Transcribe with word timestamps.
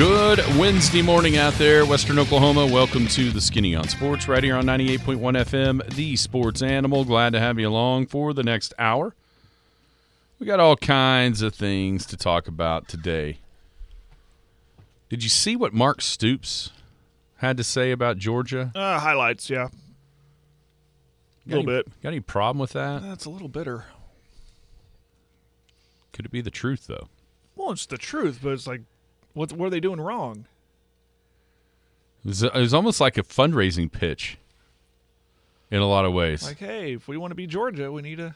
Good 0.00 0.38
Wednesday 0.56 1.02
morning 1.02 1.36
out 1.36 1.52
there, 1.54 1.84
Western 1.84 2.18
Oklahoma. 2.18 2.64
Welcome 2.64 3.06
to 3.08 3.30
the 3.30 3.40
Skinny 3.42 3.74
on 3.74 3.86
Sports, 3.86 4.28
right 4.28 4.42
here 4.42 4.56
on 4.56 4.64
98.1 4.64 5.18
FM, 5.18 5.94
the 5.94 6.16
sports 6.16 6.62
animal. 6.62 7.04
Glad 7.04 7.34
to 7.34 7.38
have 7.38 7.58
you 7.58 7.68
along 7.68 8.06
for 8.06 8.32
the 8.32 8.42
next 8.42 8.72
hour. 8.78 9.14
We 10.38 10.46
got 10.46 10.58
all 10.58 10.74
kinds 10.74 11.42
of 11.42 11.54
things 11.54 12.06
to 12.06 12.16
talk 12.16 12.48
about 12.48 12.88
today. 12.88 13.40
Did 15.10 15.22
you 15.22 15.28
see 15.28 15.54
what 15.54 15.74
Mark 15.74 16.00
Stoops 16.00 16.70
had 17.36 17.58
to 17.58 17.62
say 17.62 17.90
about 17.90 18.16
Georgia? 18.16 18.72
Uh, 18.74 18.98
highlights, 19.00 19.50
yeah. 19.50 19.68
A 19.68 19.70
little 21.46 21.70
any- 21.70 21.82
bit. 21.82 22.00
Got 22.02 22.08
any 22.08 22.20
problem 22.20 22.58
with 22.58 22.72
that? 22.72 23.02
That's 23.02 23.26
a 23.26 23.30
little 23.30 23.48
bitter. 23.48 23.84
Could 26.14 26.24
it 26.24 26.32
be 26.32 26.40
the 26.40 26.50
truth, 26.50 26.86
though? 26.86 27.08
Well, 27.54 27.72
it's 27.72 27.84
the 27.84 27.98
truth, 27.98 28.40
but 28.42 28.54
it's 28.54 28.66
like, 28.66 28.80
what, 29.34 29.52
what 29.52 29.66
are 29.66 29.70
they 29.70 29.80
doing 29.80 30.00
wrong? 30.00 30.46
It 32.24 32.28
was, 32.28 32.42
it 32.42 32.54
was 32.54 32.74
almost 32.74 33.00
like 33.00 33.16
a 33.16 33.22
fundraising 33.22 33.90
pitch 33.90 34.38
in 35.70 35.80
a 35.80 35.86
lot 35.86 36.04
of 36.04 36.12
ways. 36.12 36.42
Like, 36.42 36.58
hey, 36.58 36.94
if 36.94 37.08
we 37.08 37.16
want 37.16 37.30
to 37.30 37.34
be 37.34 37.46
Georgia, 37.46 37.90
we 37.90 38.02
need 38.02 38.18
to 38.18 38.34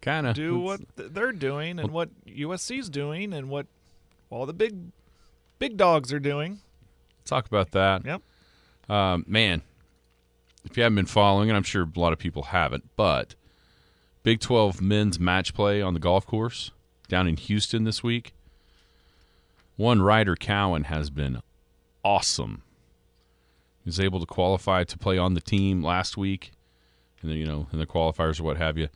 kind 0.00 0.26
of 0.26 0.34
do 0.34 0.58
what 0.58 0.80
they're 0.96 1.32
doing 1.32 1.78
and 1.78 1.90
what 1.90 2.10
USC's 2.26 2.88
doing 2.88 3.32
and 3.32 3.48
what 3.48 3.66
all 4.30 4.46
the 4.46 4.52
big 4.52 4.76
big 5.58 5.76
dogs 5.76 6.12
are 6.12 6.20
doing. 6.20 6.60
Talk 7.24 7.46
about 7.46 7.70
that. 7.72 8.04
Yep. 8.04 8.22
Um, 8.88 9.24
man, 9.26 9.62
if 10.64 10.76
you 10.76 10.82
haven't 10.82 10.96
been 10.96 11.06
following, 11.06 11.50
and 11.50 11.56
I'm 11.56 11.62
sure 11.62 11.82
a 11.84 11.98
lot 11.98 12.12
of 12.12 12.18
people 12.18 12.44
haven't, 12.44 12.88
but 12.96 13.34
Big 14.22 14.38
12 14.38 14.80
men's 14.80 15.18
match 15.18 15.52
play 15.52 15.82
on 15.82 15.94
the 15.94 16.00
golf 16.00 16.26
course 16.26 16.70
down 17.08 17.26
in 17.26 17.36
Houston 17.36 17.84
this 17.84 18.02
week. 18.02 18.34
One 19.82 20.00
Ryder 20.00 20.36
Cowan 20.36 20.84
has 20.84 21.10
been 21.10 21.42
awesome. 22.04 22.62
He 23.82 23.88
was 23.88 23.98
able 23.98 24.20
to 24.20 24.26
qualify 24.26 24.84
to 24.84 24.96
play 24.96 25.18
on 25.18 25.34
the 25.34 25.40
team 25.40 25.82
last 25.82 26.16
week, 26.16 26.52
and 27.20 27.28
then 27.28 27.36
you 27.36 27.44
know 27.44 27.66
in 27.72 27.80
the 27.80 27.86
qualifiers 27.86 28.38
or 28.38 28.44
what 28.44 28.58
have 28.58 28.78
you. 28.78 28.86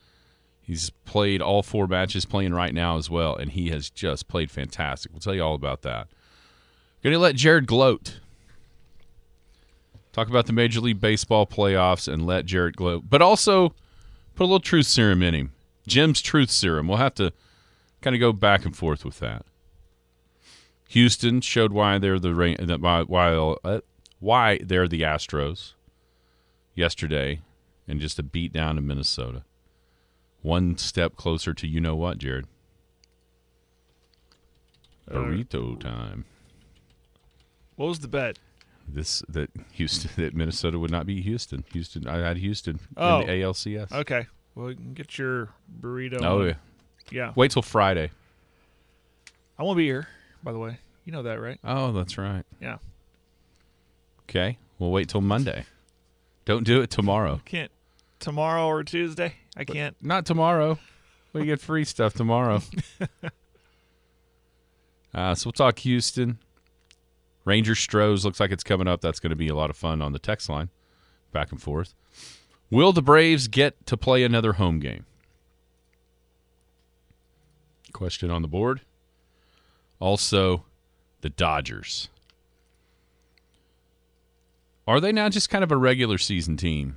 He's 0.62 0.90
played 1.04 1.42
all 1.42 1.64
four 1.64 1.88
matches, 1.88 2.24
playing 2.24 2.54
right 2.54 2.72
now 2.72 2.98
as 2.98 3.10
well, 3.10 3.34
and 3.34 3.50
he 3.50 3.70
has 3.70 3.90
just 3.90 4.28
played 4.28 4.48
fantastic. 4.48 5.10
We'll 5.10 5.18
tell 5.18 5.34
you 5.34 5.42
all 5.42 5.56
about 5.56 5.82
that. 5.82 6.06
Going 7.02 7.14
to 7.14 7.18
let 7.18 7.34
Jared 7.34 7.66
gloat. 7.66 8.20
Talk 10.12 10.28
about 10.28 10.46
the 10.46 10.52
Major 10.52 10.78
League 10.78 11.00
Baseball 11.00 11.48
playoffs 11.48 12.06
and 12.06 12.24
let 12.24 12.46
Jared 12.46 12.76
gloat, 12.76 13.10
but 13.10 13.20
also 13.20 13.70
put 14.36 14.44
a 14.44 14.46
little 14.46 14.60
truth 14.60 14.86
serum 14.86 15.24
in 15.24 15.34
him. 15.34 15.52
Jim's 15.88 16.22
truth 16.22 16.52
serum. 16.52 16.86
We'll 16.86 16.98
have 16.98 17.16
to 17.16 17.32
kind 18.02 18.14
of 18.14 18.20
go 18.20 18.32
back 18.32 18.64
and 18.64 18.76
forth 18.76 19.04
with 19.04 19.18
that. 19.18 19.44
Houston 20.88 21.40
showed 21.40 21.72
why 21.72 21.98
they're 21.98 22.18
the 22.18 22.32
why 22.80 23.02
why, 23.02 23.32
uh, 23.34 23.80
why 24.20 24.58
they're 24.62 24.88
the 24.88 25.02
Astros 25.02 25.72
yesterday, 26.74 27.40
and 27.88 28.00
just 28.00 28.18
a 28.18 28.22
beat 28.22 28.52
down 28.52 28.78
in 28.78 28.86
Minnesota. 28.86 29.44
One 30.42 30.76
step 30.78 31.16
closer 31.16 31.52
to 31.54 31.66
you 31.66 31.80
know 31.80 31.96
what, 31.96 32.18
Jared. 32.18 32.46
Burrito 35.10 35.78
time. 35.78 36.24
What 37.76 37.86
was 37.86 38.00
the 38.00 38.08
bet? 38.08 38.38
This 38.88 39.22
that 39.28 39.50
Houston 39.72 40.10
that 40.16 40.34
Minnesota 40.34 40.78
would 40.78 40.90
not 40.90 41.06
beat 41.06 41.24
Houston. 41.24 41.64
Houston, 41.72 42.06
I 42.06 42.18
had 42.18 42.36
Houston 42.38 42.78
Oh. 42.96 43.20
in 43.20 43.26
the 43.26 43.32
ALCS. 43.32 43.92
Okay. 43.92 44.26
Well, 44.54 44.70
you 44.70 44.76
can 44.76 44.94
get 44.94 45.18
your 45.18 45.50
burrito. 45.80 46.22
Oh 46.22 46.42
yeah. 46.44 46.54
Yeah. 47.10 47.32
Wait 47.36 47.50
till 47.50 47.62
Friday. 47.62 48.10
I 49.58 49.62
won't 49.62 49.76
be 49.78 49.84
here, 49.86 50.06
by 50.42 50.52
the 50.52 50.58
way. 50.58 50.78
You 51.04 51.12
know 51.12 51.22
that, 51.22 51.40
right? 51.40 51.58
Oh, 51.62 51.92
that's 51.92 52.18
right. 52.18 52.44
Yeah. 52.60 52.78
Okay, 54.28 54.58
we'll 54.78 54.90
wait 54.90 55.08
till 55.08 55.20
Monday. 55.20 55.64
Don't 56.44 56.64
do 56.64 56.80
it 56.80 56.90
tomorrow. 56.90 57.40
Can't 57.44 57.70
tomorrow 58.18 58.66
or 58.66 58.82
Tuesday. 58.82 59.34
I 59.56 59.64
can't. 59.64 59.96
Not 60.02 60.26
tomorrow. 60.26 60.78
We 61.32 61.44
get 61.44 61.60
free 61.60 61.84
stuff 61.84 62.14
tomorrow. 62.14 62.62
uh, 65.14 65.34
so 65.34 65.46
we'll 65.46 65.52
talk 65.52 65.78
Houston. 65.80 66.38
Rangers 67.44 67.86
Astros 67.86 68.24
looks 68.24 68.40
like 68.40 68.50
it's 68.50 68.64
coming 68.64 68.88
up. 68.88 69.00
That's 69.00 69.20
going 69.20 69.30
to 69.30 69.36
be 69.36 69.48
a 69.48 69.54
lot 69.54 69.70
of 69.70 69.76
fun 69.76 70.02
on 70.02 70.12
the 70.12 70.18
text 70.18 70.48
line, 70.48 70.70
back 71.32 71.52
and 71.52 71.62
forth. 71.62 71.94
Will 72.70 72.92
the 72.92 73.02
Braves 73.02 73.46
get 73.46 73.86
to 73.86 73.96
play 73.96 74.24
another 74.24 74.54
home 74.54 74.80
game? 74.80 75.06
Question 77.92 78.30
on 78.30 78.42
the 78.42 78.48
board. 78.48 78.80
Also, 79.98 80.64
the 81.20 81.30
Dodgers. 81.30 82.08
Are 84.86 85.00
they 85.00 85.12
now 85.12 85.28
just 85.28 85.50
kind 85.50 85.64
of 85.64 85.72
a 85.72 85.76
regular 85.76 86.18
season 86.18 86.56
team? 86.56 86.96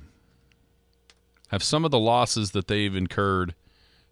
Have 1.48 1.62
some 1.62 1.84
of 1.84 1.90
the 1.90 1.98
losses 1.98 2.52
that 2.52 2.68
they've 2.68 2.94
incurred 2.94 3.54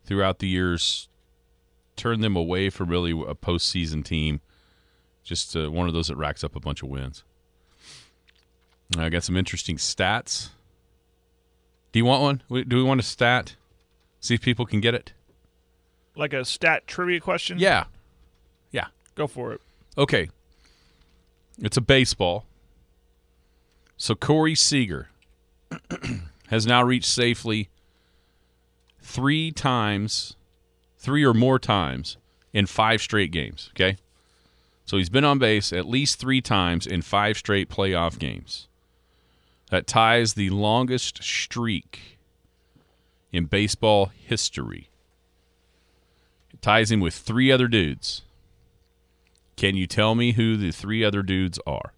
throughout 0.05 0.41
the 0.41 0.49
years 0.49 1.09
turned 1.95 2.25
them 2.25 2.35
away 2.35 2.71
from 2.71 2.89
really 2.89 3.13
a 3.13 3.35
postseason 3.35 4.05
team? 4.05 4.41
Just 5.23 5.55
uh, 5.55 5.71
one 5.71 5.87
of 5.87 5.95
those 5.95 6.09
that 6.09 6.17
racks 6.17 6.43
up 6.43 6.57
a 6.57 6.61
bunch 6.61 6.83
of 6.83 6.89
wins. 6.89 7.23
I 8.97 9.11
got 9.11 9.23
some 9.23 9.37
interesting 9.37 9.77
stats. 9.77 10.49
Do 11.93 11.99
you 11.99 12.05
want 12.05 12.23
one? 12.23 12.65
Do 12.67 12.77
we 12.77 12.83
want 12.83 13.01
a 13.01 13.05
stat? 13.05 13.55
See 14.21 14.35
if 14.35 14.41
people 14.41 14.67
can 14.67 14.81
get 14.81 14.95
it. 14.95 15.13
Like 16.17 16.33
a 16.33 16.45
stat 16.45 16.87
trivia 16.87 17.21
question? 17.21 17.59
Yeah, 17.59 17.69
yeah. 17.69 17.98
Go 19.19 19.27
for 19.27 19.53
it. 19.53 19.61
Okay. 19.99 20.31
It's 21.59 21.77
a 21.77 21.81
baseball. 21.81 22.47
So 23.97 24.15
Corey 24.15 24.55
Seager 24.55 25.09
has 26.47 26.69
now 26.69 26.85
reached 26.85 27.09
safely 27.09 27.69
three 29.03 29.51
times, 29.51 30.37
three 31.01 31.25
or 31.25 31.35
more 31.35 31.59
times 31.59 32.17
in 32.53 32.67
five 32.67 33.03
straight 33.03 33.33
games. 33.33 33.71
Okay. 33.75 33.97
So 34.85 34.99
he's 34.99 35.11
been 35.11 35.25
on 35.25 35.41
base 35.41 35.73
at 35.73 35.89
least 35.89 36.21
three 36.21 36.41
times 36.41 36.87
in 36.87 37.03
five 37.03 37.37
straight 37.37 37.69
playoff 37.69 38.21
games. 38.21 38.69
That 39.73 39.89
ties 39.89 40.35
the 40.35 40.51
longest 40.51 41.25
streak 41.25 42.19
in 43.33 43.47
baseball 43.47 44.13
history. 44.15 44.91
It 46.55 46.63
ties 46.63 46.93
him 46.93 47.01
with 47.01 47.15
three 47.15 47.51
other 47.51 47.67
dudes. 47.67 48.23
Can 49.59 49.75
you 49.75 49.89
tell 49.89 50.15
me 50.15 50.33
who 50.33 50.57
the 50.57 50.71
three 50.71 51.05
other 51.05 51.21
dudes 51.21 51.59
are? 51.67 51.93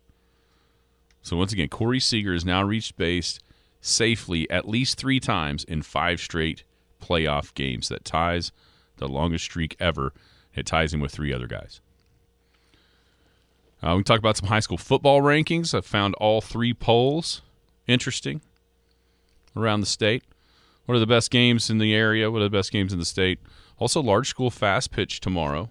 So 1.20 1.36
once 1.36 1.52
again, 1.52 1.68
Corey 1.68 2.00
Seager 2.00 2.32
has 2.32 2.42
now 2.42 2.62
reached 2.62 2.96
base 2.96 3.38
safely 3.82 4.48
at 4.50 4.66
least 4.66 4.96
three 4.96 5.20
times 5.20 5.64
in 5.64 5.82
five 5.82 6.20
straight 6.20 6.64
playoff 7.02 7.52
games. 7.52 7.90
That 7.90 8.02
ties 8.02 8.50
the 8.96 9.08
longest 9.08 9.44
streak 9.44 9.76
ever. 9.78 10.14
It 10.54 10.64
ties 10.64 10.94
him 10.94 11.00
with 11.00 11.12
three 11.12 11.34
other 11.34 11.46
guys. 11.46 11.82
Uh, 13.82 13.90
we 13.90 13.98
can 13.98 14.04
talk 14.04 14.20
about 14.20 14.38
some 14.38 14.48
high 14.48 14.60
school 14.60 14.78
football 14.78 15.20
rankings. 15.20 15.74
I 15.74 15.82
found 15.82 16.14
all 16.14 16.40
three 16.40 16.72
polls 16.72 17.42
interesting 17.86 18.40
around 19.54 19.80
the 19.80 19.86
state. 19.86 20.24
What 20.86 20.94
are 20.94 20.98
the 20.98 21.06
best 21.06 21.30
games 21.30 21.68
in 21.68 21.76
the 21.76 21.94
area? 21.94 22.30
What 22.30 22.40
are 22.40 22.44
the 22.44 22.48
best 22.48 22.72
games 22.72 22.94
in 22.94 22.98
the 22.98 23.04
state? 23.04 23.38
Also, 23.76 24.02
large 24.02 24.28
school 24.30 24.50
fast 24.50 24.92
pitch 24.92 25.20
tomorrow. 25.20 25.68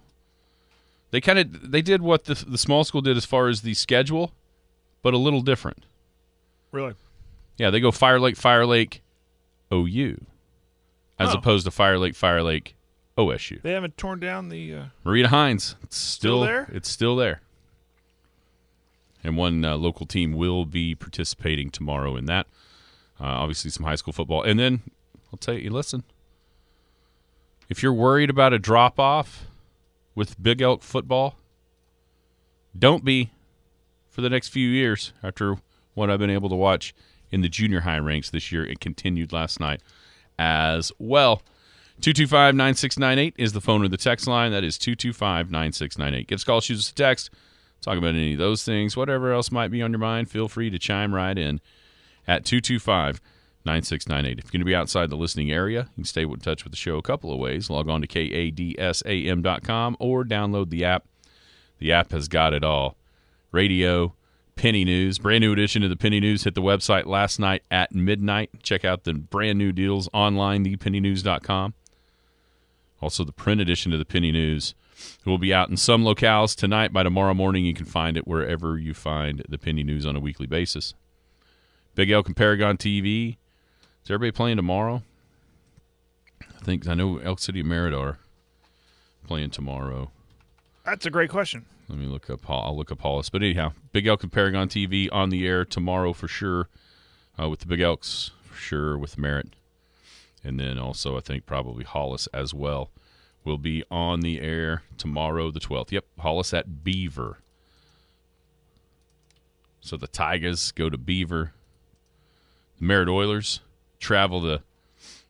They 1.10 1.20
kind 1.20 1.38
of 1.38 1.70
they 1.70 1.82
did 1.82 2.02
what 2.02 2.24
the 2.24 2.34
the 2.34 2.58
small 2.58 2.84
school 2.84 3.00
did 3.00 3.16
as 3.16 3.24
far 3.24 3.48
as 3.48 3.62
the 3.62 3.74
schedule, 3.74 4.32
but 5.02 5.12
a 5.14 5.18
little 5.18 5.40
different. 5.42 5.84
Really? 6.72 6.94
Yeah, 7.58 7.70
they 7.70 7.80
go 7.80 7.90
Fire 7.90 8.20
Lake, 8.20 8.36
Fire 8.36 8.64
Lake, 8.64 9.02
OU, 9.72 10.24
as 11.18 11.34
Oh. 11.34 11.38
opposed 11.38 11.64
to 11.64 11.70
Fire 11.70 11.98
Lake, 11.98 12.14
Fire 12.14 12.42
Lake, 12.42 12.74
OSU. 13.18 13.60
They 13.60 13.72
haven't 13.72 13.96
torn 13.96 14.20
down 14.20 14.48
the. 14.50 14.74
Uh, 14.74 14.84
Marita 15.04 15.26
Hines, 15.26 15.74
it's 15.82 15.96
still, 15.96 16.38
Still 16.38 16.40
there? 16.46 16.70
It's 16.72 16.88
still 16.88 17.16
there. 17.16 17.40
And 19.22 19.36
one 19.36 19.64
uh, 19.64 19.76
local 19.76 20.06
team 20.06 20.32
will 20.32 20.64
be 20.64 20.94
participating 20.94 21.70
tomorrow 21.70 22.16
in 22.16 22.24
that. 22.26 22.46
Uh, 23.20 23.24
obviously, 23.24 23.70
some 23.70 23.84
high 23.84 23.96
school 23.96 24.12
football, 24.14 24.42
and 24.42 24.58
then 24.58 24.80
I'll 25.32 25.38
tell 25.38 25.52
you. 25.54 25.68
Listen, 25.70 26.04
if 27.68 27.82
you're 27.82 27.92
worried 27.92 28.30
about 28.30 28.52
a 28.54 28.58
drop 28.58 28.98
off 28.98 29.44
with 30.20 30.40
Big 30.42 30.60
Elk 30.60 30.82
football, 30.82 31.36
don't 32.78 33.06
be 33.06 33.30
for 34.10 34.20
the 34.20 34.28
next 34.28 34.48
few 34.48 34.68
years 34.68 35.14
after 35.22 35.56
what 35.94 36.10
I've 36.10 36.18
been 36.18 36.28
able 36.28 36.50
to 36.50 36.56
watch 36.56 36.92
in 37.30 37.40
the 37.40 37.48
junior 37.48 37.80
high 37.80 37.96
ranks 37.96 38.28
this 38.28 38.52
year. 38.52 38.62
It 38.62 38.80
continued 38.80 39.32
last 39.32 39.60
night 39.60 39.80
as 40.38 40.92
well. 40.98 41.36
225 42.02 42.54
9698 42.54 43.34
is 43.38 43.54
the 43.54 43.62
phone 43.62 43.82
or 43.82 43.88
the 43.88 43.96
text 43.96 44.26
line. 44.26 44.52
That 44.52 44.62
is 44.62 44.76
225 44.76 45.50
9698. 45.50 46.26
Give 46.26 46.36
us 46.36 46.42
a 46.42 46.46
call, 46.46 46.60
shoot 46.60 46.76
us 46.76 46.90
a 46.90 46.94
text. 46.94 47.30
Talk 47.80 47.96
about 47.96 48.08
any 48.08 48.34
of 48.34 48.38
those 48.38 48.62
things, 48.62 48.98
whatever 48.98 49.32
else 49.32 49.50
might 49.50 49.70
be 49.70 49.80
on 49.80 49.90
your 49.90 50.00
mind. 50.00 50.30
Feel 50.30 50.48
free 50.48 50.68
to 50.68 50.78
chime 50.78 51.14
right 51.14 51.38
in 51.38 51.62
at 52.28 52.44
225 52.44 53.22
9698. 53.64 54.38
If 54.38 54.44
you're 54.44 54.50
going 54.50 54.60
to 54.60 54.64
be 54.64 54.74
outside 54.74 55.10
the 55.10 55.16
listening 55.16 55.50
area, 55.50 55.88
you 55.90 55.94
can 55.96 56.04
stay 56.04 56.22
in 56.22 56.38
touch 56.38 56.64
with 56.64 56.72
the 56.72 56.78
show 56.78 56.96
a 56.96 57.02
couple 57.02 57.32
of 57.32 57.38
ways. 57.38 57.68
Log 57.68 57.88
on 57.88 58.00
to 58.00 58.06
kadsam.com 58.06 59.96
or 59.98 60.24
download 60.24 60.70
the 60.70 60.84
app. 60.84 61.04
The 61.78 61.92
app 61.92 62.12
has 62.12 62.28
got 62.28 62.54
it 62.54 62.64
all 62.64 62.96
radio, 63.52 64.14
Penny 64.56 64.84
News, 64.84 65.18
brand 65.18 65.42
new 65.42 65.52
edition 65.52 65.82
of 65.82 65.90
the 65.90 65.96
Penny 65.96 66.20
News 66.20 66.44
hit 66.44 66.54
the 66.54 66.62
website 66.62 67.06
last 67.06 67.38
night 67.38 67.62
at 67.70 67.94
midnight. 67.94 68.50
Check 68.62 68.84
out 68.84 69.04
the 69.04 69.14
brand 69.14 69.58
new 69.58 69.72
deals 69.72 70.08
online, 70.12 70.64
thepennynews.com. 70.64 71.74
Also, 73.00 73.24
the 73.24 73.32
print 73.32 73.60
edition 73.60 73.92
of 73.94 73.98
the 73.98 74.04
Penny 74.04 74.30
News 74.30 74.74
will 75.24 75.38
be 75.38 75.54
out 75.54 75.70
in 75.70 75.78
some 75.78 76.04
locales 76.04 76.54
tonight. 76.54 76.92
By 76.92 77.02
tomorrow 77.02 77.32
morning, 77.32 77.64
you 77.64 77.72
can 77.72 77.86
find 77.86 78.18
it 78.18 78.28
wherever 78.28 78.78
you 78.78 78.92
find 78.92 79.42
the 79.48 79.56
Penny 79.56 79.82
News 79.82 80.04
on 80.04 80.16
a 80.16 80.20
weekly 80.20 80.46
basis. 80.46 80.92
Big 81.94 82.10
Elk 82.10 82.26
and 82.26 82.36
Paragon 82.36 82.76
TV. 82.76 83.38
Is 84.04 84.10
everybody 84.10 84.32
playing 84.32 84.56
tomorrow? 84.56 85.02
I 86.42 86.64
think 86.64 86.86
I 86.88 86.94
know 86.94 87.18
Elk 87.18 87.38
City 87.38 87.60
and 87.60 87.68
Merritt 87.68 87.94
are 87.94 88.18
playing 89.26 89.50
tomorrow. 89.50 90.10
That's 90.84 91.06
a 91.06 91.10
great 91.10 91.30
question. 91.30 91.66
Let 91.88 91.98
me 91.98 92.06
look 92.06 92.30
up. 92.30 92.48
I'll 92.48 92.76
look 92.76 92.92
up 92.92 93.00
Hollis. 93.00 93.30
But 93.30 93.42
anyhow, 93.42 93.72
Big 93.92 94.06
Elk 94.06 94.22
and 94.22 94.32
Paragon 94.32 94.68
TV 94.68 95.08
on 95.12 95.30
the 95.30 95.46
air 95.46 95.64
tomorrow 95.64 96.12
for 96.12 96.28
sure. 96.28 96.68
Uh, 97.40 97.48
with 97.48 97.60
the 97.60 97.66
Big 97.66 97.80
Elks 97.80 98.32
for 98.42 98.54
sure 98.56 98.98
with 98.98 99.16
Merritt, 99.16 99.54
and 100.44 100.60
then 100.60 100.78
also 100.78 101.16
I 101.16 101.20
think 101.20 101.46
probably 101.46 101.84
Hollis 101.84 102.26
as 102.34 102.52
well 102.52 102.90
will 103.44 103.56
be 103.56 103.82
on 103.90 104.20
the 104.20 104.40
air 104.40 104.82
tomorrow 104.98 105.50
the 105.50 105.60
twelfth. 105.60 105.90
Yep, 105.92 106.04
Hollis 106.18 106.52
at 106.52 106.84
Beaver. 106.84 107.38
So 109.80 109.96
the 109.96 110.08
Tigers 110.08 110.72
go 110.72 110.90
to 110.90 110.98
Beaver. 110.98 111.52
The 112.78 112.84
Merritt 112.84 113.08
Oilers 113.08 113.60
travel 114.00 114.40
to 114.42 114.62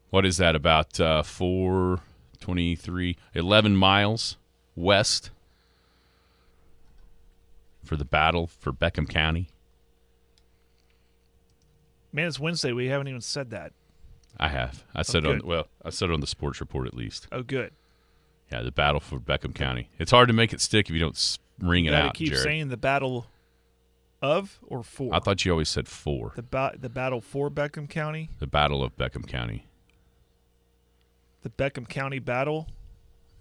what 0.09 0.25
is 0.25 0.39
that 0.39 0.57
about 0.57 0.99
uh, 0.99 1.23
423 1.23 3.17
11 3.35 3.77
miles 3.77 4.37
west 4.75 5.31
for 7.85 7.97
the 7.97 8.05
battle 8.05 8.47
for 8.47 8.73
Beckham 8.73 9.09
County. 9.09 9.49
Man, 12.13 12.27
it's 12.27 12.41
Wednesday. 12.41 12.73
We 12.73 12.87
haven't 12.89 13.09
even 13.09 13.21
said 13.21 13.51
that. 13.51 13.73
I 14.39 14.49
have. 14.49 14.85
I 14.95 15.03
said 15.03 15.25
on 15.27 15.39
good. 15.39 15.45
well, 15.47 15.67
I 15.85 15.91
said 15.91 16.11
on 16.11 16.21
the 16.21 16.27
sports 16.27 16.61
report 16.61 16.87
at 16.87 16.95
least. 16.95 17.27
Oh, 17.31 17.43
good. 17.43 17.73
Yeah, 18.51 18.63
the 18.63 18.73
battle 18.73 19.01
for 19.01 19.19
Beckham 19.21 19.55
County. 19.55 19.91
It's 19.99 20.11
hard 20.11 20.29
to 20.29 20.35
make 20.35 20.53
it 20.53 20.61
stick 20.61 20.89
if 20.89 20.95
you 20.95 21.01
don't 21.01 21.39
ring 21.61 21.85
it 21.85 21.89
You 21.91 21.97
gotta 21.97 22.09
out, 22.09 22.15
keep 22.15 22.29
Jared. 22.29 22.43
saying 22.43 22.69
the 22.69 22.77
battle 22.77 23.27
of 24.23 24.59
or 24.67 24.83
for. 24.83 25.15
I 25.15 25.19
thought 25.21 25.45
you 25.45 25.53
always 25.53 25.69
said 25.69 25.89
four. 25.89 26.33
the 26.37 26.43
ba- 26.43 26.77
the 26.79 26.89
battle 26.89 27.21
for 27.21 27.51
Beckham 27.51 27.89
County, 27.89 28.31
The 28.39 28.47
battle 28.47 28.83
of 28.85 28.97
Beckham 28.97 29.27
County. 29.27 29.67
the 31.43 31.51
Beckham 31.51 31.89
County 31.89 32.19
battle. 32.19 32.69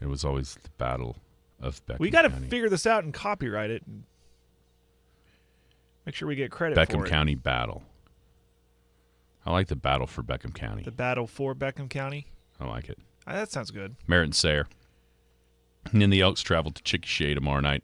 It 0.02 0.08
was 0.08 0.24
always 0.24 0.56
the 0.64 0.70
battle 0.78 1.18
of 1.62 1.86
Beckham. 1.86 2.00
we 2.00 2.10
got 2.10 2.22
to 2.22 2.30
figure 2.30 2.70
this 2.70 2.86
out 2.88 3.04
and 3.04 3.14
copyright 3.14 3.70
it 3.70 3.84
and 3.86 4.04
make 6.06 6.16
sure 6.16 6.28
we 6.28 6.36
get 6.36 6.52
credit 6.52 6.78
Beckham 6.78 7.00
for 7.00 7.06
it. 7.06 7.10
County 7.10 7.36
battle. 7.36 7.84
I 9.46 9.52
like 9.52 9.68
the 9.68 9.76
battle 9.76 10.08
for 10.08 10.24
Beckham 10.24 10.54
County. 10.54 10.84
The 10.84 10.92
battle 10.92 11.28
for 11.28 11.54
Beckham 11.56 11.90
County. 11.90 12.28
I 12.60 12.68
like 12.68 12.90
it. 12.90 13.00
Ah, 13.28 13.34
that 13.34 13.52
sounds 13.52 13.72
good. 13.72 13.96
Merritt 14.08 14.26
and 14.26 14.36
Sayre. 14.36 14.68
And 15.92 16.02
then 16.02 16.10
the 16.10 16.22
Elks 16.22 16.42
travel 16.42 16.72
to 16.72 16.84
Chickasha 16.84 17.34
tomorrow 17.36 17.62
night 17.62 17.84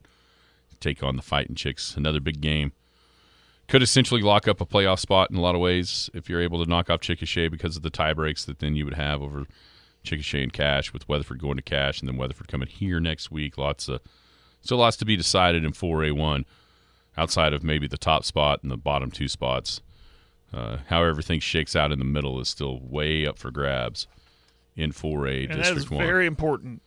to 0.70 0.76
take 0.78 1.02
on 1.02 1.16
the 1.16 1.22
Fighting 1.22 1.54
Chicks. 1.56 1.96
Another 1.96 2.20
big 2.20 2.40
game. 2.40 2.72
Could 3.68 3.82
essentially 3.82 4.22
lock 4.22 4.46
up 4.46 4.60
a 4.60 4.66
playoff 4.66 5.00
spot 5.00 5.30
in 5.30 5.36
a 5.36 5.40
lot 5.40 5.54
of 5.54 5.60
ways 5.60 6.08
if 6.14 6.28
you're 6.28 6.40
able 6.40 6.62
to 6.62 6.70
knock 6.70 6.88
off 6.88 7.00
Chickasha 7.00 7.50
because 7.50 7.76
of 7.76 7.82
the 7.82 7.90
tie 7.90 8.12
breaks 8.12 8.44
that 8.44 8.60
then 8.60 8.76
you 8.76 8.84
would 8.84 8.94
have 8.94 9.20
over 9.22 9.46
Chickasha 10.04 10.42
and 10.42 10.52
Cash, 10.52 10.92
with 10.92 11.08
Weatherford 11.08 11.40
going 11.40 11.56
to 11.56 11.62
Cash 11.62 12.00
and 12.00 12.08
then 12.08 12.16
Weatherford 12.16 12.48
coming 12.48 12.68
here 12.68 13.00
next 13.00 13.30
week. 13.30 13.58
Lots 13.58 13.88
of 13.88 14.00
still 14.60 14.78
lots 14.78 14.96
to 14.98 15.04
be 15.04 15.16
decided 15.16 15.64
in 15.64 15.72
4A1 15.72 16.44
outside 17.16 17.52
of 17.52 17.64
maybe 17.64 17.88
the 17.88 17.96
top 17.96 18.24
spot 18.24 18.60
and 18.62 18.70
the 18.70 18.76
bottom 18.76 19.10
two 19.10 19.28
spots. 19.28 19.80
Uh, 20.52 20.78
how 20.86 21.02
everything 21.02 21.40
shakes 21.40 21.74
out 21.74 21.90
in 21.90 21.98
the 21.98 22.04
middle 22.04 22.40
is 22.40 22.48
still 22.48 22.78
way 22.80 23.26
up 23.26 23.36
for 23.36 23.50
grabs 23.50 24.06
in 24.76 24.92
4A 24.92 25.50
and 25.50 25.54
that 25.54 25.58
is 25.58 25.68
District 25.68 25.90
1. 25.90 26.06
very 26.06 26.26
important 26.26 26.82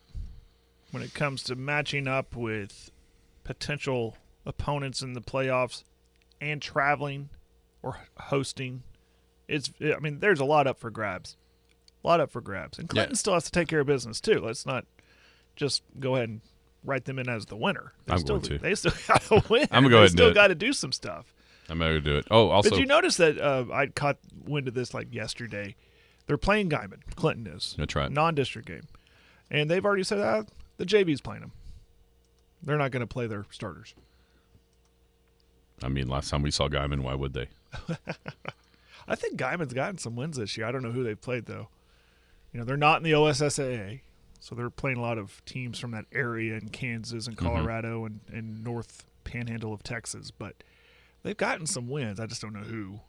when 0.92 1.04
it 1.04 1.14
comes 1.14 1.44
to 1.44 1.56
matching 1.56 2.08
up 2.08 2.36
with 2.36 2.90
potential 3.44 4.16
opponents 4.46 5.02
in 5.02 5.14
the 5.14 5.22
playoffs 5.22 5.84
and 6.42 6.62
traveling 6.62 7.30
or 7.82 7.98
hosting. 8.18 8.84
It's 9.48 9.72
I 9.82 10.00
mean, 10.00 10.20
there's 10.20 10.40
a 10.40 10.46
lot 10.46 10.68
up 10.68 10.80
for 10.80 10.90
grabs. 10.90 11.36
A 12.04 12.08
lot 12.08 12.20
up 12.20 12.32
for 12.32 12.42
grabs. 12.42 12.78
And 12.80 12.88
Clinton 12.88 13.14
Yeah. 13.14 13.18
still 13.18 13.34
has 13.34 13.46
to 13.46 13.52
take 13.52 13.68
care 13.68 13.80
of 13.82 13.88
business 13.88 14.22
too. 14.22 14.40
Let's 14.40 14.66
not 14.66 14.86
just 15.56 15.84
go 16.00 16.16
ahead 16.16 16.30
and 16.30 16.42
write 16.84 17.06
them 17.06 17.20
in 17.20 17.28
as 17.28 17.46
the 17.48 17.58
winner. 17.58 17.94
They 18.06 18.14
I'm 18.14 18.20
still, 18.20 18.38
going 18.40 18.50
to. 18.50 18.58
They 18.60 18.76
still 18.76 18.94
got 19.08 19.22
to 19.24 19.44
win. 19.50 19.68
I'm 19.72 19.84
gonna 19.84 19.90
go 19.90 19.90
they 19.90 19.96
ahead 19.98 20.02
and 20.04 20.12
still 20.12 20.28
do 20.28 20.32
it. 20.32 20.36
got 20.36 20.48
to 20.48 20.56
do 20.56 20.72
some 20.74 20.92
stuff. 20.92 21.34
I'm 21.68 21.78
going 21.80 21.94
to 21.94 22.02
do 22.02 22.18
it. 22.18 22.26
Oh, 22.32 22.50
also, 22.50 22.72
But 22.72 22.80
you 22.80 22.88
notice 22.88 23.18
that 23.18 23.40
uh, 23.40 23.66
I 23.72 23.86
caught 23.88 24.18
wind 24.46 24.68
of 24.68 24.74
this 24.74 24.94
like 24.94 25.14
yesterday. 25.14 25.76
They're 26.26 26.38
playing 26.38 26.70
Guymon. 26.70 27.02
Clinton 27.16 27.46
is. 27.48 27.76
That's 27.78 27.96
right. 27.96 28.12
Non-district 28.12 28.68
game, 28.68 28.88
and 29.52 29.70
they've 29.70 29.86
already 29.86 30.04
said 30.04 30.20
ah, 30.20 30.44
the 30.78 30.86
JV's 30.86 31.22
playing 31.22 31.42
them. 31.42 31.52
They're 32.64 32.78
not 32.78 32.90
going 32.92 33.02
to 33.02 33.08
play 33.08 33.28
their 33.28 33.46
starters. 33.52 33.94
I 35.84 35.90
mean, 35.90 36.08
last 36.08 36.30
time 36.30 36.42
we 36.42 36.52
saw 36.52 36.68
Guymon, 36.68 37.02
why 37.02 37.16
would 37.16 37.34
they? 37.34 37.48
I 39.08 39.16
think 39.16 39.38
Guymon's 39.38 39.74
gotten 39.74 39.98
some 39.98 40.16
wins 40.16 40.38
this 40.38 40.56
year. 40.58 40.68
I 40.68 40.72
don't 40.72 40.84
know 40.84 40.92
who 40.92 41.04
they've 41.04 41.20
played 41.20 41.46
though. 41.46 41.70
You 42.54 42.60
know, 42.60 42.66
they're 42.66 42.78
not 42.78 42.98
in 42.98 43.04
the 43.04 43.12
OSSAA, 43.12 44.02
so 44.40 44.56
they're 44.56 44.70
playing 44.70 44.98
a 44.98 45.02
lot 45.02 45.18
of 45.18 45.44
teams 45.46 45.80
from 45.80 45.92
that 45.92 46.06
area 46.12 46.56
in 46.56 46.70
Kansas 46.70 47.28
and 47.28 47.38
mm-hmm. 47.38 47.46
Colorado 47.46 48.06
and, 48.06 48.22
and 48.32 48.64
North 48.64 49.06
Panhandle 49.24 49.74
of 49.74 49.84
Texas. 49.84 50.32
But 50.32 50.56
they've 51.24 51.38
gotten 51.38 51.66
some 51.66 51.88
wins. 51.88 52.20
I 52.20 52.26
just 52.26 52.42
don't 52.42 52.54
know 52.54 52.62
who. 52.62 53.00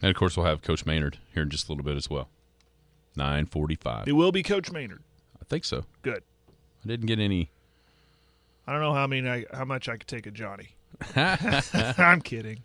And 0.00 0.10
of 0.10 0.16
course, 0.16 0.36
we'll 0.36 0.46
have 0.46 0.62
Coach 0.62 0.86
Maynard 0.86 1.18
here 1.34 1.42
in 1.42 1.50
just 1.50 1.68
a 1.68 1.72
little 1.72 1.84
bit 1.84 1.96
as 1.96 2.08
well. 2.08 2.28
9:45. 3.16 4.06
It 4.06 4.12
will 4.12 4.32
be 4.32 4.42
Coach 4.42 4.70
Maynard. 4.70 5.02
I 5.40 5.44
think 5.44 5.64
so. 5.64 5.84
Good. 6.02 6.22
I 6.84 6.88
didn't 6.88 7.06
get 7.06 7.18
any. 7.18 7.50
I 8.66 8.72
don't 8.72 8.80
know 8.80 8.94
how 8.94 9.06
many 9.06 9.28
I, 9.28 9.44
how 9.52 9.64
much 9.64 9.88
I 9.88 9.96
could 9.96 10.08
take 10.08 10.26
a 10.26 10.30
Johnny. 10.30 10.76
I'm 11.16 12.20
kidding. 12.20 12.62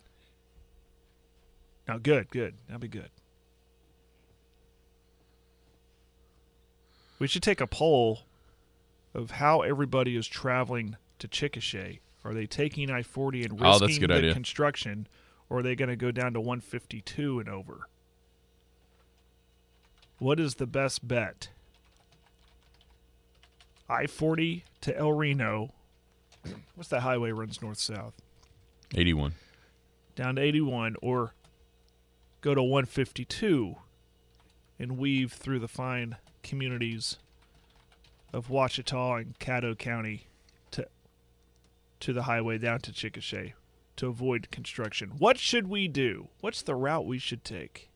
No, 1.86 1.98
good, 1.98 2.30
good. 2.30 2.54
That'll 2.66 2.80
be 2.80 2.88
good. 2.88 3.10
We 7.18 7.26
should 7.26 7.42
take 7.42 7.60
a 7.60 7.66
poll 7.66 8.20
of 9.14 9.32
how 9.32 9.60
everybody 9.62 10.16
is 10.16 10.26
traveling 10.26 10.96
to 11.18 11.28
Chickasha. 11.28 12.00
Are 12.24 12.34
they 12.34 12.46
taking 12.46 12.90
I 12.90 13.02
forty 13.02 13.42
and 13.44 13.52
risking 13.52 13.66
Oh, 13.66 13.78
that's 13.78 13.96
a 13.96 14.00
good 14.00 14.10
the 14.10 14.14
idea. 14.14 14.32
construction, 14.32 15.06
or 15.48 15.58
are 15.58 15.62
they 15.62 15.74
going 15.76 15.90
to 15.90 15.96
go 15.96 16.10
down 16.10 16.32
to 16.32 16.40
one 16.40 16.60
fifty 16.60 17.00
two 17.00 17.38
and 17.38 17.48
over? 17.48 17.88
What 20.18 20.40
is 20.40 20.54
the 20.54 20.66
best 20.66 21.06
bet? 21.06 21.48
I 23.88 24.06
forty 24.06 24.64
to 24.80 24.96
El 24.96 25.12
Reno. 25.12 25.72
What's 26.74 26.88
that 26.90 27.00
highway 27.00 27.30
runs 27.30 27.60
north 27.62 27.78
south? 27.78 28.14
81. 28.94 29.34
down 30.14 30.36
to 30.36 30.42
81 30.42 30.96
or 31.02 31.34
go 32.40 32.54
to 32.54 32.62
152 32.62 33.76
and 34.78 34.98
weave 34.98 35.32
through 35.32 35.58
the 35.58 35.68
fine 35.68 36.16
communities 36.42 37.18
of 38.32 38.48
Washita 38.48 39.20
and 39.20 39.38
Caddo 39.38 39.76
County 39.76 40.26
to 40.72 40.86
to 42.00 42.12
the 42.12 42.24
highway 42.24 42.58
down 42.58 42.80
to 42.80 42.92
Chickasha 42.92 43.52
to 43.96 44.08
avoid 44.08 44.50
construction. 44.50 45.12
What 45.18 45.38
should 45.38 45.68
we 45.68 45.88
do? 45.88 46.28
What's 46.40 46.62
the 46.62 46.74
route 46.74 47.06
we 47.06 47.18
should 47.18 47.44
take? 47.44 47.90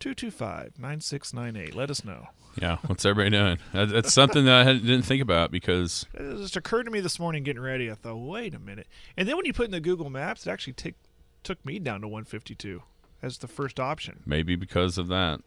225-9698. 0.00 1.74
Let 1.74 1.90
us 1.90 2.04
know. 2.04 2.28
Yeah, 2.60 2.78
what's 2.86 3.04
everybody 3.04 3.36
doing? 3.36 3.58
That, 3.72 3.90
that's 3.90 4.12
something 4.14 4.46
that 4.46 4.66
I 4.66 4.72
didn't 4.72 5.02
think 5.02 5.20
about 5.22 5.50
because 5.50 6.06
It 6.14 6.38
just 6.38 6.56
occurred 6.56 6.84
to 6.84 6.90
me 6.90 7.00
this 7.00 7.18
morning 7.18 7.42
getting 7.42 7.62
ready. 7.62 7.90
I 7.90 7.94
thought, 7.94 8.16
wait 8.16 8.54
a 8.54 8.58
minute. 8.58 8.86
And 9.16 9.28
then 9.28 9.36
when 9.36 9.44
you 9.44 9.52
put 9.52 9.66
in 9.66 9.72
the 9.72 9.80
Google 9.80 10.08
Maps, 10.08 10.46
it 10.46 10.50
actually 10.50 10.72
take, 10.72 10.94
took 11.42 11.62
me 11.66 11.78
down 11.78 12.00
to 12.00 12.08
152 12.08 12.82
as 13.22 13.38
the 13.38 13.48
first 13.48 13.78
option. 13.78 14.22
maybe 14.24 14.56
because 14.56 14.96
of 14.98 15.08
that, 15.08 15.40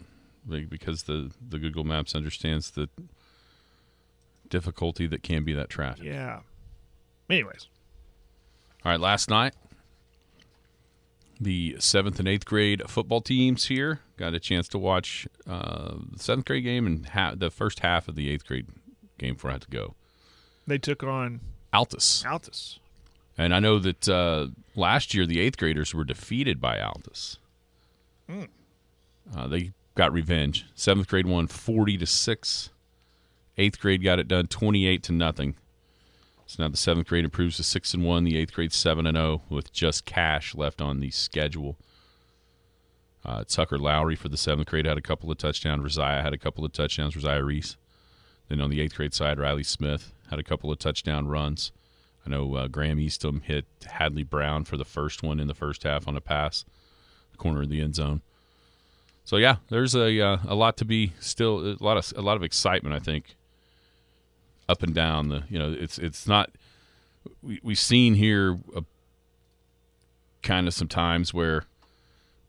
because 0.47 1.03
the 1.03 1.31
the 1.47 1.59
Google 1.59 1.83
Maps 1.83 2.15
understands 2.15 2.71
the 2.71 2.89
difficulty 4.49 5.05
that 5.07 5.21
can 5.23 5.43
be 5.43 5.53
that 5.53 5.69
traffic. 5.69 6.03
Yeah. 6.05 6.39
Anyways, 7.29 7.67
All 8.83 8.91
right, 8.91 8.99
last 8.99 9.29
night 9.29 9.53
the 11.39 11.77
seventh 11.79 12.19
and 12.19 12.27
eighth 12.27 12.45
grade 12.45 12.81
football 12.87 13.21
teams 13.21 13.67
here. 13.67 14.01
Got 14.17 14.33
a 14.33 14.39
chance 14.39 14.67
to 14.69 14.77
watch 14.77 15.27
uh, 15.47 15.95
the 16.11 16.19
seventh 16.19 16.45
grade 16.45 16.63
game 16.63 16.85
and 16.85 17.05
ha- 17.07 17.33
the 17.35 17.49
first 17.49 17.79
half 17.79 18.07
of 18.07 18.15
the 18.15 18.29
eighth 18.29 18.45
grade 18.45 18.67
game 19.17 19.35
before 19.35 19.51
I 19.51 19.53
had 19.53 19.61
to 19.61 19.69
go. 19.69 19.95
They 20.67 20.77
took 20.77 21.03
on 21.03 21.39
Altus. 21.73 22.23
Altus. 22.25 22.79
And 23.37 23.55
I 23.55 23.59
know 23.59 23.79
that 23.79 24.09
uh, 24.09 24.47
last 24.75 25.13
year 25.13 25.25
the 25.25 25.39
eighth 25.39 25.57
graders 25.57 25.93
were 25.93 26.03
defeated 26.03 26.59
by 26.59 26.77
Altus. 26.77 27.37
Uh, 28.29 29.47
they 29.47 29.71
got 29.95 30.11
revenge. 30.11 30.65
Seventh 30.75 31.07
grade 31.07 31.25
won 31.25 31.47
forty 31.47 31.97
to 31.97 32.05
six. 32.05 32.69
Eighth 33.57 33.79
grade 33.79 34.03
got 34.03 34.19
it 34.19 34.27
done 34.27 34.47
twenty 34.47 34.85
eight 34.85 35.03
to 35.03 35.11
nothing. 35.11 35.55
So 36.49 36.63
now 36.63 36.69
the 36.69 36.77
seventh 36.77 37.07
grade 37.07 37.25
improves 37.25 37.57
to 37.57 37.63
six 37.63 37.93
and 37.93 38.03
one. 38.03 38.23
The 38.23 38.35
eighth 38.35 38.53
grade 38.53 38.73
seven 38.73 39.05
and 39.05 39.15
zero 39.15 39.43
with 39.49 39.71
just 39.71 40.05
cash 40.05 40.55
left 40.55 40.81
on 40.81 40.99
the 40.99 41.11
schedule. 41.11 41.77
Uh, 43.23 43.43
Tucker 43.47 43.77
Lowry 43.77 44.15
for 44.15 44.29
the 44.29 44.35
seventh 44.35 44.67
grade 44.67 44.87
had 44.87 44.97
a 44.97 45.01
couple 45.01 45.29
of 45.29 45.37
touchdowns. 45.37 45.83
Rosiah 45.83 46.23
had 46.23 46.33
a 46.33 46.39
couple 46.39 46.65
of 46.65 46.73
touchdowns. 46.73 47.15
Rosiah 47.15 47.43
Reese. 47.43 47.77
Then 48.47 48.61
on 48.61 48.71
the 48.71 48.81
eighth 48.81 48.95
grade 48.95 49.13
side, 49.13 49.37
Riley 49.37 49.61
Smith 49.61 50.11
had 50.31 50.39
a 50.39 50.43
couple 50.43 50.71
of 50.71 50.79
touchdown 50.79 51.27
runs. 51.27 51.71
I 52.25 52.31
know 52.31 52.55
uh, 52.55 52.67
Graham 52.67 52.99
Eastham 52.99 53.41
hit 53.41 53.65
Hadley 53.85 54.23
Brown 54.23 54.63
for 54.63 54.75
the 54.75 54.83
first 54.83 55.21
one 55.21 55.39
in 55.39 55.47
the 55.47 55.53
first 55.53 55.83
half 55.83 56.07
on 56.07 56.17
a 56.17 56.21
pass, 56.21 56.65
corner 57.37 57.61
of 57.61 57.69
the 57.69 57.79
end 57.79 57.93
zone. 57.93 58.23
So 59.23 59.37
yeah, 59.37 59.57
there's 59.69 59.93
a 59.93 60.19
uh, 60.19 60.37
a 60.47 60.55
lot 60.55 60.77
to 60.77 60.85
be 60.85 61.13
still 61.19 61.59
a 61.59 61.77
lot 61.79 61.97
of 61.97 62.11
a 62.17 62.23
lot 62.23 62.37
of 62.37 62.43
excitement. 62.43 62.95
I 62.95 62.99
think 62.99 63.35
up 64.69 64.83
and 64.83 64.93
down 64.93 65.29
the 65.29 65.43
you 65.49 65.57
know 65.57 65.75
it's 65.77 65.97
it's 65.97 66.27
not 66.27 66.51
we 67.41 67.59
we've 67.63 67.79
seen 67.79 68.13
here 68.13 68.57
a, 68.75 68.83
kind 70.43 70.67
of 70.67 70.73
some 70.73 70.87
times 70.87 71.33
where 71.33 71.63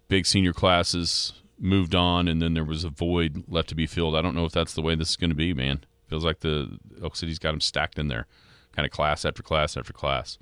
big 0.09 0.27
senior 0.27 0.53
classes 0.53 1.33
moved 1.59 1.95
on 1.95 2.29
and 2.29 2.41
then 2.41 2.55
there 2.55 2.65
was 2.65 2.85
a 2.85 2.89
void 2.91 3.45
left 3.49 3.69
to 3.71 3.75
be 3.75 3.87
filled. 3.87 4.15
I 4.15 4.23
don't 4.23 4.35
know 4.35 4.45
if 4.45 4.53
that's 4.53 4.75
the 4.75 4.83
way 4.83 4.95
this 4.95 5.11
is 5.11 5.17
going 5.17 5.31
to 5.31 5.37
be, 5.37 5.53
man. 5.53 5.85
Feels 6.09 6.25
like 6.25 6.41
the 6.41 6.79
Elk 7.03 7.17
City's 7.17 7.39
got 7.39 7.51
them 7.53 7.61
stacked 7.61 7.99
in 7.99 8.09
there, 8.09 8.27
kind 8.73 8.85
of 8.87 8.93
class 8.93 9.25
after 9.25 9.43
class 9.43 9.77
after 9.77 9.93
class. 9.93 10.39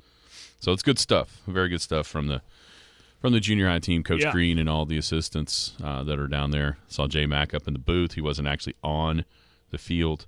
So 0.60 0.72
it's 0.72 0.82
good 0.82 0.98
stuff, 0.98 1.40
very 1.46 1.68
good 1.68 1.80
stuff 1.80 2.06
from 2.06 2.26
the 2.28 2.42
from 3.20 3.32
the 3.32 3.40
junior 3.40 3.68
high 3.68 3.80
team, 3.80 4.02
Coach 4.04 4.22
Yeah. 4.22 4.30
Green 4.32 4.58
and 4.58 4.68
all 4.68 4.86
the 4.86 4.96
assistants 4.98 5.74
uh, 5.82 6.04
that 6.04 6.18
are 6.18 6.28
down 6.28 6.50
there. 6.52 6.78
Saw 6.86 7.08
Jay 7.08 7.26
Mack 7.26 7.52
up 7.52 7.66
in 7.66 7.72
the 7.72 7.80
booth. 7.80 8.12
He 8.14 8.20
wasn't 8.20 8.46
actually 8.46 8.76
on 8.82 9.24
the 9.70 9.78
field, 9.78 10.26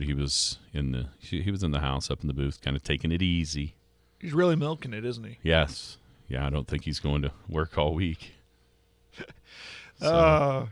but 0.00 0.06
he 0.06 0.14
was 0.14 0.56
in 0.72 0.92
the 0.92 1.08
he 1.18 1.42
he 1.42 1.50
was 1.50 1.62
in 1.62 1.72
the 1.72 1.80
house 1.80 2.10
up 2.10 2.22
in 2.22 2.26
the 2.26 2.32
booth, 2.32 2.62
kind 2.62 2.74
of 2.74 2.82
taking 2.82 3.12
it 3.12 3.20
easy. 3.20 3.74
He's 4.18 4.32
really 4.32 4.56
milking 4.56 4.94
it, 4.94 5.04
isn't 5.04 5.24
he? 5.24 5.36
Yes, 5.42 5.98
yeah. 6.26 6.46
I 6.46 6.48
don't 6.48 6.66
think 6.66 6.84
he's 6.84 6.98
going 7.00 7.20
to 7.20 7.32
work 7.50 7.76
all 7.76 7.92
week. 7.94 8.32
So- 9.18 9.26
Uh, 10.02 10.66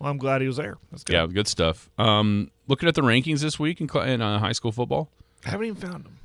well, 0.00 0.10
I'm 0.10 0.18
glad 0.18 0.40
he 0.40 0.48
was 0.48 0.56
there. 0.56 0.76
That's 0.90 1.04
good. 1.04 1.12
Yeah, 1.12 1.26
good 1.26 1.46
stuff. 1.46 1.88
Um, 1.98 2.50
looking 2.66 2.88
at 2.88 2.96
the 2.96 3.02
rankings 3.02 3.40
this 3.42 3.60
week 3.60 3.80
in, 3.80 3.88
in 4.00 4.20
uh, 4.20 4.40
high 4.40 4.50
school 4.50 4.72
football. 4.72 5.08
I 5.44 5.50
haven't 5.50 5.66
even 5.66 5.80
found 5.80 6.04
them. 6.04 6.18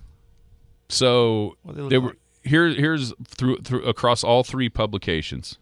So 0.89 1.55
they 1.63 1.87
they 1.89 1.97
were 1.99 2.07
like? 2.07 2.17
here. 2.43 2.69
Here's 2.69 3.13
through 3.27 3.57
through 3.57 3.83
across 3.83 4.23
all 4.23 4.43
three 4.43 4.69
publications, 4.69 5.59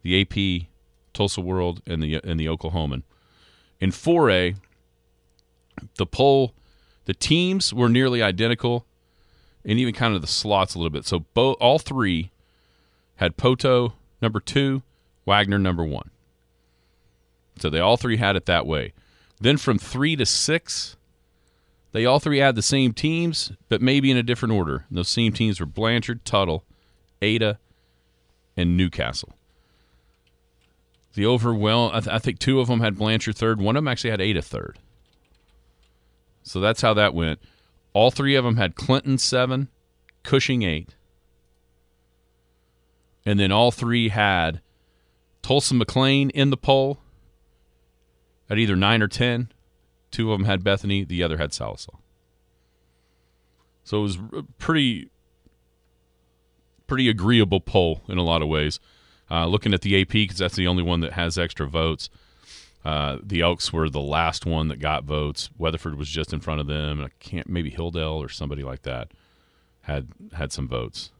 the 0.00 0.22
AP, 0.22 0.68
Tulsa 1.12 1.42
World, 1.42 1.82
and 1.86 2.02
the 2.02 2.14
and 2.24 2.40
the 2.40 2.46
Oklahoman. 2.46 3.02
In 3.78 3.90
4A, 3.90 4.56
the 5.96 6.06
poll, 6.06 6.54
the 7.04 7.14
teams 7.14 7.72
were 7.72 7.88
nearly 7.88 8.22
identical, 8.22 8.86
and 9.64 9.78
even 9.78 9.94
kind 9.94 10.14
of 10.14 10.20
the 10.20 10.26
slots 10.26 10.74
a 10.74 10.78
little 10.78 10.90
bit. 10.90 11.06
So 11.06 11.20
both 11.34 11.56
all 11.60 11.78
three 11.78 12.30
had 13.16 13.36
Poteau 13.36 13.92
number 14.22 14.40
two, 14.40 14.82
Wagner 15.24 15.58
number 15.58 15.84
one. 15.84 16.10
So 17.58 17.70
they 17.70 17.80
all 17.80 17.96
three 17.96 18.18
had 18.18 18.36
it 18.36 18.46
that 18.46 18.66
way. 18.66 18.92
Then 19.40 19.56
from 19.56 19.78
three 19.78 20.16
to 20.16 20.26
six, 20.26 20.96
they 21.92 22.04
all 22.04 22.20
three 22.20 22.38
had 22.38 22.54
the 22.54 22.62
same 22.62 22.92
teams, 22.92 23.52
but 23.68 23.80
maybe 23.80 24.10
in 24.10 24.16
a 24.16 24.22
different 24.22 24.52
order. 24.54 24.84
And 24.88 24.98
those 24.98 25.08
same 25.08 25.32
teams 25.32 25.58
were 25.60 25.66
Blanchard, 25.66 26.24
Tuttle, 26.24 26.64
Ada, 27.22 27.58
and 28.56 28.76
Newcastle. 28.76 29.34
The 31.14 31.26
overwhelm, 31.26 31.92
I, 31.94 32.00
th- 32.00 32.14
I 32.14 32.18
think 32.18 32.38
two 32.38 32.60
of 32.60 32.68
them 32.68 32.80
had 32.80 32.98
Blanchard 32.98 33.36
third. 33.36 33.60
One 33.60 33.76
of 33.76 33.82
them 33.82 33.88
actually 33.88 34.10
had 34.10 34.20
Ada 34.20 34.42
third. 34.42 34.78
So 36.46 36.60
that's 36.60 36.80
how 36.80 36.94
that 36.94 37.12
went. 37.12 37.40
All 37.92 38.12
three 38.12 38.36
of 38.36 38.44
them 38.44 38.56
had 38.56 38.76
Clinton 38.76 39.18
seven, 39.18 39.68
Cushing 40.22 40.62
eight, 40.62 40.94
and 43.24 43.38
then 43.38 43.50
all 43.50 43.72
three 43.72 44.08
had 44.10 44.60
Tulsa 45.42 45.74
McLain 45.74 46.30
in 46.30 46.50
the 46.50 46.56
poll 46.56 46.98
at 48.48 48.58
either 48.58 48.76
nine 48.76 49.02
or 49.02 49.08
ten. 49.08 49.50
Two 50.12 50.32
of 50.32 50.38
them 50.38 50.46
had 50.46 50.62
Bethany, 50.62 51.04
the 51.04 51.22
other 51.22 51.36
had 51.36 51.50
Sallisaw. 51.50 51.98
So 53.82 53.98
it 53.98 54.02
was 54.02 54.18
pretty, 54.58 55.10
pretty 56.86 57.08
agreeable 57.08 57.60
poll 57.60 58.02
in 58.08 58.18
a 58.18 58.22
lot 58.22 58.42
of 58.42 58.48
ways. 58.48 58.78
Uh, 59.28 59.46
looking 59.46 59.74
at 59.74 59.80
the 59.82 60.00
AP 60.00 60.10
because 60.10 60.38
that's 60.38 60.54
the 60.54 60.68
only 60.68 60.84
one 60.84 61.00
that 61.00 61.14
has 61.14 61.36
extra 61.36 61.66
votes. 61.66 62.08
Uh, 62.86 63.18
the 63.20 63.40
Elks 63.40 63.72
were 63.72 63.90
the 63.90 64.00
last 64.00 64.46
one 64.46 64.68
that 64.68 64.78
got 64.78 65.02
votes. 65.02 65.50
Weatherford 65.58 65.96
was 65.96 66.08
just 66.08 66.32
in 66.32 66.38
front 66.38 66.60
of 66.60 66.68
them. 66.68 67.02
I 67.02 67.08
can't 67.18 67.48
maybe 67.48 67.68
Hilldale 67.68 68.24
or 68.24 68.28
somebody 68.28 68.62
like 68.62 68.82
that 68.82 69.08
had 69.80 70.06
had 70.34 70.52
some 70.52 70.68
votes. 70.68 71.10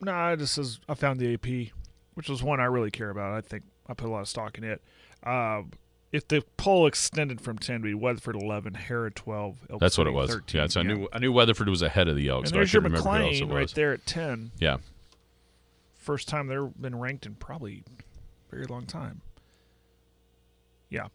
No, 0.00 0.14
I 0.14 0.34
just 0.34 0.54
says 0.54 0.80
I 0.88 0.94
found 0.94 1.20
the 1.20 1.34
AP, 1.34 1.74
which 2.14 2.30
was 2.30 2.42
one 2.42 2.58
I 2.58 2.64
really 2.64 2.90
care 2.90 3.10
about. 3.10 3.34
I 3.34 3.42
think 3.42 3.64
I 3.86 3.92
put 3.92 4.08
a 4.08 4.10
lot 4.10 4.22
of 4.22 4.28
stock 4.28 4.56
in 4.56 4.64
it. 4.64 4.80
Um, 5.24 5.72
if 6.10 6.26
the 6.26 6.42
poll 6.56 6.86
extended 6.86 7.42
from 7.42 7.58
ten, 7.58 7.82
be 7.82 7.92
Weatherford 7.92 8.36
eleven, 8.36 8.72
Harrah 8.72 9.14
twelve. 9.14 9.58
Elk 9.68 9.80
That's 9.80 9.98
what 9.98 10.06
it 10.06 10.12
was. 10.12 10.30
13. 10.30 10.58
Yeah, 10.58 10.66
so 10.68 10.80
I 10.80 10.84
knew 10.84 11.06
I 11.12 11.18
knew 11.18 11.32
Weatherford 11.32 11.68
was 11.68 11.82
ahead 11.82 12.08
of 12.08 12.16
the 12.16 12.28
Elks. 12.28 12.48
And 12.48 12.56
there's 12.56 12.72
your 12.72 12.80
couldn't 12.80 13.02
who 13.02 13.10
else 13.10 13.36
it 13.36 13.44
McLain 13.44 13.52
right 13.52 13.74
there 13.74 13.92
at 13.92 14.06
ten. 14.06 14.52
Yeah, 14.58 14.78
First 15.98 16.28
time 16.28 16.46
they've 16.46 16.80
been 16.80 16.98
ranked 16.98 17.26
in 17.26 17.34
probably 17.34 17.82
a 17.86 18.50
very 18.50 18.64
long 18.64 18.86
time. 18.86 19.20
Yeah. 20.90 21.08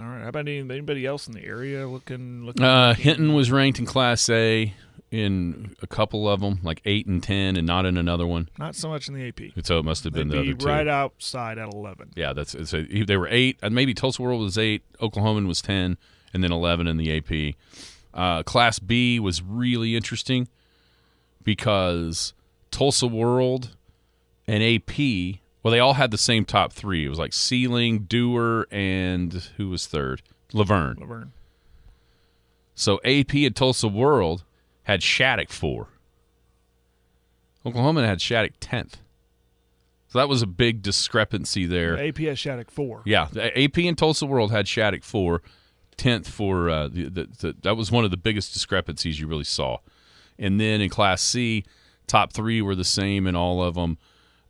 All 0.00 0.06
right. 0.06 0.22
How 0.22 0.28
about 0.28 0.40
any, 0.40 0.58
anybody 0.58 1.04
else 1.06 1.26
in 1.26 1.34
the 1.34 1.44
area 1.44 1.88
looking? 1.88 2.44
looking 2.44 2.64
Uh, 2.64 2.94
Hinton 2.94 3.34
was 3.34 3.50
ranked 3.50 3.78
in 3.80 3.86
Class 3.86 4.28
A 4.28 4.72
in 5.10 5.74
a 5.82 5.86
couple 5.86 6.28
of 6.28 6.40
them, 6.40 6.60
like 6.62 6.80
eight 6.84 7.06
and 7.06 7.22
ten, 7.22 7.56
and 7.56 7.66
not 7.66 7.84
in 7.84 7.96
another 7.96 8.26
one. 8.26 8.48
Not 8.58 8.76
so 8.76 8.88
much 8.88 9.08
in 9.08 9.14
the 9.14 9.26
AP. 9.28 9.64
So 9.64 9.78
it 9.78 9.84
must 9.84 10.04
have 10.04 10.12
They'd 10.12 10.20
been 10.20 10.28
the 10.28 10.42
be 10.42 10.50
other 10.50 10.58
two. 10.58 10.66
right 10.66 10.86
outside 10.86 11.58
at 11.58 11.72
eleven. 11.72 12.10
Yeah, 12.14 12.32
that's 12.32 12.54
it's 12.54 12.72
a, 12.74 12.82
they 13.04 13.16
were 13.16 13.28
eight, 13.28 13.58
and 13.62 13.74
maybe 13.74 13.92
Tulsa 13.94 14.22
World 14.22 14.40
was 14.42 14.56
eight, 14.56 14.82
Oklahoman 15.00 15.48
was 15.48 15.60
ten, 15.62 15.96
and 16.32 16.44
then 16.44 16.52
eleven 16.52 16.86
in 16.86 16.96
the 16.96 17.16
AP. 17.16 17.54
Uh, 18.14 18.42
Class 18.44 18.78
B 18.78 19.18
was 19.18 19.42
really 19.42 19.96
interesting 19.96 20.46
because 21.42 22.34
Tulsa 22.70 23.06
World 23.06 23.76
and 24.46 24.62
AP, 24.62 25.40
well, 25.62 25.72
they 25.72 25.80
all 25.80 25.94
had 25.94 26.10
the 26.10 26.18
same 26.18 26.44
top 26.44 26.72
three. 26.72 27.06
It 27.06 27.08
was 27.08 27.18
like 27.18 27.32
Seiling, 27.32 28.00
Dewar, 28.00 28.66
and 28.70 29.32
who 29.56 29.68
was 29.68 29.86
third? 29.86 30.22
Laverne. 30.52 30.96
Laverne. 31.00 31.32
So 32.74 33.00
AP 33.04 33.34
and 33.34 33.56
Tulsa 33.56 33.88
World 33.88 34.44
had 34.84 35.02
Shattuck 35.02 35.50
four. 35.50 35.88
Oklahoma 37.66 38.06
had 38.06 38.20
Shattuck 38.20 38.52
tenth. 38.60 38.98
So 40.08 40.18
that 40.18 40.28
was 40.28 40.40
a 40.40 40.46
big 40.46 40.80
discrepancy 40.80 41.66
there. 41.66 41.98
AP 42.02 42.18
has 42.18 42.38
Shattuck 42.38 42.70
four. 42.70 43.02
Yeah, 43.04 43.28
the 43.30 43.62
AP 43.62 43.78
and 43.78 43.98
Tulsa 43.98 44.24
World 44.24 44.50
had 44.50 44.66
Shattuck 44.66 45.02
four, 45.02 45.42
tenth 45.96 46.28
for 46.28 46.70
uh, 46.70 46.88
the, 46.88 47.10
the, 47.10 47.28
the 47.40 47.56
that 47.62 47.76
was 47.76 47.92
one 47.92 48.04
of 48.04 48.10
the 48.10 48.16
biggest 48.16 48.54
discrepancies 48.54 49.20
you 49.20 49.26
really 49.26 49.44
saw. 49.44 49.78
And 50.38 50.58
then 50.60 50.80
in 50.80 50.88
Class 50.88 51.20
C, 51.20 51.64
top 52.06 52.32
three 52.32 52.62
were 52.62 52.74
the 52.74 52.84
same 52.84 53.26
in 53.26 53.36
all 53.36 53.62
of 53.62 53.74
them. 53.74 53.98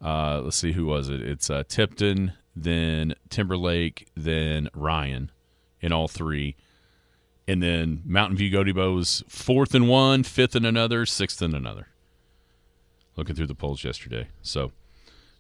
Uh, 0.03 0.41
let's 0.45 0.57
see 0.57 0.73
who 0.73 0.87
was 0.87 1.09
it? 1.09 1.21
It's 1.21 1.51
uh, 1.51 1.65
Tipton, 1.69 2.33
then 2.55 3.15
Timberlake, 3.31 4.07
then 4.17 4.69
Ryan, 4.75 5.31
in 5.81 5.93
all 5.93 6.09
three. 6.09 6.57
And 7.49 7.63
then 7.63 8.03
Mountain 8.05 8.37
View 8.37 8.51
Gotebo 8.51 8.95
was 8.95 9.25
fourth 9.29 9.75
in 9.75 9.87
one, 9.89 10.23
fifth 10.23 10.55
in 10.55 10.65
another, 10.65 11.07
sixth 11.07 11.41
in 11.43 11.55
another. 11.55 11.89
Looking 13.17 13.35
through 13.35 13.47
the 13.49 13.55
polls 13.57 13.83
yesterday, 13.83 14.29
so 14.43 14.71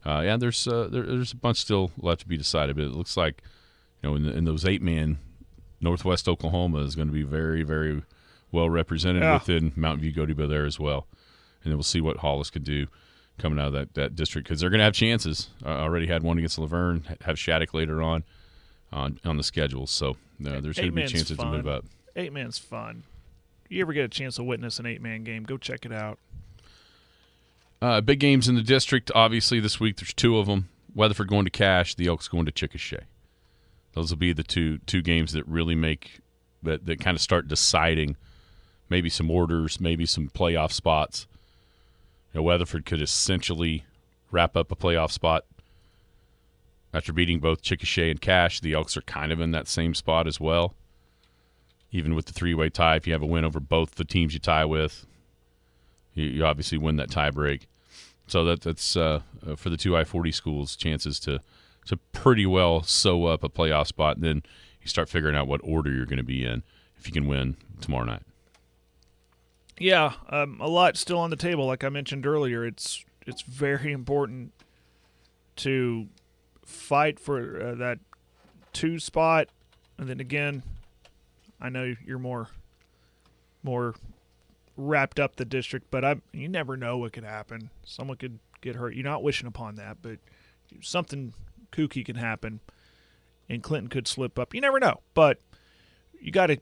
uh, 0.05 0.23
yeah, 0.25 0.37
there's 0.37 0.67
uh, 0.67 0.89
there, 0.91 1.05
there's 1.05 1.31
a 1.31 1.37
bunch 1.37 1.59
still 1.59 1.93
left 1.97 2.23
to 2.23 2.27
be 2.27 2.37
decided, 2.37 2.75
but 2.75 2.85
it 2.87 2.91
looks 2.93 3.17
like 3.17 3.41
you 4.03 4.09
know 4.11 4.17
in, 4.17 4.27
in 4.27 4.45
those 4.45 4.65
eight 4.65 4.83
man, 4.83 5.19
Northwest 5.81 6.29
Oklahoma 6.29 6.79
is 6.81 6.97
going 6.97 7.07
to 7.07 7.15
be 7.15 7.23
very 7.23 7.63
very 7.63 8.03
well 8.51 8.69
represented 8.69 9.23
Yeah. 9.23 9.35
within 9.35 9.73
Mountain 9.77 10.01
View 10.01 10.13
Gotebo 10.13 10.49
there 10.49 10.65
as 10.67 10.81
well, 10.81 11.07
and 11.63 11.71
then 11.71 11.77
we'll 11.77 11.85
see 11.85 12.01
what 12.01 12.17
Hollis 12.17 12.51
could 12.51 12.65
do 12.65 12.89
coming 13.39 13.59
out 13.59 13.69
of 13.69 13.73
that, 13.73 13.95
that 13.95 14.17
district 14.17 14.49
because 14.49 14.61
they're 14.61 14.71
going 14.71 14.79
to 14.79 14.85
have 14.85 14.95
chances. 14.95 15.51
Uh, 15.65 15.69
already 15.69 16.07
had 16.07 16.23
one 16.23 16.39
against 16.39 16.59
Laverne, 16.59 17.05
have 17.23 17.39
Shattuck 17.39 17.75
later 17.75 18.03
on 18.03 18.25
on 18.93 19.21
on 19.25 19.37
the 19.37 19.43
schedule, 19.43 19.87
so 19.87 20.11
uh, 20.11 20.61
there's 20.61 20.77
going 20.77 20.91
to 20.91 20.93
be 20.93 21.07
chances 21.07 21.37
to 21.37 21.47
move 21.47 21.67
up. 21.67 21.85
Eight 22.17 22.33
man's 22.33 22.59
fun. 22.59 23.05
You 23.69 23.83
ever 23.83 23.93
get 23.93 24.05
a 24.05 24.09
chance 24.09 24.37
to 24.37 24.43
witness 24.43 24.79
an 24.79 24.87
eight 24.87 25.03
man 25.03 25.25
game? 25.25 25.45
Go 25.45 25.57
check 25.57 25.85
it 25.85 25.93
out. 25.93 26.19
Uh, 27.81 28.01
big 28.01 28.19
games 28.19 28.49
in 28.49 28.55
the 28.55 28.63
district. 28.63 29.11
Obviously, 29.15 29.61
this 29.61 29.79
week 29.79 29.97
there's 29.99 30.15
two 30.15 30.39
of 30.39 30.47
them. 30.47 30.69
Weatherford 30.95 31.29
going 31.29 31.45
to 31.45 31.51
Cash, 31.51 31.95
The 31.95 32.09
Elks 32.09 32.27
going 32.27 32.47
to 32.47 32.53
Chickasha. 32.53 33.03
Those 33.93 34.11
will 34.11 34.19
be 34.19 34.33
the 34.33 34.43
two 34.43 34.79
two 34.79 35.03
games 35.03 35.33
that 35.33 35.47
really 35.47 35.75
make 35.75 36.21
that 36.63 36.87
that 36.87 37.01
kind 37.01 37.15
of 37.15 37.21
start 37.21 37.47
deciding 37.47 38.17
maybe 38.89 39.09
some 39.09 39.31
orders, 39.31 39.81
maybe 39.81 40.07
some 40.07 40.29
playoff 40.29 40.73
spots. 40.73 41.27
Know, 42.35 42.43
Weatherford 42.43 42.85
could 42.85 43.03
essentially 43.03 43.85
wrap 44.31 44.57
up 44.57 44.71
a 44.71 44.77
playoff 44.77 45.11
spot 45.11 45.45
after 46.93 47.13
beating 47.13 47.39
both 47.39 47.63
Chickasha 47.63 48.11
and 48.11 48.21
Cash, 48.21 48.61
The 48.61 48.73
Elks 48.73 48.97
are 48.97 49.03
kind 49.03 49.33
of 49.33 49.41
in 49.41 49.51
that 49.51 49.69
same 49.69 49.95
spot 49.95 50.27
as 50.27 50.41
well. 50.41 50.75
Even 51.91 52.15
with 52.15 52.27
the 52.27 52.33
three 52.33 52.55
way 52.55 52.69
tie, 52.69 52.97
if 52.97 53.07
you 53.07 53.13
have 53.13 53.23
a 53.23 53.27
win 53.27 53.45
over 53.45 53.61
both 53.61 53.97
the 53.97 54.05
teams 54.05 54.35
you 54.35 54.41
tie 54.41 54.65
with, 54.65 55.07
you, 56.15 56.25
you 56.27 56.45
obviously 56.45 56.79
win 56.79 56.97
that 56.97 57.11
tie 57.11 57.31
break. 57.31 57.67
So 58.27 58.45
that 58.45 58.61
that's 58.61 58.97
uh, 58.97 59.21
uh, 59.47 59.57
for 59.57 59.71
the 59.71 59.77
two 59.77 59.97
I 59.97 60.05
forty 60.05 60.33
schools 60.33 60.77
chances 60.77 61.19
to 61.21 61.41
to 61.87 61.97
pretty 62.13 62.45
well 62.45 62.83
sew 62.83 63.25
up 63.25 63.43
a 63.43 63.49
playoff 63.49 63.87
spot. 63.87 64.17
And 64.17 64.25
then 64.25 64.43
you 64.83 64.89
start 64.89 65.09
figuring 65.09 65.37
out 65.37 65.47
what 65.47 65.61
order 65.65 65.91
you're 65.91 66.05
going 66.05 66.19
to 66.19 66.23
be 66.23 66.45
in 66.45 66.63
if 66.99 67.07
you 67.07 67.13
can 67.13 67.27
win 67.27 67.57
tomorrow 67.81 68.05
night. 68.05 68.23
Yeah, 69.81 70.15
um, 70.29 70.61
a 70.61 70.69
lot 70.69 70.97
still 70.97 71.19
on 71.19 71.31
the 71.31 71.37
table. 71.37 71.67
Like 71.67 71.85
I 71.85 71.89
mentioned 71.89 72.27
earlier, 72.27 72.65
it's 72.65 73.05
it's 73.27 73.43
very 73.43 73.93
important 73.93 74.53
to 75.57 76.09
fight 76.65 77.21
for 77.21 77.63
uh, 77.63 77.75
that 77.77 77.99
two 78.73 78.99
spot, 78.99 79.49
and 79.99 80.09
then 80.09 80.21
again, 80.21 80.63
I 81.61 81.69
know 81.69 81.95
you're 82.05 82.19
more 82.19 82.49
more 83.63 83.95
wrapped 84.77 85.19
up 85.21 85.37
the 85.37 85.45
district, 85.45 85.91
but 85.91 86.05
I 86.05 86.17
you 86.33 86.49
never 86.49 86.77
know 86.77 86.99
what 86.99 87.13
could 87.13 87.25
happen. 87.25 87.71
Someone 87.85 88.17
could 88.17 88.39
get 88.61 88.77
hurt. 88.77 88.95
You're 88.95 89.05
not 89.05 89.23
wishing 89.23 89.47
upon 89.47 89.77
that, 89.77 89.99
but 90.03 90.19
something 90.81 91.35
kooky 91.73 92.05
can 92.05 92.17
happen, 92.17 92.61
and 93.49 93.63
Clinton 93.63 93.89
could 93.89 94.09
slip 94.09 94.39
up. 94.39 94.55
You 94.55 94.61
never 94.61 94.81
know, 94.81 95.01
but 95.15 95.39
you 96.21 96.33
got 96.33 96.49
to 96.49 96.59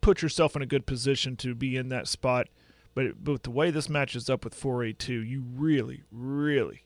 put 0.00 0.22
yourself 0.22 0.56
in 0.56 0.62
a 0.62 0.66
good 0.66 0.86
position 0.86 1.36
to 1.36 1.54
be 1.54 1.76
in 1.76 1.88
that 1.88 2.08
spot. 2.08 2.48
But, 2.94 3.22
but 3.22 3.42
the 3.44 3.50
way 3.50 3.70
this 3.70 3.88
matches 3.88 4.28
up 4.28 4.44
with 4.44 4.58
4A2, 4.58 5.08
you 5.28 5.44
really, 5.54 6.02
really 6.10 6.82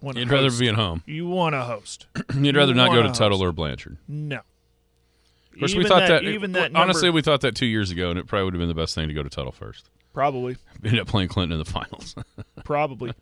want 0.00 0.16
to 0.16 0.22
You'd 0.22 0.30
rather 0.30 0.50
be 0.50 0.68
at 0.68 0.74
home. 0.74 1.02
You 1.06 1.26
want 1.26 1.54
to 1.54 1.62
host. 1.62 2.06
You'd 2.34 2.56
rather 2.56 2.74
not 2.74 2.90
go 2.92 3.02
to 3.02 3.08
Tuttle 3.10 3.38
host. 3.38 3.48
or 3.48 3.52
Blanchard. 3.52 3.98
No. 4.08 4.36
Of 5.52 5.58
course, 5.58 5.72
Even 5.72 5.82
we 5.82 5.88
thought 5.88 6.08
that, 6.08 6.24
even 6.24 6.52
that 6.52 6.72
number, 6.72 6.78
honestly, 6.78 7.10
we 7.10 7.22
thought 7.22 7.40
that 7.42 7.54
two 7.56 7.66
years 7.66 7.90
ago, 7.90 8.08
and 8.10 8.18
it 8.18 8.26
probably 8.26 8.44
would 8.44 8.54
have 8.54 8.60
been 8.60 8.68
the 8.68 8.74
best 8.74 8.94
thing 8.94 9.08
to 9.08 9.14
go 9.14 9.22
to 9.22 9.28
Tuttle 9.28 9.52
first. 9.52 9.90
probably, 10.14 10.56
ended 10.84 11.00
up 11.00 11.08
playing 11.08 11.28
Clinton 11.28 11.58
in 11.58 11.58
the 11.58 11.70
finals. 11.70 12.14
probably. 12.64 13.12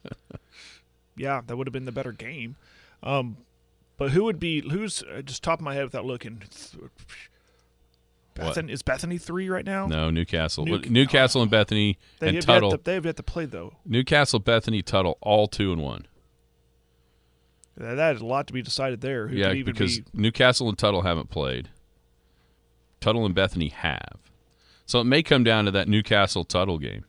yeah, 1.16 1.40
that 1.46 1.56
would 1.56 1.66
have 1.66 1.72
been 1.72 1.86
the 1.86 1.92
better 1.92 2.12
game. 2.12 2.56
Um, 3.02 3.38
but 3.96 4.10
who 4.10 4.24
would 4.24 4.38
be 4.38 4.60
who's 4.70 5.02
uh, 5.02 5.22
just 5.22 5.42
top 5.42 5.58
of 5.58 5.64
my 5.64 5.74
head 5.74 5.84
without 5.84 6.04
looking? 6.04 6.42
Bethany, 8.38 8.72
is 8.72 8.82
Bethany 8.82 9.18
three 9.18 9.48
right 9.48 9.64
now? 9.64 9.86
no, 9.86 10.10
Newcastle, 10.10 10.64
New- 10.64 10.80
Newcastle, 10.80 11.42
and 11.42 11.50
Bethany 11.50 11.98
they 12.20 12.28
and 12.28 12.36
have 12.36 12.44
Tuttle. 12.46 12.70
Yet 12.70 12.78
to, 12.78 12.84
they 12.84 12.94
have 12.94 13.06
yet 13.06 13.16
to 13.16 13.22
play 13.22 13.44
though. 13.44 13.74
Newcastle, 13.84 14.38
Bethany, 14.38 14.82
Tuttle, 14.82 15.18
all 15.20 15.46
two 15.46 15.72
and 15.72 15.82
one. 15.82 16.06
That 17.76 18.16
is 18.16 18.20
a 18.20 18.26
lot 18.26 18.48
to 18.48 18.52
be 18.52 18.62
decided 18.62 19.00
there. 19.00 19.28
Who 19.28 19.36
yeah, 19.36 19.52
even 19.52 19.72
because 19.72 20.00
be, 20.00 20.06
Newcastle 20.12 20.68
and 20.68 20.76
Tuttle 20.76 21.02
haven't 21.02 21.30
played. 21.30 21.68
Tuttle 23.00 23.24
and 23.24 23.34
Bethany 23.34 23.68
have. 23.68 24.18
So 24.84 25.00
it 25.00 25.04
may 25.04 25.22
come 25.22 25.44
down 25.44 25.66
to 25.66 25.70
that 25.70 25.86
Newcastle 25.86 26.44
Tuttle 26.44 26.78
game. 26.78 27.04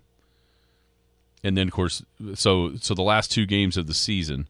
And 1.43 1.57
then 1.57 1.67
of 1.67 1.73
course 1.73 2.03
so 2.35 2.75
so 2.75 2.93
the 2.93 3.01
last 3.01 3.31
two 3.31 3.45
games 3.45 3.77
of 3.77 3.87
the 3.87 3.93
season 3.93 4.47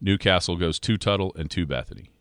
Newcastle 0.00 0.56
goes 0.56 0.78
to 0.80 0.96
Tuttle 0.96 1.32
and 1.36 1.50
to 1.50 1.66
Bethany. 1.66 2.11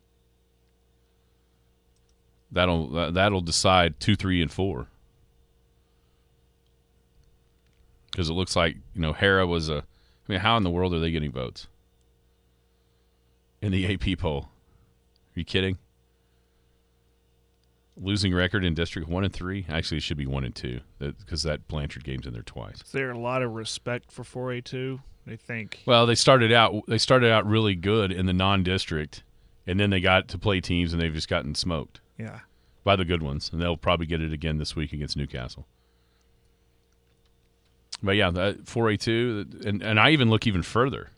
That'll 2.51 2.87
that- 2.89 3.13
that'll 3.13 3.41
decide 3.41 3.99
2 3.99 4.15
3 4.15 4.41
and 4.41 4.51
4. 4.51 4.87
Cuz 8.15 8.29
it 8.29 8.33
looks 8.33 8.55
like, 8.55 8.75
you 8.93 9.01
know, 9.01 9.13
Harrah 9.13 9.47
was 9.47 9.69
a 9.69 9.77
I 10.27 10.31
mean, 10.33 10.39
how 10.41 10.57
in 10.57 10.63
the 10.63 10.69
world 10.69 10.93
are 10.93 10.99
they 10.99 11.11
getting 11.11 11.31
votes? 11.31 11.67
In 13.61 13.71
the 13.71 13.85
AP 13.93 14.17
poll. 14.17 14.49
Are 15.35 15.39
you 15.39 15.45
kidding? 15.45 15.77
Losing 17.97 18.33
record 18.33 18.63
in 18.65 18.73
District 18.73 19.07
1 19.07 19.23
and 19.23 19.33
3? 19.33 19.65
Actually, 19.69 19.97
it 19.97 20.03
should 20.03 20.17
be 20.17 20.25
1 20.25 20.43
and 20.43 20.55
2 20.55 20.79
because 20.99 21.43
that 21.43 21.67
Blanchard 21.67 22.03
game's 22.03 22.25
in 22.25 22.33
there 22.33 22.41
twice. 22.41 22.81
is 22.83 22.91
there 22.91 23.11
a 23.11 23.17
lot 23.19 23.41
of 23.41 23.51
respect 23.53 24.11
for 24.11 24.23
4A2? 24.23 25.01
They 25.25 25.35
think 25.37 25.81
Well, 25.85 26.05
they 26.07 26.15
started 26.15 26.51
out 26.51 26.83
they 26.87 26.97
started 26.97 27.31
out 27.31 27.45
really 27.45 27.75
good 27.75 28.11
in 28.11 28.25
the 28.25 28.33
non-district 28.33 29.23
and 29.67 29.79
then 29.79 29.89
they 29.91 30.01
got 30.01 30.27
to 30.29 30.37
play 30.39 30.59
teams 30.59 30.91
and 30.93 31.01
they've 31.01 31.13
just 31.13 31.29
gotten 31.29 31.53
smoked 31.53 32.01
yeah. 32.21 32.39
by 32.83 32.95
the 32.95 33.05
good 33.05 33.21
ones 33.21 33.49
and 33.51 33.61
they'll 33.61 33.77
probably 33.77 34.05
get 34.05 34.21
it 34.21 34.33
again 34.33 34.57
this 34.57 34.75
week 34.75 34.93
against 34.93 35.17
Newcastle. 35.17 35.65
But 38.03 38.15
yeah, 38.15 38.31
that 38.31 38.65
4A2 38.65 39.65
and 39.65 39.81
and 39.81 39.99
I 39.99 40.11
even 40.11 40.29
look 40.29 40.47
even 40.47 40.63
further. 40.63 41.09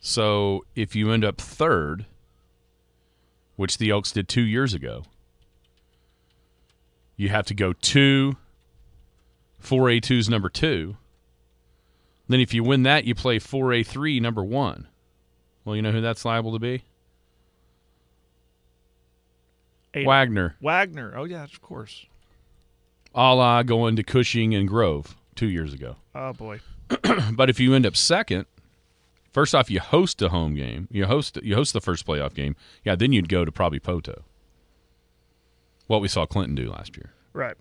So, 0.00 0.64
if 0.76 0.94
you 0.94 1.10
end 1.10 1.24
up 1.24 1.40
third, 1.40 2.06
which 3.56 3.78
the 3.78 3.90
Elks 3.90 4.12
did 4.12 4.28
2 4.28 4.42
years 4.42 4.72
ago, 4.72 5.02
you 7.16 7.30
have 7.30 7.46
to 7.46 7.54
go 7.54 7.72
to 7.72 8.36
4A2's 9.62 10.28
number 10.28 10.48
2. 10.48 10.96
Then 12.28 12.40
if 12.40 12.54
you 12.54 12.62
win 12.62 12.84
that, 12.84 13.04
you 13.04 13.14
play 13.14 13.38
4A3 13.38 14.20
number 14.22 14.44
1. 14.44 14.86
Well, 15.64 15.74
you 15.74 15.82
know 15.82 15.90
who 15.92 16.00
that's 16.00 16.24
liable 16.24 16.52
to 16.52 16.58
be? 16.60 16.84
Wagner. 19.94 20.56
Wagner. 20.60 21.14
Oh 21.16 21.24
yeah, 21.24 21.44
of 21.44 21.60
course. 21.60 22.06
a 23.14 23.34
la 23.34 23.62
going 23.62 23.96
to 23.96 24.02
Cushing 24.02 24.54
and 24.54 24.68
Grove 24.68 25.16
two 25.34 25.48
years 25.48 25.72
ago. 25.72 25.96
Oh 26.14 26.32
boy. 26.32 26.60
But 27.32 27.50
if 27.50 27.58
you 27.60 27.74
end 27.74 27.84
up 27.86 27.96
second, 27.96 28.46
first 29.32 29.54
off, 29.54 29.70
you 29.70 29.80
host 29.80 30.20
a 30.22 30.28
home 30.30 30.54
game. 30.54 30.88
You 30.90 31.06
host 31.06 31.38
you 31.42 31.54
host 31.54 31.72
the 31.72 31.80
first 31.80 32.06
playoff 32.06 32.34
game. 32.34 32.56
Yeah, 32.84 32.94
then 32.96 33.12
you'd 33.12 33.28
go 33.28 33.44
to 33.44 33.52
probably 33.52 33.80
Poteau. 33.80 34.22
What 35.86 36.00
we 36.00 36.08
saw 36.08 36.26
Clinton 36.26 36.54
do 36.54 36.70
last 36.70 36.96
year, 36.96 37.12
Right. 37.32 37.56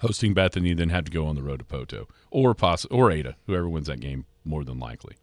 hosting 0.00 0.34
Bethany, 0.34 0.72
then 0.74 0.88
had 0.88 1.06
to 1.06 1.12
go 1.12 1.26
on 1.26 1.34
the 1.36 1.42
road 1.42 1.58
to 1.60 1.64
Poteau 1.64 2.06
or 2.30 2.54
poss- 2.54 2.86
or 2.86 3.10
Ada, 3.10 3.36
whoever 3.46 3.68
wins 3.68 3.86
that 3.86 4.00
game 4.00 4.24
more 4.44 4.64
than 4.64 4.78
likely. 4.78 5.16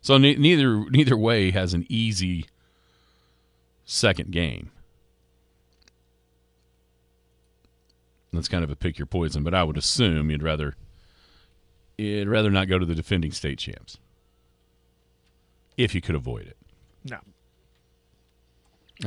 So 0.00 0.18
ne- 0.18 0.36
neither 0.36 0.88
neither 0.90 1.16
way 1.16 1.50
has 1.50 1.74
an 1.74 1.84
easy 1.88 2.46
second 3.86 4.32
game. 4.32 4.70
That's 8.32 8.48
kind 8.48 8.62
of 8.62 8.70
a 8.70 8.76
pick 8.76 8.98
your 8.98 9.06
poison, 9.06 9.42
but 9.42 9.54
I 9.54 9.64
would 9.64 9.78
assume 9.78 10.30
you'd 10.30 10.42
rather 10.42 10.74
you'd 11.96 12.28
rather 12.28 12.50
not 12.50 12.68
go 12.68 12.78
to 12.78 12.84
the 12.84 12.94
defending 12.94 13.32
state 13.32 13.58
champs 13.58 13.96
if 15.78 15.94
you 15.94 16.02
could 16.02 16.14
avoid 16.14 16.46
it. 16.46 16.56
No. 17.04 17.18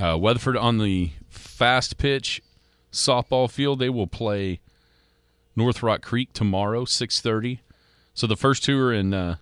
Uh, 0.02 0.18
Weatherford 0.18 0.58
on 0.58 0.80
the 0.80 1.12
fast 1.30 1.98
pitch 1.98 2.42
softball 2.92 3.50
field. 3.50 3.80
They 3.80 3.90
will 3.90 4.08
play 4.08 4.60
North 5.56 5.84
Rock 5.84 6.02
Creek 6.02 6.34
tomorrow, 6.34 6.86
six 6.86 7.22
thirty. 7.22 7.62
So 8.16 8.26
the 8.26 8.36
first 8.38 8.64
two 8.64 8.80
are 8.80 8.94
in 8.94 9.14
uh, 9.14 9.36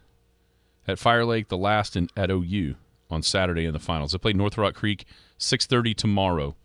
at 0.87 0.99
Fire 0.99 1.23
Lake, 1.23 1.47
the 1.47 1.57
last 1.57 1.95
in 1.95 2.09
at 2.17 2.29
OU 2.29 2.75
on 3.09 3.23
Saturday 3.23 3.65
in 3.65 3.73
the 3.73 3.79
finals. 3.79 4.11
They 4.11 4.17
play 4.17 4.33
North 4.33 4.57
Rock 4.57 4.73
Creek 4.73 5.05
six 5.37 5.65
thirty 5.65 5.93
tomorrow. 5.93 6.55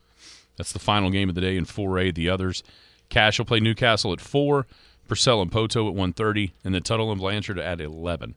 That's 0.56 0.72
the 0.72 0.78
final 0.78 1.10
game 1.10 1.28
of 1.28 1.34
the 1.34 1.40
day 1.40 1.56
in 1.56 1.64
4A. 1.64 2.14
The 2.14 2.28
others, 2.28 2.62
Cash 3.08 3.38
will 3.38 3.46
play 3.46 3.58
Newcastle 3.58 4.12
at 4.12 4.20
four, 4.20 4.66
Purcell 5.08 5.40
and 5.40 5.50
Poteau 5.50 5.88
at 5.88 5.94
1.30, 5.96 6.52
and 6.62 6.74
then 6.74 6.82
Tuttle 6.82 7.10
and 7.10 7.18
Blanchard 7.20 7.58
at 7.58 7.80
eleven. 7.80 8.34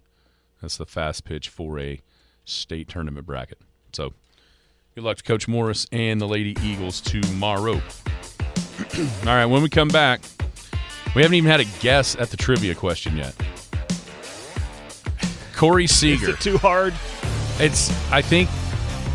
That's 0.61 0.77
the 0.77 0.85
fast 0.85 1.25
pitch 1.25 1.53
4A 1.55 1.99
state 2.45 2.87
tournament 2.87 3.25
bracket. 3.25 3.59
So 3.91 4.13
Good 4.95 5.03
luck 5.03 5.17
to 5.17 5.23
Coach 5.23 5.45
Morris 5.49 5.87
and 5.91 6.21
the 6.21 6.25
Lady 6.25 6.55
Eagles 6.63 7.01
tomorrow. 7.01 7.73
All 8.97 9.25
right, 9.25 9.45
when 9.45 9.61
we 9.61 9.67
come 9.67 9.89
back, 9.89 10.21
we 11.13 11.21
haven't 11.21 11.35
even 11.35 11.51
had 11.51 11.59
a 11.59 11.65
guess 11.81 12.15
at 12.15 12.29
the 12.29 12.37
trivia 12.37 12.73
question 12.73 13.17
yet. 13.17 13.35
Corey 15.53 15.83
Is 15.83 15.95
Seager. 15.95 16.29
it 16.29 16.39
too 16.39 16.57
hard? 16.57 16.93
It's 17.59 17.89
I 18.09 18.21
think 18.21 18.49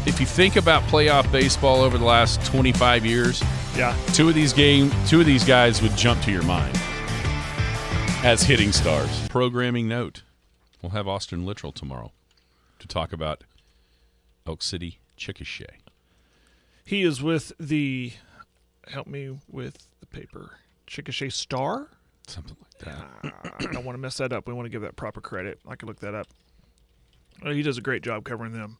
if 0.06 0.18
you 0.20 0.26
think 0.26 0.56
about 0.56 0.82
playoff 0.84 1.30
baseball 1.30 1.80
over 1.80 1.98
the 1.98 2.04
last 2.04 2.44
25 2.46 3.04
years, 3.06 3.42
Yeah. 3.76 3.96
two 4.12 4.28
of 4.28 4.34
these 4.34 4.52
game 4.52 4.90
two 5.06 5.20
of 5.20 5.26
these 5.26 5.44
guys 5.44 5.80
would 5.82 5.96
jump 5.96 6.22
to 6.22 6.30
your 6.32 6.42
mind 6.42 6.76
as 8.22 8.42
hitting 8.42 8.72
stars. 8.72 9.28
Programming 9.28 9.88
note. 9.88 10.22
We'll 10.82 10.90
have 10.90 11.06
Austin 11.06 11.44
Littrell 11.44 11.74
tomorrow 11.74 12.12
to 12.78 12.86
talk 12.88 13.12
about 13.12 13.44
Elk 14.46 14.62
City 14.62 14.98
Chickasha. 15.18 15.66
He 16.84 17.02
is 17.02 17.22
with 17.22 17.52
the. 17.60 18.12
Help 18.88 19.06
me 19.06 19.38
with 19.48 19.86
the 20.00 20.06
paper. 20.06 20.56
Chickasha 20.86 21.30
Star. 21.32 21.88
something 22.26 22.56
like 22.60 22.78
that. 22.94 23.32
Ah, 23.44 23.50
I 23.60 23.64
don't 23.72 23.84
want 23.84 23.94
to 23.94 24.00
mess 24.00 24.16
that 24.16 24.32
up. 24.32 24.46
We 24.48 24.54
want 24.54 24.66
to 24.66 24.70
give 24.70 24.82
that 24.82 24.96
proper 24.96 25.20
credit. 25.20 25.60
I 25.68 25.76
can 25.76 25.86
look 25.88 26.00
that 26.00 26.14
up. 26.14 26.26
He 27.42 27.62
does 27.62 27.78
a 27.78 27.80
great 27.82 28.02
job 28.02 28.24
covering 28.24 28.52
them 28.52 28.78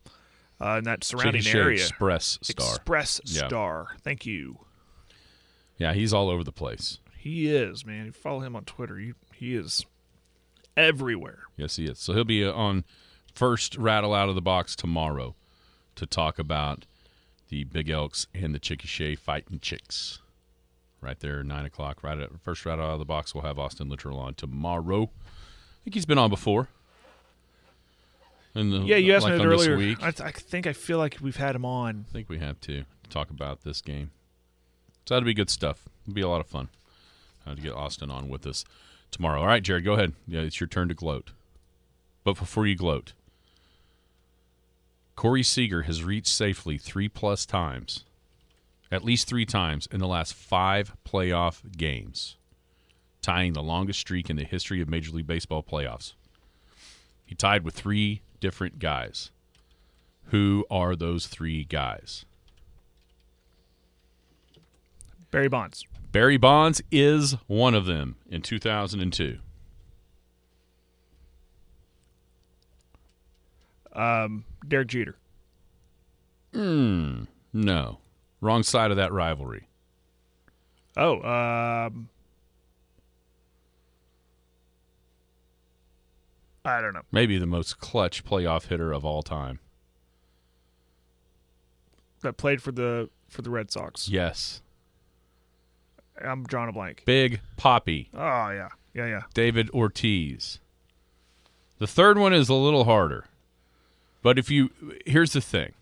uh, 0.61 0.77
in 0.79 0.85
that 0.85 1.05
surrounding 1.05 1.47
area. 1.47 1.81
Express 1.81 2.39
Star. 2.43 2.67
Express 2.75 3.21
Yeah. 3.25 3.49
Star. 3.49 3.89
Thank 4.03 4.27
you. 4.27 4.59
yeah, 5.79 5.93
he's 5.95 6.13
all 6.13 6.29
over 6.29 6.45
the 6.45 6.53
place. 6.53 6.99
He 7.17 7.49
is 7.55 7.85
man. 7.85 8.07
You 8.07 8.13
follow 8.13 8.41
him 8.41 8.57
on 8.57 8.65
Twitter. 8.65 8.97
He 8.97 9.13
he 9.35 9.55
is 9.55 9.85
everywhere. 10.77 11.41
Yes, 11.57 11.77
he 11.77 11.85
is. 11.87 11.99
So 11.99 12.13
he'll 12.13 12.25
be 12.25 12.45
uh, 12.45 12.53
on 12.53 12.85
first 13.35 13.77
rattle 13.77 14.15
out 14.15 14.29
of 14.29 14.35
the 14.35 14.41
box 14.43 14.75
tomorrow 14.77 15.35
to 15.97 16.07
talk 16.07 16.39
about 16.39 16.87
the 17.49 17.65
Big 17.65 17.91
Elks 17.91 18.27
and 18.35 18.55
the 18.55 18.61
Chickasha 18.61 19.19
fighting 19.19 19.59
chicks. 19.61 20.21
Right 21.03 21.19
there, 21.21 21.43
nine 21.43 21.65
o'clock. 21.65 22.03
Right 22.03 22.19
at 22.19 22.31
first 22.43 22.65
rattle 22.67 22.85
out 22.87 22.93
of 22.95 22.99
the 22.99 23.05
box. 23.07 23.35
We'll 23.35 23.45
have 23.45 23.59
Austin 23.59 23.89
Littrell 23.89 24.19
on 24.19 24.35
tomorrow. 24.35 25.05
I 25.05 25.85
think 25.85 25.95
he's 25.95 26.07
been 26.07 26.19
on 26.19 26.29
before. 26.31 26.69
In 28.55 28.71
the, 28.71 28.79
Yeah, 28.81 28.97
you 28.97 29.15
asked 29.15 29.25
like 29.25 29.35
me 29.35 29.39
that 29.39 29.47
earlier. 29.47 29.77
week. 29.77 29.99
I, 30.03 30.11
th- 30.11 30.21
I 30.29 30.33
think 30.33 30.67
I 30.67 30.73
feel 30.73 30.99
like 30.99 31.19
we've 31.21 31.37
had 31.37 31.55
him 31.55 31.65
on. 31.65 32.05
I 32.09 32.13
think 32.13 32.29
we 32.29 32.39
have 32.39 32.61
to 32.63 32.85
talk 33.09 33.31
about 33.31 33.63
this 33.63 33.81
game. 33.81 34.11
So 35.07 35.15
that'd 35.15 35.25
be 35.27 35.35
good 35.35 35.51
stuff. 35.51 35.89
It'll 36.05 36.15
be 36.15 36.21
a 36.21 36.29
lot 36.29 36.41
of 36.41 36.47
fun 36.47 36.69
uh, 37.47 37.55
to 37.55 37.61
get 37.61 37.73
Austin 37.73 38.11
on 38.11 38.29
with 38.29 38.47
us 38.47 38.65
tomorrow. 39.11 39.41
All 39.41 39.47
right, 39.47 39.63
Jared, 39.63 39.85
go 39.85 39.93
ahead. 39.95 40.15
Yeah, 40.27 40.41
it's 40.41 40.61
your 40.61 40.67
turn 40.69 40.89
to 40.89 40.95
gloat. 40.95 41.31
But 42.25 42.37
before 42.39 42.67
you 42.67 42.77
gloat, 42.77 43.13
Corey 45.17 45.43
Seager 45.43 45.83
has 45.83 46.03
reached 46.03 46.29
safely 46.29 46.79
three 46.79 47.09
plus 47.09 47.45
times, 47.47 48.05
at 48.91 49.05
least 49.05 49.29
three 49.29 49.45
times 49.47 49.87
in 49.93 50.01
the 50.01 50.07
last 50.09 50.35
five 50.35 50.95
playoff 51.07 51.61
games, 51.77 52.37
tying 53.23 53.53
the 53.53 53.63
longest 53.63 54.01
streak 54.01 54.31
in 54.31 54.37
the 54.37 54.45
history 54.45 54.81
of 54.81 54.89
Major 54.89 55.13
League 55.13 55.27
Baseball 55.27 55.63
playoffs. 55.63 56.15
He 57.27 57.35
tied 57.35 57.65
with 57.65 57.75
three 57.75 58.23
different 58.41 58.79
guys. 58.79 59.31
Who 60.27 60.65
are 60.71 60.97
those 60.97 61.27
three 61.27 61.65
guys? 61.65 62.25
Barry 65.31 65.49
Bonds. 65.49 65.85
Barry 66.13 66.37
Bonds 66.37 66.83
is 66.91 67.37
one 67.47 67.75
of 67.75 67.87
them 67.87 68.17
in 68.29 68.43
2002. 68.43 69.39
Um, 73.93 74.45
Derek 74.67 74.89
Jeter. 74.89 75.17
Hmm. 76.53 77.25
No. 77.53 77.99
Wrong 78.41 78.63
side 78.63 78.91
of 78.91 78.97
that 78.97 79.13
rivalry. 79.13 79.69
Oh, 80.97 81.23
um, 81.23 82.09
I 86.65 86.81
don't 86.81 86.93
know. 86.93 87.03
Maybe 87.11 87.39
the 87.39 87.47
most 87.47 87.79
clutch 87.79 88.25
playoff 88.25 88.67
hitter 88.67 88.93
of 88.93 89.05
all 89.05 89.23
time. 89.23 89.61
That 92.23 92.37
played 92.37 92.61
for 92.63 92.73
the 92.73 93.09
for 93.29 93.43
the 93.43 93.51
Red 93.51 93.71
Sox. 93.71 94.09
Yes. 94.09 94.61
I'm 96.23 96.45
drawing 96.45 96.69
a 96.69 96.73
blank. 96.73 97.03
Big 97.07 97.41
Poppy. 97.57 98.11
Oh 98.13 98.51
yeah, 98.51 98.69
yeah, 98.93 99.07
yeah. 99.07 99.23
David 99.33 99.71
Ortiz. 99.71 100.61
The 101.79 101.87
third 101.87 102.19
one 102.19 102.35
is 102.35 102.51
a 102.51 102.55
little 102.55 102.85
harder. 102.85 103.25
But 104.23 104.39
if 104.39 104.51
you 104.51 104.71
here's 105.07 105.33
the 105.33 105.41
thing. 105.41 105.73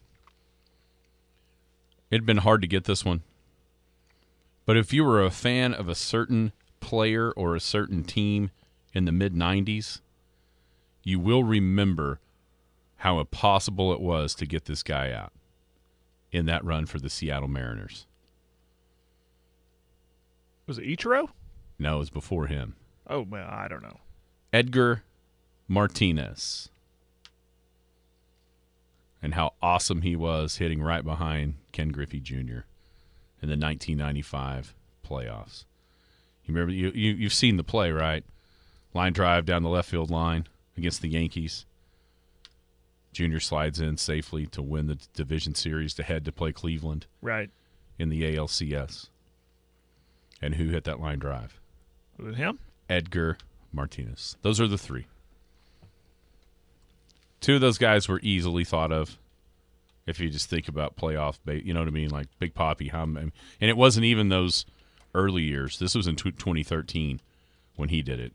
It'd 2.11 2.25
been 2.25 2.38
hard 2.38 2.62
to 2.62 2.69
get 2.69 2.85
this 2.85 3.05
one. 3.05 3.23
But 4.64 4.77
if 4.77 4.93
you 4.93 5.05
were 5.05 5.23
a 5.23 5.31
fan 5.31 5.75
of 5.75 5.88
a 5.88 5.95
certain 5.95 6.53
player 6.81 7.33
or 7.33 7.55
a 7.55 7.61
certain 7.61 8.05
team 8.05 8.51
in 8.95 9.05
the 9.05 9.12
mid 9.12 9.35
90s, 9.35 10.01
you 11.09 11.18
will 11.18 11.42
remember 11.42 12.21
how 12.97 13.18
impossible 13.18 13.94
it 13.94 14.01
was 14.01 14.35
to 14.35 14.44
get 14.44 14.66
this 14.66 14.83
guy 14.83 15.11
out 15.11 15.33
in 16.31 16.44
that 16.44 16.62
run 16.62 16.85
for 16.85 16.99
the 16.99 17.09
Seattle 17.09 17.49
Mariners. 17.49 18.05
Was 20.66 20.77
it 20.77 20.85
Ichiro? 20.85 21.31
No, 21.79 21.97
it 21.97 22.01
was 22.01 22.11
before 22.11 22.47
him. 22.47 22.77
Oh 23.07 23.23
well, 23.23 23.49
I 23.51 23.68
don't 23.68 23.83
know. 23.83 24.01
Edgar 24.53 25.03
Martinez. 25.66 26.68
And 29.23 29.33
how 29.33 29.55
awesome 29.62 30.03
he 30.03 30.14
was 30.14 30.59
hitting 30.59 30.83
right 30.83 31.03
behind 31.03 31.55
Ken 31.73 31.88
Griffey 31.88 32.21
Jr. 32.21 32.64
in 33.40 33.49
the 33.49 33.57
1995 33.57 34.75
playoffs. 35.09 35.64
You 36.44 36.53
remember 36.53 36.73
you, 36.75 36.90
you 36.90 37.12
you've 37.14 37.33
seen 37.33 37.57
the 37.57 37.64
play, 37.64 37.90
right? 37.92 38.25
Line 38.92 39.14
drive 39.14 39.47
down 39.47 39.62
the 39.62 39.71
left 39.71 39.88
field 39.88 40.11
line 40.11 40.47
against 40.79 41.03
the 41.03 41.09
Yankees. 41.09 41.67
Junior 43.12 43.41
slides 43.41 43.81
in 43.81 43.97
safely 43.97 44.47
to 44.47 44.62
win 44.62 44.87
the 44.87 44.99
division 45.14 45.55
series 45.55 45.93
to 45.95 46.03
head 46.03 46.25
to 46.25 46.33
play 46.33 46.53
Cleveland 46.53 47.07
Right. 47.21 47.51
in 47.99 48.09
the 48.11 48.23
ALCS. 48.23 49.09
And 50.41 50.55
who 50.55 50.69
hit 50.69 50.85
that 50.85 51.01
line 51.01 51.19
drive? 51.19 51.59
Was 52.17 52.29
it 52.29 52.37
him? 52.37 52.59
Edgar 52.88 53.38
Martinez. 53.73 54.37
Those 54.43 54.61
are 54.61 54.69
the 54.69 54.79
three. 54.79 55.07
Two 57.41 57.57
of 57.57 57.61
those 57.61 57.79
guys 57.79 58.09
were 58.09 58.21
easily 58.23 58.64
thought 58.64 58.93
of. 58.93 59.19
If 60.07 60.21
you 60.21 60.31
just 60.31 60.49
think 60.49 60.69
about 60.69 60.97
playoff, 60.97 61.38
you 61.64 61.75
know 61.75 61.81
what 61.81 61.88
I 61.88 61.93
mean, 61.93 62.11
like 62.11 62.27
Big 62.38 62.55
Poppy. 62.55 62.88
How, 62.88 63.03
and 63.03 63.33
it 63.61 63.77
wasn't 63.77 64.07
even 64.07 64.29
those 64.29 64.64
early 65.14 65.43
years. 65.43 65.79
This 65.79 65.95
was 65.95 66.07
in 66.07 66.17
2013 66.17 67.21
when 67.77 67.91
he 67.91 68.01
did 68.03 68.19
it. 68.19 68.33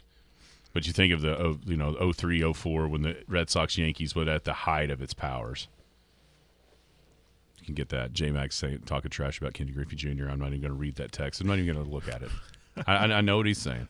But 0.73 0.87
you 0.87 0.93
think 0.93 1.13
of 1.13 1.21
the 1.21 1.37
oh, 1.39 1.59
you 1.65 1.77
know 1.77 2.11
03, 2.11 2.51
04 2.51 2.87
when 2.87 3.03
the 3.03 3.17
Red 3.27 3.49
Sox 3.49 3.77
Yankees 3.77 4.15
were 4.15 4.27
at 4.27 4.43
the 4.43 4.53
height 4.53 4.89
of 4.89 5.01
its 5.01 5.13
powers. 5.13 5.67
You 7.59 7.65
can 7.65 7.75
get 7.75 7.89
that. 7.89 8.13
J 8.13 8.31
Max 8.31 8.61
talking 8.85 9.11
trash 9.11 9.39
about 9.39 9.53
Kenny 9.53 9.71
Griffey 9.71 9.95
Jr. 9.95 10.27
I'm 10.29 10.39
not 10.39 10.47
even 10.47 10.61
going 10.61 10.73
to 10.73 10.73
read 10.73 10.95
that 10.95 11.11
text. 11.11 11.39
I'm 11.39 11.47
not 11.47 11.59
even 11.59 11.73
going 11.73 11.85
to 11.85 11.91
look 11.91 12.07
at 12.07 12.21
it. 12.23 12.29
I, 12.87 12.95
I 12.95 13.17
I 13.17 13.21
know 13.21 13.37
what 13.37 13.45
he's 13.45 13.59
saying. 13.59 13.87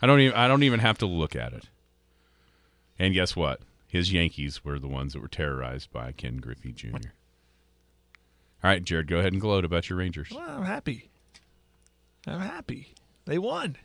I 0.00 0.06
don't 0.06 0.20
even 0.20 0.36
I 0.36 0.48
don't 0.48 0.62
even 0.62 0.80
have 0.80 0.98
to 0.98 1.06
look 1.06 1.36
at 1.36 1.52
it. 1.52 1.68
And 2.98 3.14
guess 3.14 3.36
what? 3.36 3.60
His 3.86 4.12
Yankees 4.12 4.64
were 4.64 4.78
the 4.78 4.88
ones 4.88 5.12
that 5.12 5.20
were 5.20 5.28
terrorized 5.28 5.92
by 5.92 6.12
Ken 6.12 6.38
Griffey 6.38 6.72
Jr. 6.72 6.96
All 8.64 8.70
right, 8.70 8.82
Jared, 8.82 9.06
go 9.06 9.18
ahead 9.18 9.32
and 9.32 9.40
gloat 9.40 9.64
about 9.64 9.88
your 9.88 9.98
Rangers. 9.98 10.30
Well, 10.34 10.42
I'm 10.48 10.64
happy. 10.64 11.10
I'm 12.26 12.40
happy. 12.40 12.94
They 13.24 13.38
won. 13.38 13.76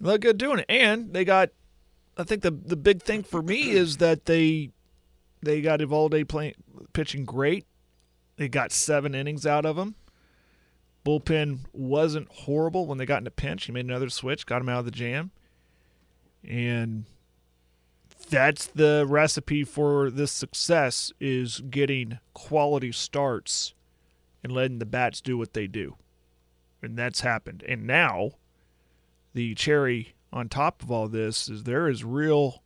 Look 0.00 0.20
good 0.22 0.38
doing 0.38 0.60
it, 0.60 0.66
and 0.68 1.12
they 1.12 1.24
got. 1.24 1.50
I 2.16 2.24
think 2.24 2.42
the 2.42 2.50
the 2.50 2.76
big 2.76 3.02
thing 3.02 3.22
for 3.22 3.42
me 3.42 3.70
is 3.70 3.98
that 3.98 4.26
they 4.26 4.70
they 5.42 5.60
got 5.60 5.80
Eovaldi 5.80 6.26
playing 6.26 6.54
pitching 6.92 7.24
great. 7.24 7.66
They 8.36 8.48
got 8.48 8.72
seven 8.72 9.14
innings 9.14 9.46
out 9.46 9.66
of 9.66 9.76
him. 9.76 9.96
Bullpen 11.04 11.60
wasn't 11.72 12.28
horrible 12.30 12.86
when 12.86 12.98
they 12.98 13.06
got 13.06 13.22
in 13.22 13.26
a 13.26 13.32
pinch. 13.32 13.64
He 13.64 13.72
made 13.72 13.86
another 13.86 14.10
switch, 14.10 14.46
got 14.46 14.60
him 14.60 14.68
out 14.68 14.80
of 14.80 14.84
the 14.84 14.90
jam, 14.90 15.30
and 16.46 17.04
that's 18.28 18.66
the 18.66 19.06
recipe 19.08 19.64
for 19.64 20.10
this 20.10 20.30
success: 20.30 21.12
is 21.18 21.60
getting 21.70 22.18
quality 22.34 22.92
starts 22.92 23.74
and 24.42 24.52
letting 24.52 24.78
the 24.78 24.86
bats 24.86 25.20
do 25.20 25.36
what 25.36 25.52
they 25.52 25.66
do. 25.66 25.96
And 26.80 26.96
that's 26.96 27.22
happened. 27.22 27.64
And 27.66 27.86
now, 27.86 28.32
the 29.38 29.54
cherry 29.54 30.16
on 30.32 30.48
top 30.48 30.82
of 30.82 30.90
all 30.90 31.06
this 31.06 31.48
is 31.48 31.62
there 31.62 31.88
is 31.88 32.02
real 32.02 32.60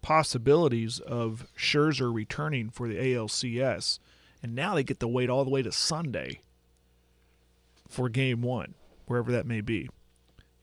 possibilities 0.00 0.98
of 1.00 1.46
Scherzer 1.54 2.12
returning 2.12 2.70
for 2.70 2.88
the 2.88 2.94
ALCS. 2.94 3.98
And 4.42 4.54
now 4.54 4.74
they 4.74 4.82
get 4.82 4.98
to 5.00 5.08
wait 5.08 5.28
all 5.28 5.44
the 5.44 5.50
way 5.50 5.60
to 5.60 5.70
Sunday 5.70 6.40
for 7.86 8.08
game 8.08 8.40
one, 8.40 8.76
wherever 9.04 9.30
that 9.30 9.44
may 9.44 9.60
be. 9.60 9.90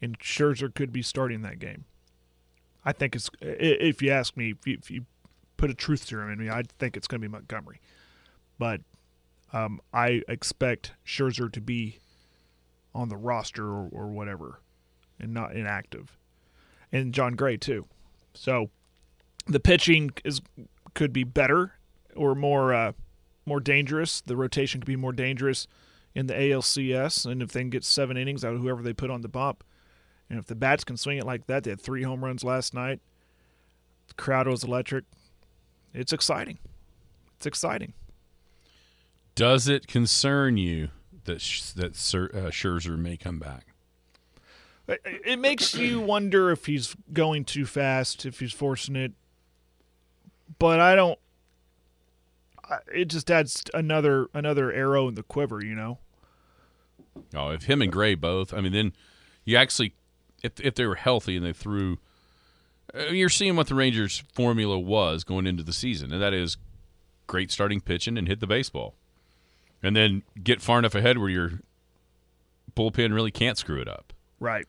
And 0.02 0.18
Scherzer 0.18 0.74
could 0.74 0.92
be 0.92 1.04
starting 1.04 1.44
that 1.44 1.60
game. 1.60 1.86
I 2.84 2.92
think 2.92 3.16
it's, 3.16 3.30
if 3.40 4.02
you 4.02 4.10
ask 4.10 4.36
me, 4.36 4.56
if 4.60 4.66
you, 4.66 4.78
if 4.82 4.90
you 4.90 5.06
put 5.58 5.70
a 5.70 5.76
truth 5.76 6.08
serum 6.08 6.32
in 6.32 6.40
me, 6.40 6.50
I 6.50 6.64
think 6.80 6.98
it's 6.98 7.08
going 7.08 7.22
to 7.22 7.28
be 7.28 7.32
Montgomery. 7.32 7.80
But 8.58 8.82
um, 9.54 9.82
I 9.94 10.24
expect 10.28 10.94
Scherzer 11.06 11.52
to 11.52 11.62
be 11.62 12.00
on 12.96 13.10
the 13.10 13.18
roster 13.18 13.68
or, 13.68 13.88
or 13.92 14.08
whatever, 14.08 14.60
and 15.20 15.34
not 15.34 15.56
inactive, 15.56 16.18
and 16.92 17.14
Jon 17.14 17.36
Gray 17.36 17.58
too. 17.58 17.86
So 18.34 18.70
the 19.46 19.60
pitching 19.60 20.12
is 20.24 20.42
could 20.94 21.14
be 21.14 21.24
better 21.24 21.74
or 22.16 22.36
more 22.36 22.74
uh, 22.74 22.92
more 23.46 23.60
dangerous. 23.60 24.22
The 24.22 24.36
rotation 24.36 24.82
could 24.82 24.88
be 24.88 24.96
more 24.96 25.14
dangerous 25.14 25.68
in 26.16 26.28
the 26.28 26.34
ALCS, 26.34 27.26
and 27.26 27.42
if 27.42 27.52
they 27.52 27.64
get 27.64 27.84
seven 27.84 28.18
innings 28.18 28.46
out 28.46 28.54
of 28.54 28.62
whoever 28.62 28.84
they 28.84 28.94
put 28.94 29.10
on 29.10 29.22
the 29.22 29.28
bump, 29.28 29.64
and 30.30 30.38
if 30.38 30.46
the 30.46 30.56
bats 30.56 30.84
can 30.84 30.98
swing 30.98 31.18
it 31.18 31.26
like 31.26 31.48
that, 31.48 31.64
they 31.64 31.72
had 31.72 31.82
three 31.82 32.04
home 32.04 32.24
runs 32.24 32.44
last 32.44 32.74
night. 32.74 33.00
The 34.08 34.14
crowd 34.16 34.48
was 34.48 34.64
electric. 34.64 35.06
It's 35.94 36.14
exciting. 36.14 36.60
It's 37.38 37.46
exciting. 37.46 37.94
Does 39.36 39.68
it 39.68 39.88
concern 39.88 40.58
you 40.58 40.90
that 41.26 41.40
that 41.76 41.92
uh, 41.92 42.50
Scherzer 42.52 42.98
may 42.98 43.18
come 43.18 43.40
back? 43.40 43.73
It- 44.88 45.40
makes 45.40 45.76
you 45.76 46.00
wonder 46.00 46.52
if 46.52 46.66
he's 46.66 46.96
going 47.12 47.46
too 47.46 47.66
fast, 47.66 48.26
if 48.26 48.40
he's 48.40 48.52
forcing 48.54 48.96
it. 48.96 49.14
But 50.60 50.80
I 50.80 50.96
don't. 50.96 51.20
It 52.94 53.06
just 53.06 53.30
adds 53.30 53.64
another 53.74 54.28
another 54.34 54.72
arrow 54.72 55.08
in 55.08 55.16
the 55.16 55.24
quiver, 55.24 55.64
you 55.64 55.76
know. 55.76 56.00
Oh, 57.36 57.50
if 57.50 57.64
him 57.64 57.82
and 57.82 57.92
Gray 57.92 58.16
both, 58.16 58.54
I 58.54 58.62
mean, 58.62 58.72
then 58.72 58.94
you 59.46 59.58
actually, 59.58 59.94
if 60.42 60.60
if 60.60 60.76
they 60.76 60.86
were 60.86 60.96
healthy 60.96 61.38
and 61.38 61.46
they 61.46 61.54
threw, 61.54 61.98
uh, 62.94 63.06
you're 63.08 63.30
seeing 63.30 63.56
what 63.56 63.68
the 63.68 63.76
Rangers' 63.76 64.24
formula 64.34 64.80
was 64.80 65.24
going 65.24 65.46
into 65.48 65.64
the 65.64 65.74
season, 65.74 66.12
and 66.14 66.22
that 66.22 66.34
is 66.34 66.58
great 67.28 67.52
starting 67.52 67.82
pitching 67.82 68.18
and 68.18 68.28
hit 68.28 68.40
the 68.40 68.48
baseball, 68.48 68.96
and 69.82 69.96
then 69.96 70.24
get 70.42 70.62
far 70.62 70.80
enough 70.80 70.96
ahead 70.96 71.18
where 71.18 71.30
your 71.30 71.52
bullpen 72.76 73.14
really 73.14 73.32
can't 73.32 73.58
screw 73.58 73.80
it 73.82 73.88
up. 73.88 74.14
Right. 74.40 74.68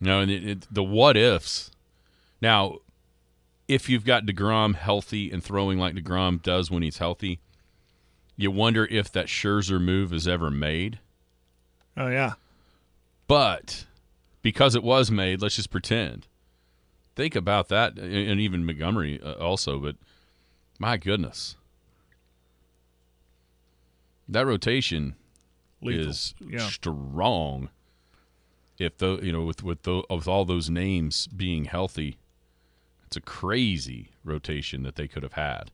No, 0.00 0.20
and 0.20 0.30
it, 0.30 0.48
it, 0.48 0.66
the 0.70 0.84
what 0.84 1.16
ifs. 1.16 1.70
Now, 2.40 2.78
if 3.66 3.88
you've 3.88 4.04
got 4.04 4.26
Degrom 4.26 4.74
healthy 4.74 5.30
and 5.30 5.42
throwing 5.42 5.78
like 5.78 5.94
Degrom 5.94 6.42
does 6.42 6.70
when 6.70 6.82
he's 6.82 6.98
healthy, 6.98 7.40
you 8.36 8.50
wonder 8.50 8.86
if 8.86 9.10
that 9.12 9.26
Scherzer 9.26 9.80
move 9.80 10.12
is 10.12 10.28
ever 10.28 10.50
made. 10.50 11.00
Oh 11.96 12.08
yeah. 12.08 12.34
But 13.26 13.86
because 14.40 14.74
it 14.74 14.82
was 14.82 15.10
made, 15.10 15.42
let's 15.42 15.56
just 15.56 15.70
pretend. 15.70 16.26
Think 17.16 17.34
about 17.34 17.68
that, 17.68 17.98
and 17.98 18.40
even 18.40 18.64
Montgomery 18.64 19.20
uh, 19.20 19.32
also. 19.34 19.78
But 19.80 19.96
my 20.78 20.96
goodness, 20.96 21.56
that 24.28 24.46
rotation 24.46 25.16
Lethal. 25.82 26.10
is 26.10 26.34
yeah. 26.40 26.68
strong. 26.68 27.70
If 28.78 28.98
the 28.98 29.18
you 29.22 29.32
know 29.32 29.42
with 29.42 29.62
with 29.62 29.82
the, 29.82 30.02
with 30.08 30.28
all 30.28 30.44
those 30.44 30.70
names 30.70 31.26
being 31.26 31.64
healthy, 31.64 32.16
it's 33.06 33.16
a 33.16 33.20
crazy 33.20 34.10
rotation 34.24 34.84
that 34.84 34.94
they 34.94 35.08
could 35.08 35.24
have 35.24 35.32
had. 35.32 35.70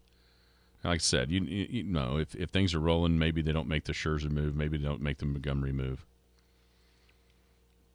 And 0.82 0.90
Like 0.90 0.96
I 0.96 0.98
said, 0.98 1.30
you, 1.30 1.42
you, 1.42 1.66
you 1.68 1.82
know 1.82 2.16
if 2.16 2.34
if 2.34 2.50
things 2.50 2.74
are 2.74 2.80
rolling, 2.80 3.18
maybe 3.18 3.42
they 3.42 3.52
don't 3.52 3.68
make 3.68 3.84
the 3.84 3.92
Scherzer 3.92 4.30
move, 4.30 4.56
maybe 4.56 4.78
they 4.78 4.84
don't 4.84 5.02
make 5.02 5.18
the 5.18 5.26
Montgomery 5.26 5.72
move. 5.72 6.06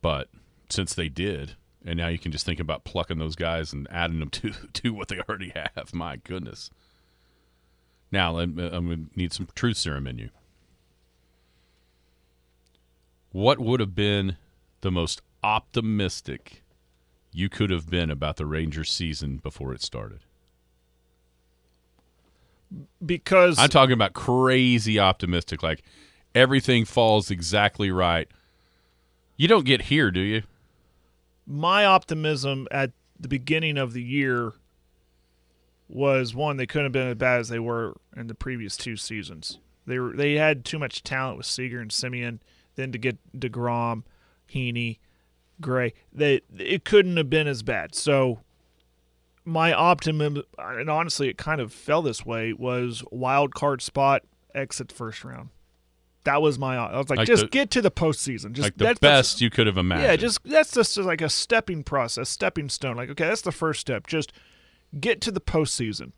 But 0.01 0.29
since 0.69 0.93
they 0.93 1.09
did, 1.09 1.55
and 1.83 1.97
now 1.97 2.07
you 2.07 2.19
can 2.19 2.31
just 2.31 2.45
think 2.45 2.59
about 2.59 2.83
plucking 2.83 3.17
those 3.17 3.35
guys 3.35 3.73
and 3.73 3.87
adding 3.89 4.19
them 4.19 4.29
to 4.31 4.51
to 4.73 4.93
what 4.93 5.07
they 5.07 5.19
already 5.19 5.51
have. 5.55 5.93
My 5.93 6.17
goodness. 6.17 6.69
Now 8.11 8.39
I'm, 8.39 8.57
I'm 8.57 8.87
going 8.87 9.09
to 9.11 9.19
need 9.19 9.33
some 9.33 9.47
truth 9.53 9.77
serum 9.77 10.07
in 10.07 10.17
you. 10.17 10.29
What 13.31 13.59
would 13.59 13.79
have 13.79 13.93
been 13.93 14.37
the 14.81 14.91
most 14.91 15.21
optimistic 15.43 16.63
you 17.31 17.49
could 17.49 17.69
have 17.69 17.89
been 17.89 18.09
about 18.09 18.37
the 18.37 18.45
Rangers 18.45 18.91
season 18.91 19.37
before 19.37 19.73
it 19.73 19.81
started? 19.81 20.19
Because 23.03 23.57
I'm 23.57 23.69
talking 23.69 23.93
about 23.93 24.13
crazy 24.13 24.99
optimistic, 24.99 25.63
like 25.63 25.81
everything 26.35 26.85
falls 26.85 27.31
exactly 27.31 27.89
right. 27.89 28.27
You 29.37 29.47
don't 29.47 29.65
get 29.65 29.83
here, 29.83 30.11
do 30.11 30.19
you? 30.19 30.43
my 31.49 31.83
optimism 31.83 32.67
at 32.69 32.91
the 33.19 33.27
beginning 33.27 33.77
of 33.77 33.93
the 33.93 34.03
year 34.03 34.53
was 35.89 36.35
one 36.35 36.57
they 36.57 36.67
couldn't 36.67 36.85
have 36.85 36.91
been 36.91 37.07
as 37.09 37.15
bad 37.15 37.39
as 37.39 37.49
they 37.49 37.57
were 37.59 37.97
in 38.15 38.27
the 38.27 38.35
previous 38.35 38.77
two 38.77 38.95
seasons. 38.95 39.57
They 39.87 39.97
were 39.97 40.15
they 40.15 40.35
had 40.35 40.63
too 40.63 40.77
much 40.77 41.01
talent 41.03 41.37
with 41.37 41.47
Seager 41.47 41.79
and 41.79 41.89
Semien. 41.89 42.39
Then 42.75 42.91
to 42.91 42.99
get 42.99 43.17
Degrom, 43.37 44.03
Heaney, 44.53 44.99
Gray, 45.61 45.93
they 46.13 46.41
it 46.57 46.85
couldn't 46.85 47.17
have 47.17 47.29
been 47.29 47.47
as 47.47 47.63
bad. 47.63 47.93
So 47.95 48.39
my 49.45 49.73
optimism, 49.73 50.43
and 50.57 50.89
honestly, 50.89 51.29
it 51.29 51.37
kind 51.37 51.59
of 51.61 51.73
fell 51.73 52.01
this 52.01 52.25
way, 52.25 52.53
was 52.53 53.03
wild 53.11 53.53
card 53.55 53.81
spot, 53.81 54.23
exit 54.53 54.91
first 54.91 55.23
round. 55.23 55.49
That 56.25 56.41
was 56.41 56.59
my. 56.59 56.75
I 56.77 56.97
was 56.97 57.09
like, 57.09 57.17
Like 57.19 57.27
just 57.27 57.43
the- 57.43 57.47
get 57.49 57.71
to 57.71 57.81
the 57.81 57.89
postseason. 57.91 58.51
Just 58.51 58.65
like 58.67 58.77
the 58.77 58.83
that's 58.85 58.99
best 58.99 59.41
you 59.41 59.49
could 59.49 59.67
have 59.67 59.77
imagined. 59.77 60.07
yeah, 60.07 60.15
just 60.15 60.43
that's 60.43 60.73
just 60.73 60.97
like 60.97 61.21
a 61.21 61.29
stepping 61.29 61.83
process, 61.83 62.29
stepping 62.29 62.69
stone. 62.69 62.97
Like, 62.97 63.09
okay, 63.09 63.27
that's 63.27 63.41
the 63.41 63.51
first 63.53 63.79
step. 63.79 64.05
Just 64.05 64.31
get 64.99 65.21
to 65.21 65.31
the 65.31 65.41
postseason. 65.41 66.11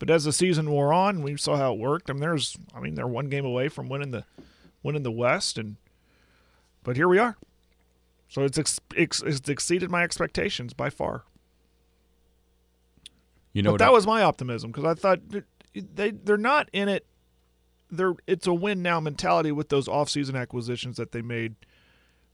But 0.00 0.10
as 0.10 0.24
the 0.24 0.32
season 0.32 0.70
wore 0.70 0.92
on, 0.92 1.22
we 1.22 1.36
saw 1.36 1.56
how 1.56 1.72
it 1.72 1.78
worked. 1.78 2.10
I 2.10 2.14
mean, 2.14 2.20
there's, 2.20 2.58
I 2.74 2.80
mean, 2.80 2.94
they're 2.96 3.06
one 3.06 3.28
game 3.28 3.44
away 3.46 3.68
from 3.68 3.88
winning 3.88 4.10
the, 4.10 4.24
winning 4.82 5.04
the 5.04 5.10
West, 5.12 5.56
and 5.56 5.76
but 6.84 6.96
here 6.96 7.08
we 7.08 7.18
are. 7.18 7.36
So 8.28 8.42
it's 8.44 8.58
ex, 8.58 8.80
ex, 8.96 9.22
it's 9.22 9.48
exceeded 9.48 9.90
my 9.90 10.02
expectations 10.04 10.72
by 10.72 10.90
far. 10.90 11.24
you 13.52 13.62
know 13.62 13.72
but 13.72 13.78
that 13.78 13.88
I- 13.88 13.92
was 13.92 14.06
my 14.06 14.22
optimism 14.22 14.70
because 14.70 14.84
I 14.84 14.94
thought 14.94 15.20
they 15.74 16.10
they're 16.12 16.36
not 16.36 16.68
in 16.72 16.88
it. 16.88 17.06
They're 17.90 18.14
it's 18.26 18.46
a 18.46 18.54
win 18.54 18.82
now 18.82 19.00
mentality 19.00 19.52
with 19.52 19.68
those 19.68 19.86
offseason 19.88 20.38
acquisitions 20.40 20.96
that 20.96 21.12
they 21.12 21.22
made 21.22 21.54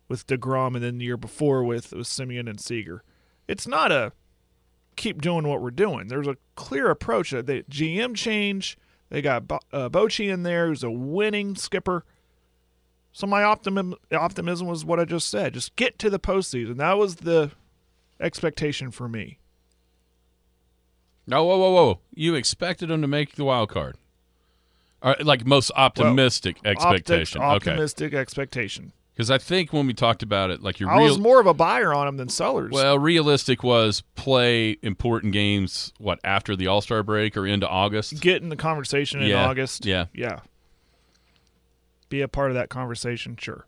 with 0.09 0.27
Degrom 0.27 0.75
and 0.75 0.83
then 0.85 0.99
the 0.99 1.05
year 1.05 1.17
before 1.17 1.65
with 1.65 1.93
with 1.93 2.07
Semien 2.07 2.49
and 2.49 2.61
Seager. 2.61 3.03
It's 3.49 3.67
not 3.67 3.91
a 3.93 4.13
keep 4.97 5.21
doing 5.21 5.47
what 5.47 5.61
we're 5.61 5.71
doing. 5.71 6.09
There's 6.09 6.27
a 6.29 6.37
clear 6.57 6.91
approach. 6.91 7.31
That 7.31 7.47
they 7.47 7.63
GM 7.65 8.15
change. 8.15 8.79
They 9.11 9.21
got 9.23 9.49
Bo- 9.49 9.61
uh, 9.73 9.89
Bochy 9.89 10.33
in 10.33 10.45
there, 10.45 10.69
who's 10.69 10.85
a 10.85 10.91
winning 10.91 11.57
skipper. 11.57 12.05
So 13.13 13.27
my 13.27 13.43
optimism 13.43 13.95
optimism 14.13 14.67
was 14.69 14.85
what 14.85 15.01
I 15.01 15.05
just 15.05 15.29
said. 15.29 15.55
Just 15.55 15.75
get 15.77 15.99
to 15.99 16.11
the 16.11 16.19
postseason. 16.21 16.77
That 16.77 16.97
was 16.99 17.17
the 17.17 17.51
expectation 18.21 18.91
for 18.91 19.09
me. 19.09 19.39
Oh, 21.33 21.45
whoa, 21.45 21.59
whoa, 21.59 21.71
whoa! 21.71 22.01
You 22.15 22.35
expected 22.35 22.89
them 22.89 23.03
to 23.03 23.09
make 23.09 23.37
the 23.37 23.45
wild 23.45 23.69
card, 23.69 23.97
Or, 25.03 25.17
like 25.21 25.47
most 25.47 25.71
optimistic 25.77 26.57
expectation. 26.65 27.41
Optic- 27.41 27.63
okay, 27.63 27.71
optimistic 27.73 28.15
expectation. 28.15 28.93
because 29.15 29.31
I 29.31 29.39
think 29.39 29.73
when 29.73 29.87
we 29.87 29.95
talked 29.95 30.23
about 30.25 30.51
it, 30.51 30.61
like 30.63 30.81
your 30.81 30.91
I 30.91 30.97
real, 30.99 31.05
was 31.09 31.19
more 31.19 31.41
of 31.41 31.47
a 31.47 31.55
buyer 31.55 31.95
on 31.95 32.07
them 32.07 32.17
than 32.17 32.29
sellers. 32.29 32.73
well, 32.73 32.99
realistic 32.99 33.63
was 33.63 34.03
play 34.17 34.77
important 34.83 35.33
games. 35.33 35.93
What 35.99 36.19
after 36.25 36.57
the 36.57 36.67
All 36.67 36.81
Star 36.81 37.03
break 37.05 37.37
or 37.37 37.47
into 37.47 37.69
August? 37.69 38.21
get 38.21 38.43
in 38.43 38.49
the 38.49 38.57
conversation 38.57 39.21
in 39.23 39.29
Yeah, 39.29 39.47
August. 39.49 39.85
yeah. 39.87 40.07
yeah. 40.13 40.41
Be 42.11 42.21
a 42.21 42.29
part 42.29 42.51
of 42.51 42.55
that 42.57 42.69
conversation, 42.69 43.37
sure. 43.39 43.67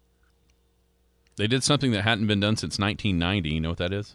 They 1.37 1.47
did 1.47 1.65
something 1.65 1.93
that 1.93 2.03
hadn't 2.03 2.27
been 2.27 2.41
done 2.41 2.57
since 2.57 2.79
1990. 2.79 3.49
You 3.49 3.61
know 3.61 3.71
what 3.71 3.79
that 3.79 3.93
is? 3.93 4.15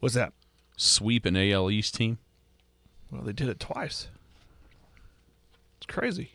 What's 0.00 0.16
that? 0.16 0.32
Sweep 0.76 1.24
an 1.26 1.36
AL 1.36 1.70
East 1.70 1.94
team. 1.94 2.18
Well, 3.10 3.22
they 3.22 3.32
did 3.32 3.48
it 3.48 3.60
twice. 3.60 4.08
It's 5.76 5.86
crazy. 5.86 6.32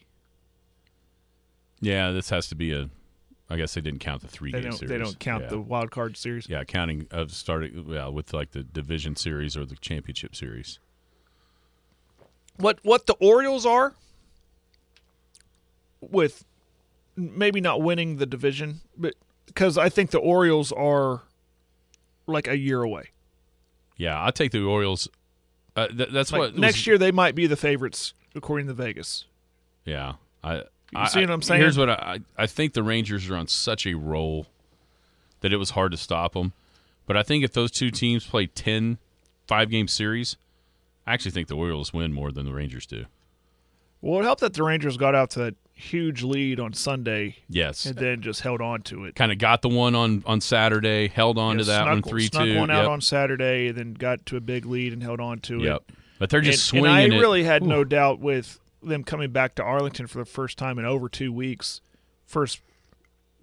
Yeah, 1.82 2.12
this 2.12 2.30
has 2.30 2.48
to 2.48 2.56
be 2.56 2.72
a. 2.72 2.90
I 3.50 3.56
guess 3.56 3.74
they 3.74 3.82
didn't 3.82 4.00
count 4.00 4.22
the 4.22 4.28
three 4.28 4.52
They 4.52 4.60
game 4.62 4.72
don't. 4.72 4.78
series. 4.78 4.90
They 4.90 4.98
don't 4.98 5.20
count 5.20 5.44
Yeah. 5.44 5.50
the 5.50 5.60
wild 5.60 5.90
card 5.90 6.18
series. 6.18 6.48
Yeah, 6.50 6.64
counting 6.66 7.08
of 7.12 7.32
starting 7.32 7.88
well 7.88 8.12
with 8.14 8.34
like 8.34 8.52
the 8.52 8.62
division 8.64 9.16
series 9.16 9.56
or 9.58 9.66
the 9.66 9.76
championship 9.78 10.36
series. 10.36 10.80
What 12.58 12.80
what 12.84 13.06
the 13.08 13.14
Orioles 13.16 13.66
are 13.66 13.96
with 16.02 16.46
maybe 17.16 17.62
not 17.62 17.82
winning 17.82 18.18
the 18.18 18.26
division, 18.26 18.82
but 18.98 19.16
because 19.46 19.78
I 19.78 19.90
think 19.90 20.12
the 20.12 20.20
Orioles 20.20 20.72
are 20.72 21.24
like 22.28 22.48
a 22.48 22.58
year 22.58 22.82
away. 22.84 23.06
Yeah, 23.98 24.20
I'll 24.20 24.32
take 24.32 24.52
the 24.52 24.62
Orioles. 24.64 25.08
Uh, 25.76 25.88
th- 25.88 26.10
that's 26.12 26.32
Like 26.32 26.40
what 26.40 26.52
was- 26.54 26.62
next 26.62 26.86
year 26.88 26.98
they 26.98 27.12
might 27.12 27.36
be 27.36 27.48
the 27.48 27.56
favorites 27.56 28.14
according 28.36 28.68
to 28.68 28.74
Vegas. 28.74 29.26
Yeah, 29.86 30.14
I. 30.44 30.56
You 30.58 31.00
I, 31.02 31.08
see 31.08 31.20
what 31.20 31.32
I'm 31.32 31.42
saying? 31.42 31.60
Here's 31.60 31.78
what 31.78 31.90
I, 31.90 31.94
I 32.38 32.44
I 32.44 32.48
think 32.48 32.72
the 32.74 32.82
Rangers 32.84 33.30
are 33.30 33.36
on 33.36 33.48
such 33.48 33.86
a 33.86 33.94
roll 33.96 34.48
that 35.42 35.52
it 35.52 35.58
was 35.58 35.72
hard 35.72 35.92
to 35.92 35.98
stop 35.98 36.34
them. 36.34 36.54
But 37.06 37.18
I 37.18 37.24
think 37.24 37.44
if 37.44 37.52
those 37.54 37.72
two 37.72 37.90
teams 37.92 38.26
play 38.26 38.48
10 38.48 38.98
five 39.48 39.70
game 39.70 39.88
series, 39.90 40.38
I 41.06 41.14
actually 41.14 41.32
think 41.32 41.48
the 41.50 41.56
Orioles 41.56 41.94
win 41.94 42.14
more 42.14 42.32
than 42.32 42.46
the 42.46 42.54
Rangers 42.54 42.86
do. 42.86 43.06
Well, 44.02 44.22
it 44.22 44.24
helped 44.24 44.42
that 44.42 44.54
the 44.54 44.64
Rangers 44.64 44.96
got 44.98 45.14
out 45.16 45.30
to 45.32 45.40
that 45.40 45.56
huge 45.78 46.24
lead 46.24 46.60
on 46.60 46.74
Sunday 46.74 47.38
Yes, 47.48 47.86
and 47.86 47.96
then 47.96 48.22
just 48.22 48.42
held 48.42 48.62
on 48.62 48.82
to 48.84 49.06
it. 49.06 49.16
kind 49.16 49.32
of 49.32 49.38
got 49.38 49.62
the 49.62 49.70
one 49.70 49.94
on 49.96 50.24
on 50.26 50.42
Saturday, 50.42 51.08
held 51.08 51.38
on 51.38 51.58
Yeah, 51.58 51.64
to 51.64 51.68
that 51.70 51.84
snuck, 51.84 51.88
one 51.88 52.02
three 52.04 52.28
snuck 52.28 52.46
two. 52.46 52.58
one 52.58 52.72
out 52.72 52.84
yep. 52.84 52.90
on 52.90 53.02
Saturday, 53.02 53.68
and 53.68 53.78
then 53.78 53.94
got 53.94 54.26
to 54.28 54.38
a 54.38 54.42
big 54.42 54.66
lead 54.66 54.92
and 54.94 55.04
held 55.04 55.20
on 55.20 55.40
to 55.42 55.60
Yep. 55.60 55.84
it. 55.88 55.96
But 56.20 56.30
they're 56.32 56.42
just 56.42 56.74
and, 56.74 56.80
swinging 56.82 57.04
and 57.04 57.14
I 57.14 57.16
it. 57.16 57.20
really 57.20 57.44
had 57.44 57.62
no 57.64 57.84
doubt 57.84 58.20
with 58.20 58.60
them 58.82 59.04
coming 59.04 59.32
back 59.32 59.56
to 59.56 59.64
Arlington 59.64 60.08
for 60.08 60.18
the 60.18 60.26
first 60.26 60.58
time 60.58 60.80
in 60.80 60.86
over 60.86 61.08
two 61.10 61.32
weeks, 61.32 61.82
first 62.26 62.60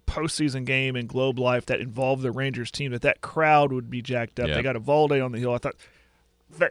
postseason 0.07 0.65
game 0.65 0.95
in 0.95 1.07
Globe 1.07 1.39
Life 1.39 1.65
that 1.67 1.79
involved 1.79 2.21
the 2.21 2.31
Rangers 2.31 2.69
team, 2.71 2.91
that 2.91 3.01
that 3.01 3.21
crowd 3.21 3.71
would 3.71 3.89
be 3.89 4.01
jacked 4.01 4.39
up. 4.39 4.47
Yep. 4.47 4.57
They 4.57 4.61
got 4.63 4.75
Eovaldi 4.75 5.23
on 5.23 5.31
the 5.31 5.39
hill. 5.39 5.53
I 5.53 5.57
thought 5.57 5.75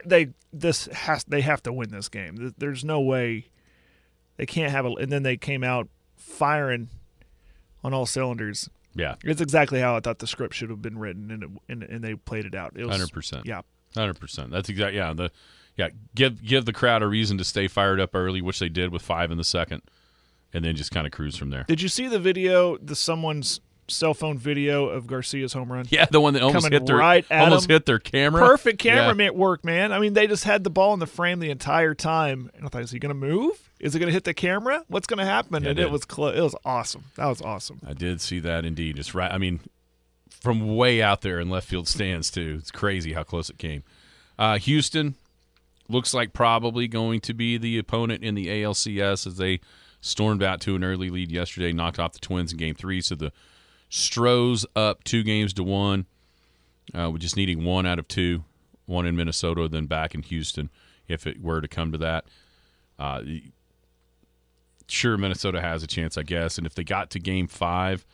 they 0.05 0.29
this 0.53 0.85
has 0.87 1.23
they 1.25 1.41
have 1.41 1.61
to 1.63 1.73
win 1.73 1.89
this 1.89 2.07
game. 2.07 2.53
There's 2.57 2.83
no 2.85 3.01
way 3.01 3.47
they 4.37 4.45
can't 4.45 4.71
have 4.71 4.85
a. 4.85 4.89
And 4.89 5.11
then 5.11 5.23
they 5.23 5.37
came 5.37 5.63
out 5.63 5.87
firing 6.17 6.89
on 7.83 7.93
all 7.93 8.05
cylinders. 8.05 8.69
Yeah, 8.97 9.15
It's 9.25 9.41
exactly 9.41 9.81
how 9.81 9.97
I 9.97 9.99
thought 9.99 10.19
the 10.19 10.27
script 10.27 10.53
should 10.53 10.69
have 10.69 10.81
been 10.81 10.97
written, 10.97 11.29
and 11.29 11.43
it, 11.43 11.49
and, 11.67 11.83
and 11.83 12.01
they 12.01 12.15
played 12.15 12.45
it 12.45 12.55
out. 12.55 12.71
It 12.77 12.85
was 12.85 12.95
hundred 12.95 13.11
percent. 13.11 13.45
Yeah, 13.45 13.61
Hundred 13.93 14.19
percent. 14.19 14.51
That's 14.51 14.69
exactly 14.69 14.97
yeah. 14.97 15.11
The 15.13 15.31
yeah 15.75 15.89
give 16.15 16.41
give 16.41 16.63
the 16.63 16.71
crowd 16.71 17.03
a 17.03 17.07
reason 17.07 17.37
to 17.39 17.43
stay 17.43 17.67
fired 17.67 17.99
up 17.99 18.11
early, 18.13 18.41
which 18.41 18.59
they 18.59 18.69
did 18.69 18.91
with 18.93 19.01
five 19.01 19.31
in 19.31 19.37
the 19.37 19.43
second, 19.43 19.81
and 20.53 20.63
then 20.63 20.77
just 20.77 20.91
kind 20.91 21.05
of 21.05 21.11
cruise 21.11 21.35
from 21.35 21.49
there. 21.49 21.65
Did 21.67 21.81
you 21.81 21.89
see 21.89 22.07
the 22.07 22.19
video? 22.19 22.77
The 22.77 22.95
someone's 22.95 23.59
cell 23.87 24.13
phone 24.13 24.37
video 24.37 24.87
of 24.87 25.05
Garcia's 25.07 25.53
home 25.53 25.71
run. 25.71 25.85
Yeah, 25.89 26.05
the 26.05 26.19
one 26.21 26.33
that 26.33 26.41
almost 26.43 26.67
hit 26.69 26.85
their 26.85 26.97
right 26.97 27.25
almost 27.31 27.65
him. 27.69 27.73
hit 27.75 27.85
their 27.85 27.99
camera. 27.99 28.41
Perfect 28.45 28.79
camera 28.79 29.15
Yeah. 29.25 29.29
work, 29.31 29.63
man. 29.63 29.91
I 29.91 29.99
mean, 29.99 30.13
they 30.13 30.27
just 30.27 30.43
had 30.43 30.63
the 30.63 30.69
ball 30.69 30.93
in 30.93 30.99
the 30.99 31.05
frame 31.07 31.39
the 31.39 31.49
entire 31.51 31.93
time, 31.93 32.49
and 32.55 32.65
I 32.65 32.69
thought, 32.69 32.81
is 32.81 32.91
he 32.91 32.99
going 32.99 33.09
to 33.09 33.13
move? 33.27 33.69
Is 33.79 33.93
it 33.93 33.99
going 33.99 34.07
to 34.07 34.13
hit 34.13 34.23
the 34.23 34.33
camera? 34.33 34.83
What's 34.87 35.05
going 35.07 35.19
to 35.19 35.25
happen? 35.25 35.63
Yeah, 35.63 35.69
it 35.69 35.71
and 35.71 35.79
it 35.79 35.83
did. 35.83 35.91
was. 35.91 36.03
It 36.35 36.41
was 36.41 36.55
awesome. 36.65 37.05
That 37.15 37.27
was 37.27 37.41
awesome. 37.41 37.79
I 37.85 37.93
did 37.93 38.21
see 38.21 38.39
that 38.39 38.65
indeed. 38.65 38.97
It's 38.97 39.13
right. 39.13 39.31
I 39.31 39.37
mean, 39.37 39.59
from 40.29 40.75
way 40.75 41.01
out 41.01 41.21
there 41.21 41.39
in 41.39 41.49
left 41.49 41.67
field 41.67 41.87
stands 41.87 42.31
too. 42.31 42.57
It's 42.59 42.71
crazy 42.71 43.13
how 43.13 43.23
close 43.23 43.49
it 43.49 43.57
came. 43.57 43.83
Uh, 44.39 44.57
Houston 44.57 45.15
looks 45.87 46.13
like 46.13 46.33
probably 46.33 46.87
going 46.87 47.19
to 47.21 47.33
be 47.33 47.57
the 47.57 47.77
opponent 47.77 48.23
in 48.23 48.33
the 48.35 48.47
ALCS 48.47 49.27
as 49.27 49.37
they 49.37 49.59
stormed 50.01 50.41
out 50.43 50.61
to 50.61 50.75
an 50.75 50.83
early 50.83 51.09
lead 51.09 51.31
yesterday, 51.31 51.71
knocked 51.71 51.99
off 51.99 52.13
the 52.13 52.19
Twins 52.19 52.51
in 52.51 52.57
Game 52.57 52.75
Three. 52.75 53.01
So 53.01 53.15
the 53.15 53.31
Stros 53.89 54.65
up 54.75 55.03
two 55.03 55.23
games 55.23 55.53
to 55.53 55.63
one. 55.63 56.05
Uh, 56.93 57.09
we're 57.11 57.17
just 57.17 57.35
needing 57.37 57.63
one 57.63 57.85
out 57.85 57.99
of 57.99 58.07
two, 58.07 58.43
one 58.85 59.05
in 59.05 59.15
Minnesota, 59.15 59.67
then 59.67 59.85
back 59.85 60.13
in 60.13 60.21
Houston, 60.23 60.69
if 61.07 61.25
it 61.25 61.41
were 61.41 61.61
to 61.61 61.67
come 61.67 61.91
to 61.91 61.97
that. 61.97 62.25
Uh, 62.99 63.21
sure, 64.87 65.17
Minnesota 65.17 65.61
has 65.61 65.83
a 65.83 65.87
chance, 65.87 66.17
I 66.17 66.23
guess. 66.23 66.57
And 66.57 66.67
if 66.67 66.75
they 66.75 66.83
got 66.83 67.09
to 67.11 67.19
Game 67.19 67.47
Five, 67.47 68.05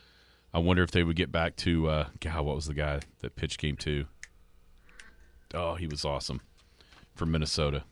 I 0.54 0.58
wonder 0.58 0.82
if 0.82 0.90
they 0.90 1.02
would 1.02 1.16
get 1.16 1.32
back 1.32 1.56
to 1.56 1.88
uh, 1.88 2.06
God. 2.20 2.44
What 2.44 2.56
was 2.56 2.66
the 2.66 2.74
guy 2.74 3.00
that 3.20 3.36
pitched 3.36 3.58
Game 3.58 3.76
Two? 3.76 4.06
Oh, 5.54 5.74
he 5.74 5.86
was 5.86 6.04
awesome 6.04 6.40
from 7.14 7.30
Minnesota. 7.30 7.84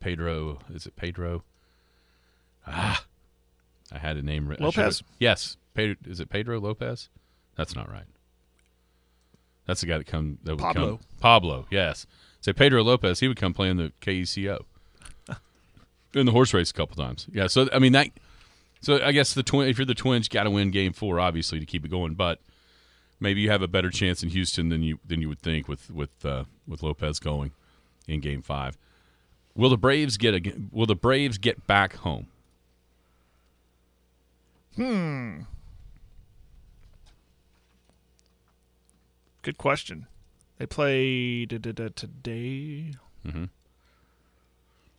Pedro, 0.00 0.58
is 0.72 0.86
it 0.86 0.96
Pedro? 0.96 1.44
Ah, 2.66 3.04
I 3.92 3.98
had 3.98 4.16
a 4.16 4.22
name. 4.22 4.48
written. 4.48 4.64
Lopez? 4.64 5.02
Yes, 5.18 5.56
Pedro, 5.74 5.96
is 6.06 6.20
it 6.20 6.28
Pedro 6.28 6.58
Lopez? 6.60 7.08
That's 7.56 7.74
not 7.74 7.90
right. 7.90 8.04
That's 9.66 9.80
the 9.80 9.86
guy 9.86 9.98
that 9.98 10.06
come 10.06 10.38
that 10.44 10.52
would 10.52 10.60
Pablo. 10.60 10.96
come. 10.96 11.06
Pablo, 11.20 11.66
yes. 11.70 12.06
Say 12.40 12.52
Pedro 12.52 12.82
Lopez, 12.82 13.20
he 13.20 13.28
would 13.28 13.36
come 13.36 13.54
play 13.54 13.68
in 13.68 13.76
the 13.76 13.92
KECO. 14.00 14.64
in 16.14 16.26
the 16.26 16.32
horse 16.32 16.52
race 16.52 16.70
a 16.70 16.74
couple 16.74 16.96
times. 16.96 17.26
Yeah, 17.32 17.46
so 17.46 17.68
I 17.72 17.78
mean 17.78 17.92
that 17.92 18.08
so 18.80 19.02
I 19.02 19.12
guess 19.12 19.32
the 19.34 19.42
twin 19.42 19.68
if 19.68 19.78
you're 19.78 19.86
the 19.86 19.94
twins, 19.94 20.26
you 20.26 20.30
gotta 20.30 20.50
win 20.50 20.70
game 20.70 20.92
four, 20.92 21.20
obviously, 21.20 21.60
to 21.60 21.66
keep 21.66 21.84
it 21.84 21.90
going, 21.90 22.14
but 22.14 22.40
maybe 23.20 23.40
you 23.40 23.50
have 23.50 23.62
a 23.62 23.68
better 23.68 23.90
chance 23.90 24.22
in 24.22 24.30
Houston 24.30 24.68
than 24.68 24.82
you 24.82 24.98
than 25.06 25.22
you 25.22 25.28
would 25.28 25.40
think 25.40 25.68
with 25.68 25.90
with 25.90 26.24
uh, 26.24 26.44
with 26.66 26.82
Lopez 26.82 27.20
going 27.20 27.52
in 28.08 28.20
game 28.20 28.42
five. 28.42 28.76
Will 29.54 29.70
the 29.70 29.78
Braves 29.78 30.16
get 30.16 30.34
a 30.34 30.52
will 30.72 30.86
the 30.86 30.96
Braves 30.96 31.38
get 31.38 31.66
back 31.66 31.96
home? 31.96 32.26
Good 39.42 39.58
question. 39.58 40.06
They 40.58 40.66
play 40.66 41.44
da, 41.46 41.58
da, 41.58 41.72
da, 41.72 41.88
today. 41.94 42.92
Mm-hmm. 43.26 43.44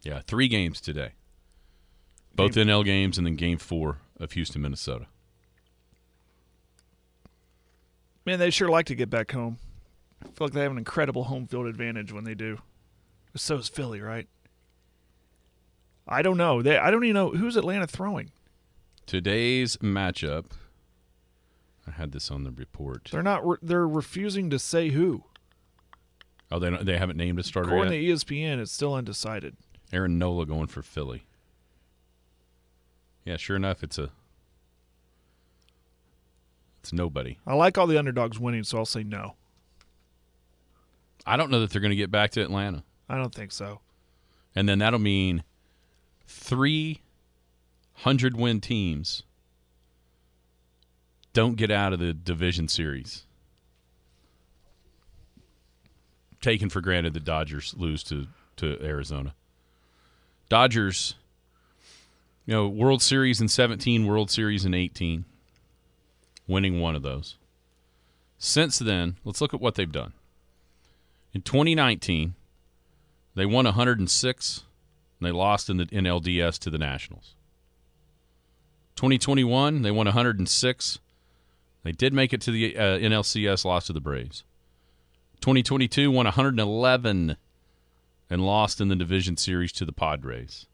Yeah, 0.02 0.20
three 0.28 0.50
games 0.50 0.82
today. 0.82 1.14
Both 2.36 2.56
NL 2.56 2.84
games 2.84 3.18
and 3.18 3.26
then 3.26 3.36
game 3.36 3.58
four 3.58 4.00
of 4.20 4.34
Houston, 4.34 4.62
Minnesota. 4.62 5.06
Man, 8.26 8.40
they 8.40 8.50
sure 8.50 8.70
like 8.70 8.88
to 8.88 8.96
get 8.96 9.10
back 9.10 9.32
home. 9.32 9.60
I 10.22 10.28
feel 10.28 10.48
like 10.48 10.54
they 10.54 10.62
have 10.62 10.72
an 10.72 10.78
incredible 10.78 11.26
home 11.26 11.48
field 11.48 11.68
advantage 11.68 12.12
when 12.12 12.24
they 12.24 12.34
do. 12.34 12.60
So 13.36 13.58
is 13.58 13.68
Philly, 13.68 14.02
right? 14.02 14.28
I 16.08 16.22
don't 16.22 16.38
know. 16.38 16.62
They, 16.62 16.78
I 16.78 16.92
don't 16.92 17.04
even 17.04 17.14
know 17.14 17.30
who's 17.32 17.56
Atlanta 17.56 17.88
throwing. 17.88 18.32
Today's 19.06 19.78
matchup. 19.78 20.46
I 21.88 21.92
had 21.92 22.12
this 22.12 22.32
on 22.32 22.44
the 22.44 22.52
report. 22.52 23.10
They're 23.12 23.22
not. 23.24 23.46
Re- 23.48 23.58
they're 23.62 23.88
refusing 23.88 24.50
to 24.52 24.60
say 24.60 24.90
who. 24.90 25.24
Oh, 26.52 26.60
they 26.60 26.70
don't, 26.70 26.86
they 26.86 26.98
haven't 26.98 27.18
named 27.18 27.40
a 27.40 27.44
starter 27.44 27.70
According 27.70 27.94
yet. 28.02 28.18
to 28.20 28.26
ESPN, 28.26 28.60
it's 28.60 28.72
still 28.72 28.94
undecided. 28.94 29.56
Aaron 29.92 30.18
Nola 30.18 30.46
going 30.46 30.68
for 30.68 30.82
Philly. 30.82 31.24
Yeah, 33.26 33.38
sure 33.38 33.56
enough, 33.56 33.84
it's 33.84 33.98
a 33.98 34.10
it's 36.80 36.92
nobody. 36.94 37.38
I 37.48 37.54
like 37.54 37.78
all 37.78 37.88
the 37.88 37.98
underdogs 37.98 38.40
winning, 38.40 38.64
so 38.64 38.78
I'll 38.78 38.86
say 38.86 39.04
no. 39.04 39.36
I 41.26 41.38
don't 41.38 41.50
know 41.50 41.62
that 41.62 41.70
they're 41.70 41.82
going 41.82 41.92
to 41.92 41.96
get 41.96 42.12
back 42.12 42.32
to 42.32 42.42
Atlanta, 42.42 42.84
I 43.08 43.16
don't 43.18 43.34
think 43.34 43.52
so. 43.54 43.80
and 44.56 44.68
then 44.68 44.80
that'll 44.80 45.00
mean 45.00 45.44
three 46.28 47.02
hundred 47.98 48.36
win 48.36 48.60
teams 48.60 49.24
don't 51.34 51.58
get 51.58 51.72
out 51.72 51.94
of 51.94 52.00
the 52.00 52.14
division 52.14 52.68
series. 52.68 53.26
Taken 56.42 56.70
for 56.70 56.82
granted 56.82 57.14
the 57.14 57.20
Dodgers 57.20 57.74
lose 57.78 58.04
to 58.06 58.28
to 58.58 58.80
Arizona. 58.84 59.34
Dodgers, 60.50 61.16
you 62.46 62.54
know, 62.54 62.68
World 62.68 63.02
Series 63.02 63.42
in 63.42 63.48
17, 63.48 64.06
World 64.06 64.30
Series 64.30 64.66
in 64.66 64.74
18, 64.74 65.26
winning 66.48 66.80
one 66.80 66.96
of 66.96 67.02
those. 67.02 67.38
Since 68.38 68.80
then, 68.80 69.16
let's 69.24 69.42
look 69.42 69.54
at 69.54 69.62
what 69.62 69.76
they've 69.76 69.92
done. 69.92 70.14
In 71.34 71.42
2019, 71.42 72.36
they 73.36 73.46
won 73.46 73.66
106 73.66 74.64
and 75.20 75.28
they 75.28 75.32
lost 75.32 75.70
in 75.70 75.78
the 75.78 75.86
NLDS 75.86 76.60
to 76.60 76.70
the 76.70 76.78
Nationals. 76.78 77.34
2021, 78.96 79.82
they 79.82 79.92
won 79.92 80.06
106. 80.06 81.00
They 81.84 81.92
did 81.92 82.14
make 82.14 82.34
it 82.34 82.42
to 82.42 82.52
the 82.52 82.78
uh, 82.78 82.98
NLCS, 82.98 83.66
lost 83.66 83.88
to 83.88 83.94
the 83.94 84.02
Braves. 84.02 84.44
2022 85.42 86.10
won 86.10 86.26
111 86.26 87.36
and 88.30 88.46
lost 88.46 88.80
in 88.80 88.88
the 88.88 88.96
division 88.96 89.36
series 89.36 89.74
to 89.74 89.86
the 89.86 89.92
Padres. 89.92 90.66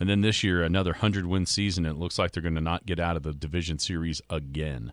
And 0.00 0.08
then 0.08 0.22
this 0.22 0.42
year, 0.42 0.62
another 0.62 0.92
100 0.92 1.26
win 1.26 1.46
season, 1.46 1.84
and 1.84 1.96
it 1.96 2.00
looks 2.00 2.18
like 2.18 2.32
they're 2.32 2.42
going 2.42 2.54
to 2.54 2.60
not 2.60 2.86
get 2.86 2.98
out 2.98 3.16
of 3.16 3.22
the 3.22 3.32
division 3.32 3.78
series 3.78 4.20
again. 4.30 4.92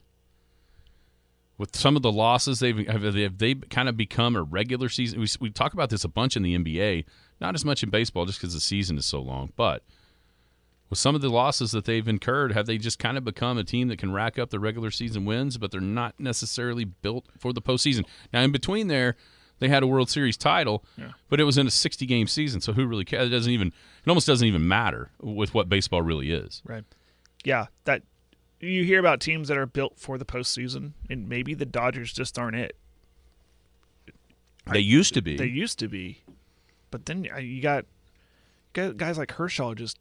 With 1.58 1.76
some 1.76 1.96
of 1.96 2.02
the 2.02 2.12
losses, 2.12 2.60
they've 2.60 2.88
have 2.88 3.14
they, 3.14 3.24
have 3.24 3.38
they 3.38 3.56
kind 3.56 3.90
of 3.90 3.98
become 3.98 4.36
a 4.36 4.44
regular 4.44 4.88
season. 4.88 5.20
We, 5.20 5.28
we 5.40 5.50
talk 5.50 5.74
about 5.74 5.90
this 5.90 6.04
a 6.04 6.10
bunch 6.10 6.38
in 6.38 6.44
the 6.44 6.58
NBA, 6.58 7.06
not 7.42 7.56
as 7.56 7.66
much 7.66 7.82
in 7.82 7.90
baseball, 7.90 8.26
just 8.26 8.40
because 8.40 8.54
the 8.54 8.60
season 8.60 8.98
is 8.98 9.06
so 9.06 9.20
long. 9.20 9.52
But 9.56 9.84
with 10.90 11.00
some 11.00 11.16
of 11.16 11.22
the 11.22 11.30
losses 11.30 11.72
that 11.72 11.86
they've 11.86 12.08
incurred, 12.08 12.52
have 12.52 12.66
they 12.66 12.78
just 12.78 13.00
kind 13.00 13.18
of 13.18 13.24
become 13.24 13.58
a 13.58 13.64
team 13.64 13.88
that 13.90 14.00
can 14.00 14.12
rack 14.12 14.40
up 14.40 14.50
the 14.50 14.60
regular 14.60 14.92
season 14.92 15.26
wins, 15.26 15.58
but 15.58 15.72
they're 15.72 15.82
not 15.82 16.20
necessarily 16.20 16.84
built 16.84 17.26
for 17.38 17.54
the 17.54 17.62
postseason? 17.62 18.06
Now, 18.34 18.42
in 18.42 18.52
between 18.52 18.88
there, 18.88 19.16
they 19.60 19.68
had 19.68 19.84
a 19.84 19.88
World 19.88 20.10
Series 20.10 20.38
title, 20.38 20.84
but 21.30 21.40
it 21.40 21.44
was 21.44 21.58
in 21.58 21.68
a 21.68 21.72
60 21.72 22.06
game 22.06 22.28
season, 22.28 22.62
so 22.62 22.74
who 22.74 22.86
really 22.86 23.06
cares? 23.06 23.28
It 23.28 23.32
doesn't 23.32 23.52
even 23.52 23.68
it 23.68 24.10
almost 24.10 24.26
doesn't 24.26 24.48
even 24.48 24.68
matter 24.68 25.12
with 25.22 25.54
what 25.54 25.70
baseball 25.70 26.02
really 26.02 26.32
is. 26.32 26.62
Right. 26.66 26.84
Yeah, 27.44 27.68
that 27.86 28.04
you 28.60 28.84
hear 28.84 29.00
about 29.00 29.20
teams 29.20 29.48
that 29.50 29.58
are 29.58 29.66
built 29.66 29.98
for 29.98 30.18
the 30.18 30.26
postseason, 30.26 30.94
and 31.10 31.30
maybe 31.30 31.54
the 31.54 31.66
Dodgers 31.66 32.12
just 32.12 32.40
aren't 32.40 32.56
it. 32.56 32.76
They 34.72 34.80
used 34.80 35.14
to 35.14 35.22
be. 35.22 35.36
They 35.38 35.46
used 35.46 35.80
to 35.80 35.88
be, 35.88 36.24
but 36.92 37.06
then 37.06 37.28
uh, 37.34 37.40
you 37.40 37.62
got 37.62 37.86
guys 38.74 39.18
like 39.18 39.30
Kershaw 39.30 39.74
just 39.74 39.98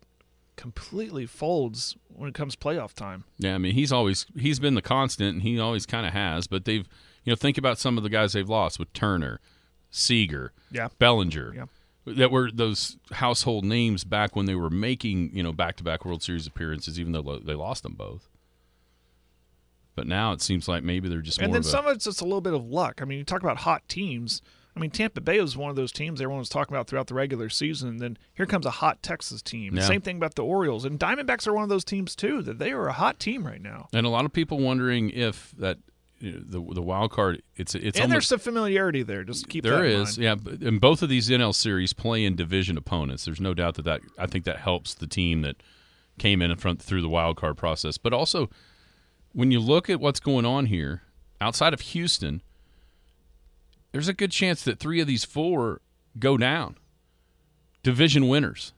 completely 0.59 1.25
folds 1.25 1.97
when 2.09 2.29
it 2.29 2.35
comes 2.35 2.55
playoff 2.57 2.93
time. 2.93 3.25
Yeah, 3.39 3.55
I 3.55 3.59
mean 3.59 3.73
he's 3.75 3.91
always 3.93 4.27
he's 4.37 4.59
been 4.59 4.75
the 4.75 4.83
constant, 4.83 5.33
and 5.35 5.43
he 5.43 5.59
always 5.59 5.87
kind 5.87 6.05
of 6.07 6.13
has. 6.13 6.47
But 6.47 6.67
they've 6.67 6.87
you 7.25 7.33
know 7.33 7.37
think 7.37 7.57
about 7.57 7.79
some 7.79 7.97
of 7.97 8.03
the 8.03 8.11
guys 8.11 8.35
they've 8.35 8.49
lost 8.49 8.79
with 8.79 8.93
Turner, 8.93 9.41
Seager, 9.91 10.53
Yeah. 10.71 10.89
Bellinger, 10.99 11.55
Yeah. 11.55 11.65
that 12.15 12.31
were 12.31 12.51
those 12.51 12.99
household 13.13 13.65
names 13.65 14.05
back 14.05 14.37
when 14.37 14.45
they 14.47 14.55
were 14.55 14.69
making 14.71 15.35
you 15.35 15.43
know 15.43 15.53
back 15.53 15.77
to 15.77 15.85
back 15.85 16.05
World 16.05 16.23
Series 16.23 16.47
appearances, 16.47 17.01
even 17.01 17.13
though 17.13 17.39
they 17.39 17.55
lost 17.55 17.85
them 17.85 17.95
both. 17.95 18.29
But 19.95 20.07
now 20.07 20.33
it 20.33 20.41
seems 20.43 20.69
like 20.69 20.83
maybe 20.85 21.09
they're 21.09 21.21
just 21.21 21.39
And 21.39 21.49
more 21.49 21.55
then 21.55 21.61
of 21.61 21.67
a, 21.67 21.71
some 21.71 21.87
of 21.87 21.97
it's 21.97 22.05
just 22.05 22.21
a 22.21 22.25
little 22.25 22.41
bit 22.41 22.55
of 22.55 22.65
luck. 22.65 23.01
I 23.03 23.05
mean, 23.05 23.19
you 23.19 23.25
talk 23.25 23.43
about 23.43 23.59
hot 23.59 23.89
teams. 23.89 24.43
I 24.79 24.81
mean, 24.81 24.91
Tampa 24.91 25.21
Bay 25.21 25.41
was 25.41 25.57
one 25.57 25.71
of 25.71 25.77
those 25.77 25.91
teams 25.91 26.21
everyone 26.21 26.39
was 26.39 26.49
talking 26.49 26.75
about 26.75 26.87
throughout 26.87 27.09
the 27.09 27.15
regular 27.15 27.49
season. 27.49 27.89
And 27.89 28.01
then 28.01 28.19
here 28.35 28.47
comes 28.47 28.65
a 28.65 28.71
hot 28.71 29.03
Texas 29.03 29.43
team. 29.43 29.77
Yeah. 29.77 29.83
Same 29.83 30.01
thing 30.01 30.17
about 30.17 30.37
the 30.37 30.45
Orioles. 30.45 30.85
And 30.85 31.01
Diamondbacks 31.01 31.49
are 31.49 31.53
one 31.53 31.65
of 31.65 31.69
those 31.69 31.85
teams, 31.85 32.15
too, 32.15 32.43
that 32.43 32.59
they 32.59 32.71
are 32.71 32.87
a 32.87 32.93
hot 32.93 33.19
team 33.19 33.45
right 33.47 33.61
now. 33.61 33.89
and 33.93 34.07
a 34.07 34.09
lot 34.09 34.25
of 34.25 34.33
people 34.33 34.59
wondering 34.59 35.11
if 35.11 35.53
that 35.59 35.79
you 36.21 36.33
know, 36.33 36.39
the 36.41 36.75
the 36.75 36.83
wild 36.83 37.13
card 37.13 37.43
it's 37.57 37.75
it's 37.77 37.97
and 37.97 38.05
almost 38.05 38.11
there's 38.11 38.27
some 38.29 38.39
familiarity 38.41 39.03
there. 39.03 39.23
Just 39.25 39.49
keep 39.49 39.65
There 39.65 39.85
is, 39.85 40.19
yeah. 40.19 40.35
And 40.61 40.81
both 40.81 41.03
of 41.03 41.09
these 41.09 41.29
NL 41.29 41.55
series 41.55 41.93
play 41.93 42.25
in 42.25 42.35
division 42.37 42.77
opponents. 42.77 43.25
There's 43.25 43.41
no 43.41 43.55
doubt 43.55 43.75
that, 43.77 43.85
that 43.85 44.01
I 44.19 44.27
think 44.27 44.45
that 44.45 44.59
helps 44.59 44.95
the 44.95 45.07
team 45.07 45.43
that 45.43 45.57
came 46.19 46.43
in 46.43 46.55
front 46.57 46.83
through 46.83 47.03
the 47.03 47.09
wild 47.09 47.37
card 47.37 47.57
process. 47.57 47.99
But 47.99 48.13
also, 48.13 48.51
when 49.33 49.51
you 49.51 49.61
look 49.61 49.89
at 49.89 50.01
what's 50.01 50.21
going 50.21 50.45
on 50.45 50.67
here, 50.67 51.03
outside 51.41 51.73
of 51.73 51.81
Houston, 51.81 52.43
there's 53.93 54.09
a 54.09 54.13
good 54.13 54.31
chance 54.31 54.63
that 54.63 54.79
three 54.79 55.01
of 55.01 55.07
these 55.07 55.25
four 55.25 55.81
go 56.19 56.37
down. 56.37 56.77
Division 57.83 58.29
winners. 58.29 58.73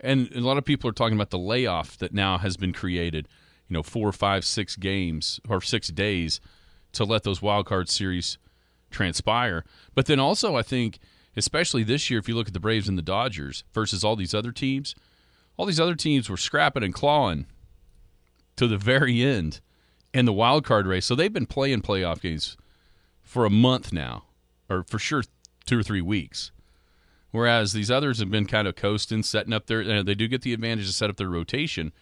And 0.00 0.30
a 0.34 0.40
lot 0.40 0.58
of 0.58 0.64
people 0.64 0.88
are 0.88 0.94
talking 0.94 1.16
about 1.16 1.30
the 1.30 1.38
layoff 1.38 1.96
that 1.98 2.12
now 2.12 2.38
has 2.38 2.56
been 2.56 2.72
created, 2.72 3.28
you 3.68 3.74
know, 3.74 3.82
four, 3.82 4.12
five, 4.12 4.44
six 4.44 4.76
games 4.76 5.40
or 5.48 5.60
six 5.60 5.88
days 5.88 6.40
to 6.92 7.04
let 7.04 7.22
those 7.22 7.42
wild 7.42 7.66
card 7.66 7.88
series 7.88 8.38
transpire. 8.90 9.64
But 9.94 10.06
then 10.06 10.20
also, 10.20 10.56
I 10.56 10.62
think, 10.62 10.98
especially 11.36 11.82
this 11.82 12.08
year, 12.08 12.18
if 12.18 12.28
you 12.28 12.34
look 12.34 12.48
at 12.48 12.54
the 12.54 12.60
Braves 12.60 12.88
and 12.88 12.96
the 12.96 13.02
Dodgers 13.02 13.64
versus 13.72 14.04
all 14.04 14.16
these 14.16 14.34
other 14.34 14.52
teams, 14.52 14.94
all 15.56 15.66
these 15.66 15.80
other 15.80 15.94
teams 15.94 16.28
were 16.28 16.36
scrapping 16.36 16.82
and 16.82 16.94
clawing 16.94 17.46
to 18.56 18.66
the 18.66 18.78
very 18.78 19.22
end 19.22 19.60
in 20.12 20.24
the 20.24 20.32
wild 20.32 20.64
card 20.64 20.86
race. 20.86 21.06
So 21.06 21.14
they've 21.14 21.32
been 21.32 21.46
playing 21.46 21.82
playoff 21.82 22.20
games 22.20 22.56
for 23.22 23.44
a 23.44 23.50
month 23.50 23.92
now, 23.92 24.24
or 24.68 24.84
for 24.84 24.98
sure 24.98 25.22
two 25.64 25.78
or 25.78 25.82
three 25.82 26.00
weeks. 26.00 26.50
Whereas 27.32 27.72
these 27.72 27.90
others 27.90 28.18
have 28.20 28.30
been 28.30 28.46
kind 28.46 28.66
of 28.66 28.76
coasting, 28.76 29.22
setting 29.22 29.52
up 29.52 29.66
their. 29.66 29.82
You 29.82 29.94
know, 29.94 30.02
they 30.02 30.14
do 30.14 30.28
get 30.28 30.42
the 30.42 30.54
advantage 30.54 30.86
to 30.86 30.92
set 30.92 31.10
up 31.10 31.16
their 31.16 31.28
rotation, 31.28 31.92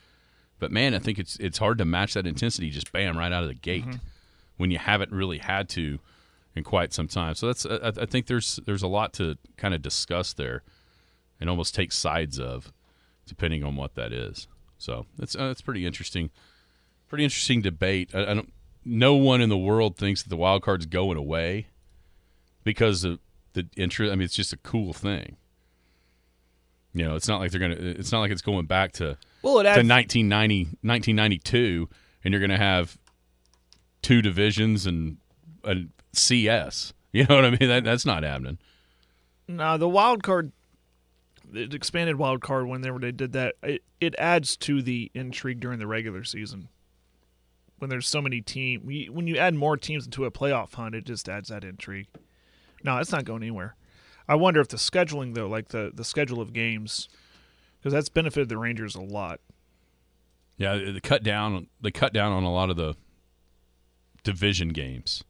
but 0.58 0.70
man, 0.70 0.94
I 0.94 0.98
think 0.98 1.18
it's 1.18 1.36
it's 1.36 1.58
hard 1.58 1.78
to 1.78 1.84
match 1.84 2.14
that 2.14 2.26
intensity 2.26 2.70
just 2.70 2.92
bam 2.92 3.18
right 3.18 3.32
out 3.32 3.42
of 3.42 3.48
the 3.48 3.54
gate 3.54 3.84
when 4.56 4.70
you 4.70 4.78
haven't 4.78 5.10
really 5.10 5.38
had 5.38 5.68
to 5.70 5.98
in 6.54 6.62
quite 6.62 6.92
some 6.92 7.08
time. 7.08 7.34
So 7.34 7.48
that's 7.48 7.66
I, 7.66 7.92
I 8.00 8.06
think 8.06 8.26
there's 8.26 8.60
there's 8.64 8.82
a 8.82 8.88
lot 8.88 9.12
to 9.14 9.36
kind 9.56 9.74
of 9.74 9.82
discuss 9.82 10.32
there, 10.32 10.62
and 11.40 11.50
almost 11.50 11.74
take 11.74 11.90
sides 11.90 12.38
of, 12.38 12.72
depending 13.26 13.64
on 13.64 13.76
what 13.76 13.94
that 13.96 14.12
is. 14.12 14.46
So 14.78 15.06
that's 15.18 15.34
uh, 15.34 15.48
that's 15.48 15.62
pretty 15.62 15.84
interesting, 15.86 16.30
pretty 17.08 17.24
interesting 17.24 17.60
debate. 17.60 18.10
I, 18.14 18.22
I 18.22 18.34
don't. 18.34 18.52
No 18.84 19.14
one 19.14 19.40
in 19.40 19.48
the 19.48 19.58
world 19.58 19.96
thinks 19.96 20.22
that 20.22 20.28
the 20.28 20.36
wild 20.36 20.62
card's 20.62 20.86
going 20.86 21.16
away 21.16 21.68
because 22.64 23.04
of 23.04 23.20
the 23.52 23.66
interest. 23.76 24.12
I 24.12 24.16
mean, 24.16 24.24
it's 24.24 24.34
just 24.34 24.52
a 24.52 24.58
cool 24.58 24.92
thing. 24.92 25.36
You 26.92 27.04
know, 27.04 27.16
it's 27.16 27.28
not 27.28 27.40
like 27.40 27.50
they're 27.50 27.60
gonna. 27.60 27.76
It's 27.78 28.12
not 28.12 28.20
like 28.20 28.30
it's 28.30 28.42
going 28.42 28.66
back 28.66 28.92
to 28.92 29.16
Well, 29.42 29.60
it 29.60 29.64
to 29.64 29.70
adds 29.70 29.88
1990, 29.88 30.64
1992, 30.82 31.88
and 32.24 32.32
you're 32.32 32.40
going 32.40 32.50
to 32.50 32.56
have 32.56 32.96
two 34.02 34.22
divisions 34.22 34.86
and 34.86 35.18
a 35.64 35.76
CS. 36.12 36.92
You 37.14 37.24
know 37.28 37.36
what 37.36 37.44
I 37.44 37.50
mean? 37.50 37.68
That, 37.68 37.84
that's 37.84 38.04
not 38.04 38.24
happening. 38.24 38.58
No, 39.46 39.78
the 39.78 39.88
wild 39.88 40.24
card, 40.24 40.50
the 41.48 41.62
expanded 41.72 42.16
wild 42.16 42.40
card, 42.40 42.66
whenever 42.66 42.98
they 42.98 43.12
did 43.12 43.30
that, 43.34 43.54
it, 43.62 43.84
it 44.00 44.16
adds 44.18 44.56
to 44.56 44.82
the 44.82 45.12
intrigue 45.14 45.60
during 45.60 45.78
the 45.78 45.86
regular 45.86 46.24
season. 46.24 46.70
When 47.78 47.88
there's 47.88 48.08
so 48.08 48.20
many 48.20 48.40
teams, 48.40 48.82
when 49.12 49.28
you 49.28 49.36
add 49.36 49.54
more 49.54 49.76
teams 49.76 50.06
into 50.06 50.24
a 50.24 50.32
playoff 50.32 50.74
hunt, 50.74 50.96
it 50.96 51.04
just 51.04 51.28
adds 51.28 51.50
that 51.50 51.62
intrigue. 51.62 52.08
No, 52.85 52.99
it's 52.99 53.11
not 53.11 53.24
going 53.24 53.43
anywhere. 53.43 53.74
I 54.28 54.37
wonder 54.37 54.61
if 54.61 54.68
the 54.68 54.76
scheduling 54.76 55.35
though, 55.35 55.49
like 55.49 55.68
the 55.68 55.91
the 55.93 56.05
schedule 56.05 56.41
of 56.41 56.53
games, 56.53 57.09
because 57.78 57.93
that's 57.93 58.09
benefited 58.09 58.49
the 58.49 58.59
Rangers 58.59 58.95
a 58.95 59.01
lot. 59.01 59.41
Yeah, 60.57 60.76
they 60.76 61.01
cut 61.01 61.22
down. 61.24 61.66
They 61.80 61.91
cut 61.91 62.12
down 62.12 62.30
on 62.32 62.45
a 62.45 62.53
lot 62.53 62.70
of 62.70 62.76
the 62.76 62.95
division 64.22 64.68
games. 64.68 65.24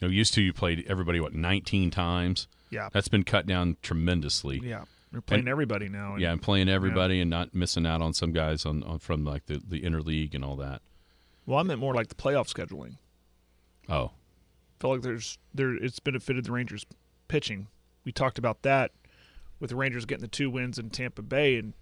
You 0.00 0.08
know, 0.08 0.12
used 0.12 0.32
to 0.34 0.42
you 0.42 0.52
played 0.52 0.84
everybody 0.88 1.20
what 1.20 1.34
19 1.34 1.90
times. 1.90 2.46
Yeah, 2.70 2.88
That's 2.92 3.08
been 3.08 3.24
cut 3.24 3.46
down 3.46 3.76
tremendously. 3.82 4.60
yeah, 4.62 4.84
they're 5.10 5.20
playing 5.20 5.40
And- 5.40 5.48
everybody 5.48 5.88
now. 5.88 6.12
and- 6.12 6.22
Yeah, 6.22 6.30
and 6.32 6.40
playing 6.40 6.68
everybody 6.68 7.20
and 7.20 7.28
not 7.28 7.52
missing 7.54 7.84
out 7.84 8.00
on 8.00 8.14
some 8.14 8.32
guys 8.32 8.64
on, 8.64 8.82
on 8.84 8.98
from 9.00 9.24
like 9.24 9.46
the 9.46 9.58
the 9.66 9.80
interleague 9.82 10.34
and 10.34 10.44
all 10.44 10.56
that. 10.56 10.80
Well, 11.46 11.58
I 11.58 11.64
meant 11.64 11.80
more 11.80 11.94
like 11.94 12.08
the 12.08 12.14
playoff 12.14 12.48
scheduling. 12.52 12.96
Oh, 13.88 14.12
felt 14.80 14.94
like 14.94 15.02
there's 15.02 15.38
there 15.54 15.74
it's 15.74 16.00
benefited 16.00 16.44
the 16.46 16.52
Rangers 16.52 16.84
pitching. 17.28 17.68
We 18.04 18.12
talked 18.12 18.38
about 18.38 18.62
that 18.62 18.92
with 19.60 19.70
the 19.70 19.76
Rangers 19.76 20.06
getting 20.06 20.22
the 20.22 20.28
two 20.28 20.50
wins 20.50 20.78
in 20.78 20.90
Tampa 20.90 21.22
Bay 21.22 21.56
and 21.58 21.74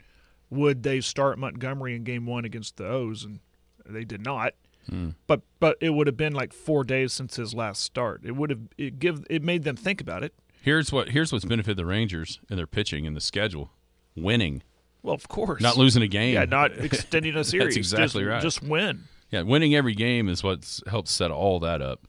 would 0.51 0.82
they 0.82 1.01
start 1.01 1.38
Montgomery 1.38 1.94
in 1.94 2.05
game 2.05 2.26
1 2.26 2.44
against 2.44 2.76
the 2.76 2.86
O's 2.86 3.24
and 3.24 3.40
they 3.86 4.05
did 4.05 4.24
not. 4.24 4.55
Hmm. 4.88 5.11
But 5.26 5.42
but 5.61 5.76
it 5.80 5.90
would 5.90 6.07
have 6.07 6.16
been 6.16 6.32
like 6.32 6.53
4 6.53 6.82
days 6.84 7.12
since 7.12 7.36
his 7.36 7.55
last 7.55 7.82
start. 7.82 8.22
It 8.24 8.34
would 8.36 8.51
have 8.51 8.61
it 8.76 8.99
give 8.99 9.24
it 9.30 9.42
made 9.42 9.62
them 9.64 9.76
think 9.76 10.01
about 10.01 10.22
it. 10.24 10.34
here's 10.62 10.90
what 10.92 11.11
here's 11.11 11.32
what's 11.32 11.44
benefited 11.44 11.76
the 11.76 11.86
Rangers 11.86 12.40
in 12.51 12.57
their 12.57 12.66
pitching 12.66 13.07
and 13.07 13.14
the 13.16 13.20
schedule, 13.20 13.70
winning, 14.16 14.62
Well, 15.03 15.14
of 15.14 15.28
course. 15.28 15.61
not 15.62 15.76
losing 15.76 16.03
a 16.03 16.09
game. 16.09 16.34
Yeah, 16.34 16.46
not 16.46 16.72
extending 16.78 17.36
a 17.36 17.44
series. 17.44 17.66
That's 17.76 17.76
exactly 17.76 18.22
just, 18.24 18.30
right. 18.30 18.42
Just 18.42 18.62
win. 18.62 19.05
Yeah, 19.30 19.42
winning 19.42 19.74
every 19.74 19.94
game 19.94 20.28
is 20.28 20.42
what's 20.42 20.82
helped 20.88 21.09
set 21.09 21.30
all 21.30 21.61
that 21.61 21.82
up. 21.82 22.07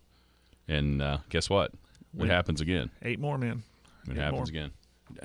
And 0.69 1.01
uh, 1.01 1.17
guess 1.29 1.49
what? 1.49 1.71
It 1.73 1.79
Win. 2.21 2.29
happens 2.29 2.61
again. 2.61 2.89
Eight 3.01 3.19
more, 3.19 3.37
man. 3.37 3.63
It 4.07 4.11
Eight 4.11 4.17
happens 4.17 4.51
more. 4.53 4.61
again. 4.61 4.71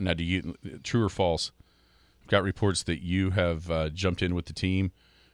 Now, 0.01 0.15
do 0.15 0.25
you 0.25 0.55
true 0.83 1.05
or 1.05 1.09
false? 1.11 1.53
I've 2.23 2.29
got 2.29 2.43
reports 2.43 2.83
that 2.85 3.03
you 3.03 3.31
have 3.31 3.71
uh, 3.71 3.91
jumped 3.91 4.23
in 4.23 4.35
with 4.35 4.47
the 4.47 4.55
team 4.55 4.91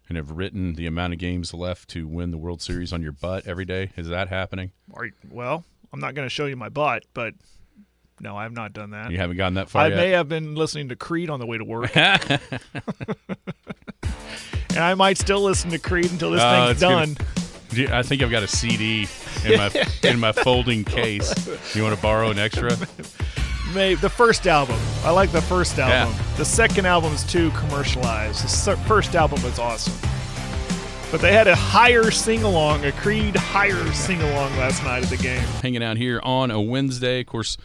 and 0.08 0.16
have 0.16 0.32
written 0.32 0.74
the 0.74 0.86
amount 0.86 1.12
of 1.12 1.20
games 1.20 1.54
left 1.54 1.88
to 1.90 2.08
win 2.08 2.32
the 2.32 2.36
World 2.38 2.60
Series 2.60 2.92
on 2.92 3.00
your 3.00 3.12
butt 3.12 3.46
every 3.46 3.64
day. 3.64 3.92
Is 3.96 4.08
that 4.08 4.28
happening? 4.28 4.72
You- 5.00 5.12
well, 5.30 5.64
I'm 5.92 6.00
not 6.00 6.14
going 6.16 6.26
to 6.26 6.30
show 6.30 6.46
you 6.46 6.56
my 6.56 6.68
butt, 6.68 7.04
but 7.14 7.34
no, 8.20 8.36
I 8.36 8.42
have 8.42 8.52
not 8.52 8.72
done 8.72 8.90
that. 8.90 9.12
You 9.12 9.18
haven't 9.18 9.36
gotten 9.36 9.54
that 9.54 9.70
far 9.70 9.82
I 9.82 9.88
yet. 9.88 9.96
may 9.96 10.10
have 10.10 10.28
been 10.28 10.56
listening 10.56 10.88
to 10.88 10.96
Creed 10.96 11.30
on 11.30 11.38
the 11.38 11.46
way 11.46 11.58
to 11.58 11.64
work. 11.64 11.96
and 11.96 12.40
I 14.78 14.94
might 14.94 15.16
still 15.18 15.42
listen 15.42 15.70
to 15.70 15.78
Creed 15.78 16.10
until 16.10 16.32
this 16.32 16.42
Oh, 16.44 16.66
thing's 16.66 16.80
done. 16.80 17.16
I 17.72 18.02
think 18.02 18.22
I've 18.22 18.30
got 18.30 18.42
a 18.42 18.48
CD 18.48 19.06
in 19.44 19.56
my 19.56 19.70
in 20.02 20.18
my 20.18 20.32
folding 20.32 20.84
case. 20.84 21.32
You 21.74 21.82
want 21.82 21.94
to 21.94 22.02
borrow 22.02 22.30
an 22.30 22.38
extra? 22.38 22.76
Maybe 23.74 23.94
the 24.00 24.10
first 24.10 24.46
album. 24.46 24.76
I 25.04 25.10
like 25.10 25.30
the 25.30 25.42
first 25.42 25.78
album. 25.78 26.12
Yeah. 26.12 26.36
The 26.36 26.44
second 26.44 26.86
album 26.86 27.12
is 27.12 27.22
too 27.24 27.50
commercialized. 27.50 28.42
The 28.42 28.76
first 28.88 29.14
album 29.14 29.42
was 29.42 29.58
awesome. 29.60 29.94
But 31.12 31.20
they 31.20 31.32
had 31.32 31.48
a 31.48 31.56
higher 31.56 32.10
sing 32.10 32.42
along, 32.44 32.84
a 32.84 32.92
Creed 32.92 33.34
higher 33.36 33.92
sing 33.92 34.20
along 34.22 34.56
last 34.56 34.82
night 34.84 35.02
at 35.02 35.10
the 35.10 35.16
game. 35.16 35.42
hanging 35.62 35.82
out 35.82 35.96
here 35.96 36.20
on 36.22 36.50
a 36.50 36.60
Wednesday. 36.60 37.20
Of 37.20 37.26
course, 37.26 37.56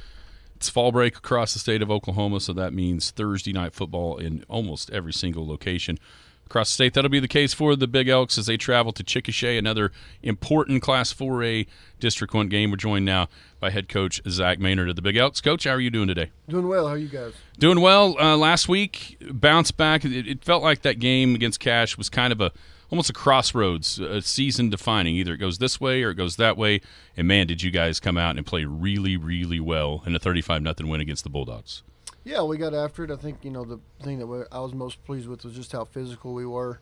it's 0.56 0.70
fall 0.70 0.92
break 0.92 1.18
across 1.18 1.54
the 1.54 1.60
state 1.60 1.82
of 1.84 1.92
Oklahoma, 1.92 2.40
so 2.40 2.54
that 2.54 2.74
means 2.74 3.12
Thursday 3.12 3.54
night 3.54 3.74
football 3.74 4.18
in 4.18 4.44
almost 4.48 4.90
every 4.92 5.14
single 5.14 5.48
location 5.48 6.00
across 6.46 6.70
the 6.70 6.74
state. 6.74 6.94
That'll 6.94 7.10
be 7.10 7.20
the 7.20 7.28
case 7.28 7.54
for 7.54 7.76
the 7.76 7.88
Big 7.88 8.08
Elks 8.08 8.38
as 8.38 8.46
they 8.46 8.58
travel 8.58 8.92
to 8.94 9.04
Chickasha, 9.04 9.58
another 9.58 9.92
important 10.22 10.82
Class 10.82 11.14
4A 11.14 11.68
District 12.00 12.34
1 12.34 12.50
game. 12.50 12.72
We're 12.72 12.78
joined 12.78 13.06
now 13.06 13.28
by 13.60 13.72
head 13.72 13.90
coach 13.90 14.22
Zach 14.30 14.60
Maynard 14.60 14.90
of 14.90 14.96
the 14.96 15.02
Big 15.02 15.18
Elks. 15.18 15.42
Coach, 15.42 15.64
how 15.64 15.72
are 15.72 15.80
you 15.80 15.90
doing 15.90 16.08
today? 16.08 16.32
Doing 16.48 16.68
well. 16.68 16.88
How 16.88 16.94
are 16.94 16.98
you 16.98 17.08
guys? 17.08 17.34
Doing 17.58 17.82
well. 17.82 18.18
Uh, 18.20 18.38
last 18.38 18.68
week, 18.70 19.18
bounced 19.32 19.78
back. 19.78 20.06
It, 20.06 20.28
it 20.28 20.44
felt 20.44 20.64
like 20.64 20.82
that 20.84 21.00
game 21.00 21.36
against 21.36 21.60
Cache 21.60 21.98
was 21.98 22.10
kind 22.10 22.32
of 22.32 22.42
a 22.42 22.52
almost 22.92 23.10
a 23.10 23.14
crossroads, 23.14 24.00
a 24.00 24.22
season 24.22 24.70
defining. 24.70 25.16
Either 25.16 25.34
it 25.34 25.38
goes 25.38 25.58
this 25.58 25.82
way 25.82 26.04
or 26.04 26.12
it 26.12 26.16
goes 26.16 26.36
that 26.36 26.58
way. 26.58 26.82
And 27.18 27.28
man, 27.28 27.48
did 27.48 27.64
you 27.64 27.72
guys 27.72 28.00
come 28.00 28.18
out 28.18 28.38
and 28.38 28.46
play 28.46 28.66
really, 28.66 29.18
really 29.18 29.60
well 29.60 30.04
in 30.06 30.16
a 30.16 30.20
thirty-five 30.20 30.62
nothing 30.62 30.88
win 30.88 31.02
against 31.02 31.24
the 31.24 31.30
Bulldogs? 31.30 31.84
Yeah, 32.26 32.42
we 32.42 32.58
got 32.58 32.74
after 32.74 33.04
it. 33.04 33.12
I 33.12 33.18
think 33.18 33.38
you 33.44 33.52
know 33.52 33.64
the 33.64 33.80
thing 34.02 34.18
that 34.18 34.26
we, 34.26 34.42
I 34.52 34.60
was 34.60 34.74
most 34.74 35.04
pleased 35.06 35.28
with 35.28 35.46
was 35.46 35.54
just 35.54 35.72
how 35.72 35.86
physical 35.86 36.34
we 36.34 36.46
were. 36.46 36.80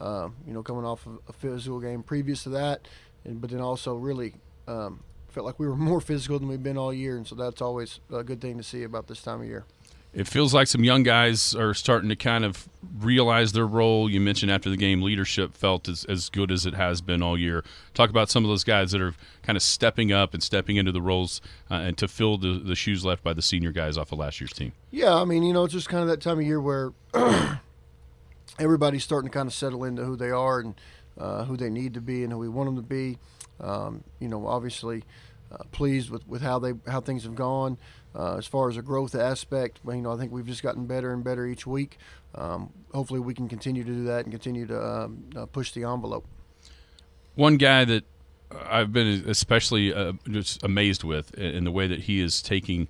Um, 0.00 0.36
you 0.46 0.52
know, 0.52 0.62
coming 0.62 0.84
off 0.84 1.04
of 1.06 1.18
a 1.28 1.32
physical 1.32 1.80
game 1.80 2.02
previous 2.04 2.44
to 2.44 2.50
that, 2.50 2.86
and 3.24 3.40
but 3.40 3.50
then 3.50 3.60
also 3.60 3.94
really 3.96 4.34
um, 4.68 5.00
felt 5.28 5.46
like 5.46 5.58
we 5.58 5.66
were 5.66 5.76
more 5.90 6.00
physical 6.00 6.38
than 6.38 6.48
we've 6.48 6.62
been 6.62 6.78
all 6.78 6.92
year, 6.94 7.16
and 7.16 7.26
so 7.26 7.34
that's 7.34 7.60
always 7.60 7.98
a 8.12 8.22
good 8.22 8.40
thing 8.40 8.56
to 8.56 8.62
see 8.62 8.84
about 8.84 9.08
this 9.08 9.20
time 9.20 9.40
of 9.40 9.46
year. 9.46 9.64
It 10.14 10.28
feels 10.28 10.54
like 10.54 10.68
some 10.68 10.84
young 10.84 11.02
guys 11.02 11.56
are 11.56 11.74
starting 11.74 12.08
to 12.08 12.16
kind 12.16 12.44
of 12.44 12.68
realize 13.00 13.52
their 13.52 13.66
role. 13.66 14.08
You 14.08 14.20
mentioned 14.20 14.52
after 14.52 14.70
the 14.70 14.76
game, 14.76 15.02
leadership 15.02 15.56
felt 15.56 15.88
as, 15.88 16.04
as 16.04 16.28
good 16.28 16.52
as 16.52 16.66
it 16.66 16.74
has 16.74 17.00
been 17.00 17.20
all 17.20 17.36
year. 17.36 17.64
Talk 17.94 18.10
about 18.10 18.30
some 18.30 18.44
of 18.44 18.48
those 18.48 18.62
guys 18.62 18.92
that 18.92 19.00
are 19.00 19.14
kind 19.42 19.56
of 19.56 19.62
stepping 19.62 20.12
up 20.12 20.32
and 20.32 20.42
stepping 20.42 20.76
into 20.76 20.92
the 20.92 21.02
roles 21.02 21.40
uh, 21.68 21.74
and 21.74 21.98
to 21.98 22.06
fill 22.06 22.38
the, 22.38 22.60
the 22.60 22.76
shoes 22.76 23.04
left 23.04 23.24
by 23.24 23.32
the 23.32 23.42
senior 23.42 23.72
guys 23.72 23.98
off 23.98 24.12
of 24.12 24.18
last 24.18 24.40
year's 24.40 24.52
team. 24.52 24.72
Yeah, 24.92 25.14
I 25.14 25.24
mean, 25.24 25.42
you 25.42 25.52
know, 25.52 25.64
it's 25.64 25.74
just 25.74 25.88
kind 25.88 26.02
of 26.02 26.08
that 26.08 26.20
time 26.20 26.38
of 26.38 26.44
year 26.44 26.60
where 26.60 26.92
everybody's 28.58 29.02
starting 29.02 29.30
to 29.30 29.34
kind 29.34 29.48
of 29.48 29.52
settle 29.52 29.82
into 29.82 30.04
who 30.04 30.14
they 30.14 30.30
are 30.30 30.60
and 30.60 30.74
uh, 31.18 31.44
who 31.44 31.56
they 31.56 31.70
need 31.70 31.94
to 31.94 32.00
be 32.00 32.22
and 32.22 32.32
who 32.32 32.38
we 32.38 32.48
want 32.48 32.68
them 32.68 32.76
to 32.76 32.82
be. 32.82 33.18
Um, 33.60 34.04
you 34.20 34.28
know, 34.28 34.46
obviously 34.46 35.02
uh, 35.50 35.64
pleased 35.72 36.10
with, 36.10 36.26
with 36.28 36.42
how 36.42 36.58
they 36.58 36.72
how 36.86 37.00
things 37.00 37.24
have 37.24 37.34
gone 37.34 37.78
uh, 38.14 38.36
as 38.36 38.46
far 38.46 38.68
as 38.68 38.76
a 38.76 38.82
growth 38.82 39.14
aspect. 39.14 39.80
You 39.86 39.96
know, 39.96 40.12
I 40.12 40.16
think 40.16 40.32
we've 40.32 40.46
just 40.46 40.62
gotten 40.62 40.86
better 40.86 41.12
and 41.12 41.24
better 41.24 41.46
each 41.46 41.66
week. 41.66 41.98
Um, 42.34 42.70
hopefully, 42.92 43.20
we 43.20 43.34
can 43.34 43.48
continue 43.48 43.84
to 43.84 43.90
do 43.90 44.04
that 44.04 44.24
and 44.24 44.32
continue 44.32 44.66
to 44.66 44.86
um, 44.86 45.24
uh, 45.36 45.46
push 45.46 45.72
the 45.72 45.84
envelope. 45.84 46.24
One 47.34 47.56
guy 47.56 47.84
that 47.84 48.04
I've 48.68 48.92
been 48.92 49.24
especially 49.28 49.92
uh, 49.92 50.12
just 50.28 50.62
amazed 50.62 51.04
with 51.04 51.34
in 51.34 51.64
the 51.64 51.70
way 51.70 51.86
that 51.86 52.00
he 52.00 52.20
is 52.20 52.42
taking 52.42 52.88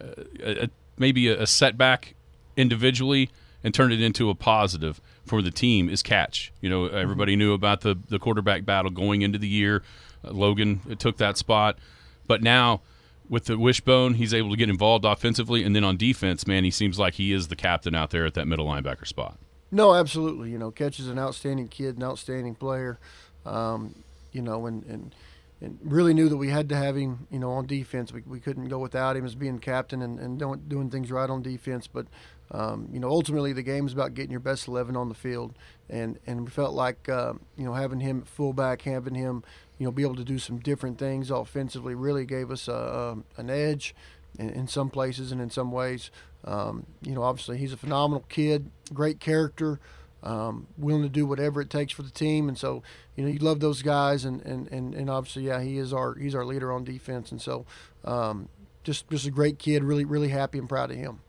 uh, 0.00 0.22
a, 0.40 0.70
maybe 0.98 1.28
a, 1.28 1.42
a 1.42 1.46
setback 1.46 2.14
individually 2.56 3.30
and 3.64 3.72
turned 3.72 3.92
it 3.92 4.02
into 4.02 4.30
a 4.30 4.34
positive 4.34 5.00
for 5.24 5.42
the 5.42 5.50
team 5.50 5.88
is 5.88 6.02
catch. 6.02 6.52
You 6.60 6.68
know, 6.68 6.86
everybody 6.86 7.36
knew 7.36 7.52
about 7.52 7.82
the 7.82 7.98
the 8.08 8.18
quarterback 8.18 8.64
battle 8.64 8.90
going 8.90 9.22
into 9.22 9.38
the 9.38 9.48
year. 9.48 9.82
Uh, 10.24 10.32
Logan 10.32 10.96
took 10.98 11.16
that 11.18 11.36
spot, 11.36 11.78
but 12.26 12.42
now 12.42 12.80
with 13.28 13.44
the 13.44 13.58
wishbone, 13.58 14.14
he's 14.14 14.34
able 14.34 14.50
to 14.50 14.56
get 14.56 14.68
involved 14.68 15.04
offensively, 15.04 15.62
and 15.62 15.74
then 15.74 15.84
on 15.84 15.96
defense, 15.96 16.46
man, 16.46 16.64
he 16.64 16.70
seems 16.70 16.98
like 16.98 17.14
he 17.14 17.32
is 17.32 17.48
the 17.48 17.56
captain 17.56 17.94
out 17.94 18.10
there 18.10 18.26
at 18.26 18.34
that 18.34 18.46
middle 18.46 18.66
linebacker 18.66 19.06
spot. 19.06 19.38
No, 19.70 19.94
absolutely. 19.94 20.50
You 20.50 20.58
know, 20.58 20.70
Catch 20.70 21.00
is 21.00 21.08
an 21.08 21.18
outstanding 21.18 21.68
kid, 21.68 21.96
an 21.96 22.02
outstanding 22.02 22.54
player. 22.54 22.98
Um, 23.46 23.94
you 24.32 24.42
know, 24.42 24.66
and, 24.66 24.84
and 24.84 25.14
and 25.62 25.78
really 25.82 26.12
knew 26.12 26.28
that 26.28 26.36
we 26.36 26.48
had 26.48 26.68
to 26.70 26.76
have 26.76 26.96
him. 26.96 27.26
You 27.30 27.38
know, 27.38 27.52
on 27.52 27.66
defense, 27.66 28.12
we, 28.12 28.22
we 28.26 28.40
couldn't 28.40 28.68
go 28.68 28.78
without 28.78 29.16
him 29.16 29.24
as 29.24 29.34
being 29.34 29.58
captain 29.58 30.02
and, 30.02 30.18
and 30.18 30.38
doing 30.38 30.62
doing 30.68 30.90
things 30.90 31.10
right 31.10 31.28
on 31.28 31.40
defense. 31.42 31.86
But 31.86 32.06
um, 32.50 32.88
you 32.92 33.00
know, 33.00 33.08
ultimately, 33.08 33.52
the 33.52 33.62
game 33.62 33.86
is 33.86 33.92
about 33.92 34.14
getting 34.14 34.30
your 34.30 34.40
best 34.40 34.68
eleven 34.68 34.96
on 34.96 35.08
the 35.08 35.14
field, 35.14 35.54
and 35.88 36.18
and 36.26 36.42
we 36.44 36.50
felt 36.50 36.74
like 36.74 37.08
uh, 37.08 37.34
you 37.56 37.64
know 37.64 37.74
having 37.74 38.00
him 38.00 38.22
at 38.22 38.28
fullback, 38.28 38.82
having 38.82 39.14
him 39.14 39.42
you 39.78 39.84
know 39.86 39.90
be 39.90 40.02
able 40.02 40.16
to 40.16 40.24
do 40.24 40.38
some 40.38 40.58
different 40.58 40.98
things 40.98 41.30
offensively 41.30 41.94
really 41.94 42.24
gave 42.24 42.50
us 42.50 42.68
a, 42.68 42.72
a 42.72 43.40
an 43.40 43.50
edge 43.50 43.94
in, 44.38 44.50
in, 44.50 44.66
some 44.66 44.90
places 44.90 45.32
and 45.32 45.40
in 45.40 45.50
some 45.50 45.72
ways. 45.72 46.10
Um, 46.44 46.86
you 47.02 47.14
know, 47.14 47.22
obviously 47.22 47.58
he's 47.58 47.72
a 47.72 47.76
phenomenal 47.76 48.24
kid, 48.28 48.70
great 48.92 49.20
character. 49.20 49.80
Um, 50.24 50.68
willing 50.78 51.02
to 51.02 51.08
do 51.08 51.26
whatever 51.26 51.60
it 51.60 51.68
takes 51.68 51.92
for 51.92 52.02
the 52.02 52.10
team, 52.10 52.48
and 52.48 52.56
so 52.56 52.84
you 53.16 53.24
know 53.24 53.30
you 53.30 53.40
love 53.40 53.58
those 53.58 53.82
guys, 53.82 54.24
and, 54.24 54.40
and, 54.42 54.70
and, 54.70 54.94
and 54.94 55.10
obviously 55.10 55.46
yeah 55.48 55.60
he 55.60 55.78
is 55.78 55.92
our 55.92 56.14
he's 56.14 56.36
our 56.36 56.44
leader 56.44 56.70
on 56.70 56.84
defense, 56.84 57.32
and 57.32 57.42
so 57.42 57.66
um, 58.04 58.48
just 58.84 59.10
just 59.10 59.26
a 59.26 59.32
great 59.32 59.58
kid, 59.58 59.82
really 59.82 60.04
really 60.04 60.28
happy 60.28 60.58
and 60.58 60.68
proud 60.68 60.92
of 60.92 60.96
him. 60.96 61.22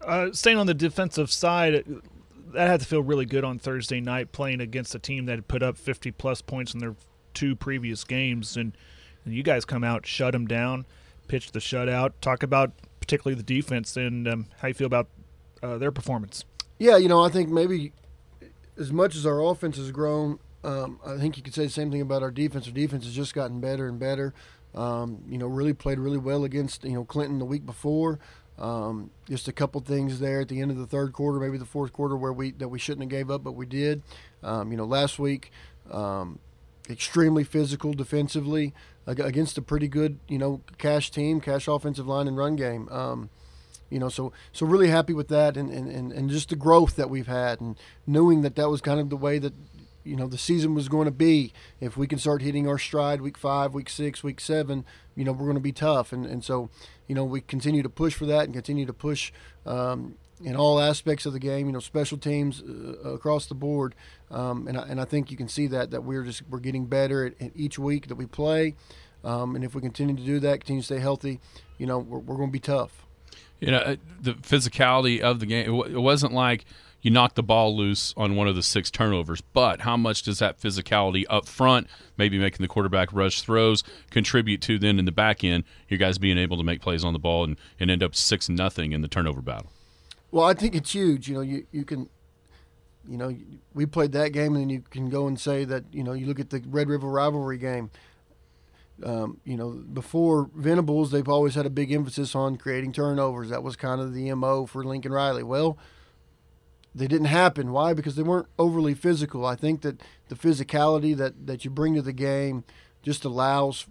Uh, 0.00 0.32
staying 0.32 0.58
on 0.58 0.66
the 0.66 0.74
defensive 0.74 1.30
side, 1.30 1.84
that 2.52 2.66
had 2.66 2.80
to 2.80 2.86
feel 2.86 3.02
really 3.02 3.24
good 3.24 3.44
on 3.44 3.60
Thursday 3.60 4.00
night 4.00 4.32
playing 4.32 4.60
against 4.60 4.96
a 4.96 4.98
team 4.98 5.26
that 5.26 5.36
had 5.36 5.46
put 5.48 5.62
up 5.62 5.76
50 5.76 6.10
plus 6.12 6.42
points 6.42 6.74
in 6.74 6.80
their 6.80 6.96
two 7.34 7.56
previous 7.56 8.04
games, 8.04 8.56
and, 8.56 8.76
and 9.24 9.34
you 9.34 9.42
guys 9.42 9.64
come 9.64 9.84
out, 9.84 10.06
shut 10.06 10.32
them 10.32 10.46
down, 10.46 10.86
pitch 11.28 11.52
the 11.52 11.58
shutout. 11.58 12.12
Talk 12.20 12.42
about 12.42 12.72
particularly 13.00 13.34
the 13.34 13.42
defense 13.42 13.96
and 13.96 14.28
um, 14.28 14.46
how 14.60 14.68
you 14.68 14.74
feel 14.74 14.86
about 14.86 15.08
uh, 15.62 15.78
their 15.78 15.90
performance. 15.90 16.44
Yeah, 16.78 16.96
you 16.96 17.08
know, 17.08 17.22
I 17.22 17.28
think 17.28 17.48
maybe 17.48 17.92
as 18.78 18.92
much 18.92 19.14
as 19.14 19.26
our 19.26 19.40
offense 19.44 19.76
has 19.76 19.90
grown, 19.90 20.38
um, 20.64 21.00
I 21.04 21.16
think 21.16 21.36
you 21.36 21.42
could 21.42 21.54
say 21.54 21.64
the 21.64 21.70
same 21.70 21.90
thing 21.90 22.00
about 22.00 22.22
our 22.22 22.30
defense. 22.30 22.66
Our 22.66 22.72
defense 22.72 23.04
has 23.04 23.14
just 23.14 23.34
gotten 23.34 23.60
better 23.60 23.88
and 23.88 23.98
better. 23.98 24.32
Um, 24.74 25.22
you 25.28 25.36
know, 25.36 25.46
really 25.46 25.74
played 25.74 25.98
really 25.98 26.18
well 26.18 26.44
against 26.44 26.84
you 26.84 26.92
know 26.92 27.04
Clinton 27.04 27.38
the 27.38 27.44
week 27.44 27.66
before. 27.66 28.18
Um, 28.58 29.10
just 29.28 29.48
a 29.48 29.52
couple 29.52 29.80
things 29.80 30.20
there 30.20 30.40
at 30.40 30.48
the 30.48 30.60
end 30.60 30.70
of 30.70 30.76
the 30.76 30.86
third 30.86 31.12
quarter, 31.12 31.40
maybe 31.40 31.58
the 31.58 31.64
fourth 31.64 31.92
quarter, 31.92 32.16
where 32.16 32.32
we 32.32 32.52
that 32.52 32.68
we 32.68 32.78
shouldn't 32.78 33.02
have 33.02 33.10
gave 33.10 33.30
up, 33.30 33.42
but 33.42 33.52
we 33.52 33.66
did. 33.66 34.02
Um, 34.42 34.70
you 34.70 34.76
know, 34.76 34.84
last 34.84 35.18
week, 35.18 35.50
um, 35.90 36.38
extremely 36.88 37.44
physical 37.44 37.92
defensively 37.92 38.74
against 39.06 39.58
a 39.58 39.62
pretty 39.62 39.88
good, 39.88 40.18
you 40.28 40.38
know, 40.38 40.60
Cache 40.78 41.10
team, 41.10 41.40
Cache 41.40 41.68
offensive 41.68 42.06
line 42.06 42.28
and 42.28 42.36
run 42.36 42.56
game. 42.56 42.88
Um, 42.90 43.30
you 43.90 43.98
know, 43.98 44.08
so 44.08 44.32
so 44.52 44.64
really 44.64 44.88
happy 44.88 45.12
with 45.12 45.28
that, 45.28 45.56
and, 45.56 45.70
and, 45.70 46.12
and 46.12 46.30
just 46.30 46.48
the 46.48 46.56
growth 46.56 46.96
that 46.96 47.10
we've 47.10 47.26
had, 47.26 47.60
and 47.60 47.76
knowing 48.06 48.40
that 48.40 48.56
that 48.56 48.70
was 48.70 48.80
kind 48.80 48.98
of 48.98 49.10
the 49.10 49.16
way 49.16 49.38
that 49.38 49.52
you 50.02 50.16
know 50.16 50.26
the 50.26 50.38
season 50.38 50.74
was 50.74 50.88
going 50.88 51.04
to 51.04 51.12
be. 51.12 51.52
If 51.78 51.96
we 51.96 52.06
can 52.06 52.18
start 52.18 52.40
hitting 52.40 52.66
our 52.66 52.78
stride 52.78 53.20
week 53.20 53.36
five, 53.36 53.74
week 53.74 53.90
six, 53.90 54.24
week 54.24 54.40
seven, 54.40 54.86
you 55.14 55.24
know 55.24 55.32
we're 55.32 55.44
going 55.44 55.54
to 55.54 55.60
be 55.60 55.72
tough, 55.72 56.12
and 56.12 56.24
and 56.24 56.42
so 56.42 56.70
you 57.06 57.14
know 57.14 57.24
we 57.24 57.42
continue 57.42 57.82
to 57.82 57.90
push 57.90 58.14
for 58.14 58.24
that 58.26 58.44
and 58.44 58.54
continue 58.54 58.86
to 58.86 58.94
push 58.94 59.30
um, 59.66 60.14
in 60.44 60.56
all 60.56 60.80
aspects 60.80 61.26
of 61.26 61.32
the 61.32 61.38
game. 61.38 61.66
You 61.66 61.72
know, 61.72 61.80
special 61.80 62.18
teams 62.18 62.62
uh, 62.62 63.14
across 63.14 63.46
the 63.46 63.54
board, 63.54 63.94
um, 64.30 64.66
and 64.68 64.78
I, 64.78 64.82
and 64.82 65.00
I 65.00 65.04
think 65.04 65.30
you 65.30 65.36
can 65.36 65.48
see 65.48 65.66
that 65.68 65.90
that 65.90 66.04
we're 66.04 66.24
just 66.24 66.42
we're 66.48 66.60
getting 66.60 66.86
better 66.86 67.26
at, 67.26 67.40
at 67.40 67.52
each 67.54 67.78
week 67.78 68.08
that 68.08 68.16
we 68.16 68.26
play, 68.26 68.74
um, 69.24 69.54
and 69.54 69.64
if 69.64 69.74
we 69.74 69.80
continue 69.80 70.16
to 70.16 70.22
do 70.22 70.40
that, 70.40 70.60
continue 70.60 70.82
to 70.82 70.86
stay 70.86 70.98
healthy, 70.98 71.40
you 71.78 71.86
know 71.86 71.98
we're, 71.98 72.18
we're 72.18 72.36
going 72.36 72.48
to 72.48 72.52
be 72.52 72.60
tough. 72.60 73.06
You 73.60 73.70
know, 73.70 73.78
uh, 73.78 73.96
the 74.20 74.34
physicality 74.34 75.20
of 75.20 75.40
the 75.40 75.46
game. 75.46 75.66
It 75.68 76.00
wasn't 76.00 76.32
like 76.32 76.64
you 77.02 77.10
knocked 77.10 77.34
the 77.34 77.42
ball 77.42 77.76
loose 77.76 78.14
on 78.16 78.36
one 78.36 78.48
of 78.48 78.54
the 78.54 78.62
six 78.62 78.90
turnovers. 78.90 79.40
But 79.40 79.80
how 79.80 79.96
much 79.96 80.22
does 80.22 80.38
that 80.38 80.60
physicality 80.60 81.24
up 81.28 81.46
front, 81.46 81.88
maybe 82.16 82.38
making 82.38 82.62
the 82.62 82.68
quarterback 82.68 83.12
rush 83.12 83.42
throws, 83.42 83.82
contribute 84.10 84.62
to 84.62 84.78
then 84.78 84.98
in 84.98 85.04
the 85.04 85.12
back 85.12 85.44
end, 85.44 85.64
you 85.88 85.98
guys 85.98 86.16
being 86.16 86.38
able 86.38 86.56
to 86.56 86.62
make 86.62 86.80
plays 86.80 87.04
on 87.04 87.12
the 87.12 87.18
ball 87.18 87.44
and, 87.44 87.56
and 87.78 87.90
end 87.90 88.02
up 88.02 88.14
six 88.14 88.48
nothing 88.48 88.92
in 88.92 89.02
the 89.02 89.08
turnover 89.08 89.42
battle? 89.42 89.70
Well, 90.32 90.46
I 90.46 90.54
think 90.54 90.74
it's 90.74 90.92
huge. 90.92 91.28
You 91.28 91.34
know, 91.34 91.40
you, 91.42 91.66
you 91.70 91.84
can, 91.84 92.08
you 93.06 93.18
know, 93.18 93.36
we 93.74 93.86
played 93.86 94.12
that 94.12 94.32
game, 94.32 94.56
and 94.56 94.72
you 94.72 94.82
can 94.90 95.10
go 95.10 95.28
and 95.28 95.38
say 95.38 95.64
that, 95.66 95.84
you 95.92 96.02
know, 96.02 96.14
you 96.14 96.26
look 96.26 96.40
at 96.40 96.50
the 96.50 96.62
Red 96.66 96.88
River 96.88 97.08
rivalry 97.08 97.58
game. 97.58 97.90
Um, 99.04 99.38
you 99.44 99.56
know, 99.56 99.70
before 99.70 100.50
Venables, 100.54 101.10
they've 101.10 101.28
always 101.28 101.54
had 101.54 101.66
a 101.66 101.70
big 101.70 101.92
emphasis 101.92 102.34
on 102.34 102.56
creating 102.56 102.92
turnovers. 102.92 103.50
That 103.50 103.62
was 103.62 103.76
kind 103.76 104.00
of 104.00 104.14
the 104.14 104.32
MO 104.34 104.64
for 104.64 104.84
Lincoln 104.84 105.12
Riley. 105.12 105.42
Well, 105.42 105.76
they 106.94 107.06
didn't 107.08 107.26
happen. 107.26 107.72
Why? 107.72 107.94
Because 107.94 108.16
they 108.16 108.22
weren't 108.22 108.48
overly 108.58 108.94
physical. 108.94 109.44
I 109.44 109.56
think 109.56 109.82
that 109.82 110.00
the 110.28 110.34
physicality 110.34 111.16
that, 111.16 111.46
that 111.46 111.64
you 111.64 111.70
bring 111.70 111.94
to 111.94 112.02
the 112.02 112.12
game 112.12 112.64
just 113.02 113.24
allows 113.24 113.86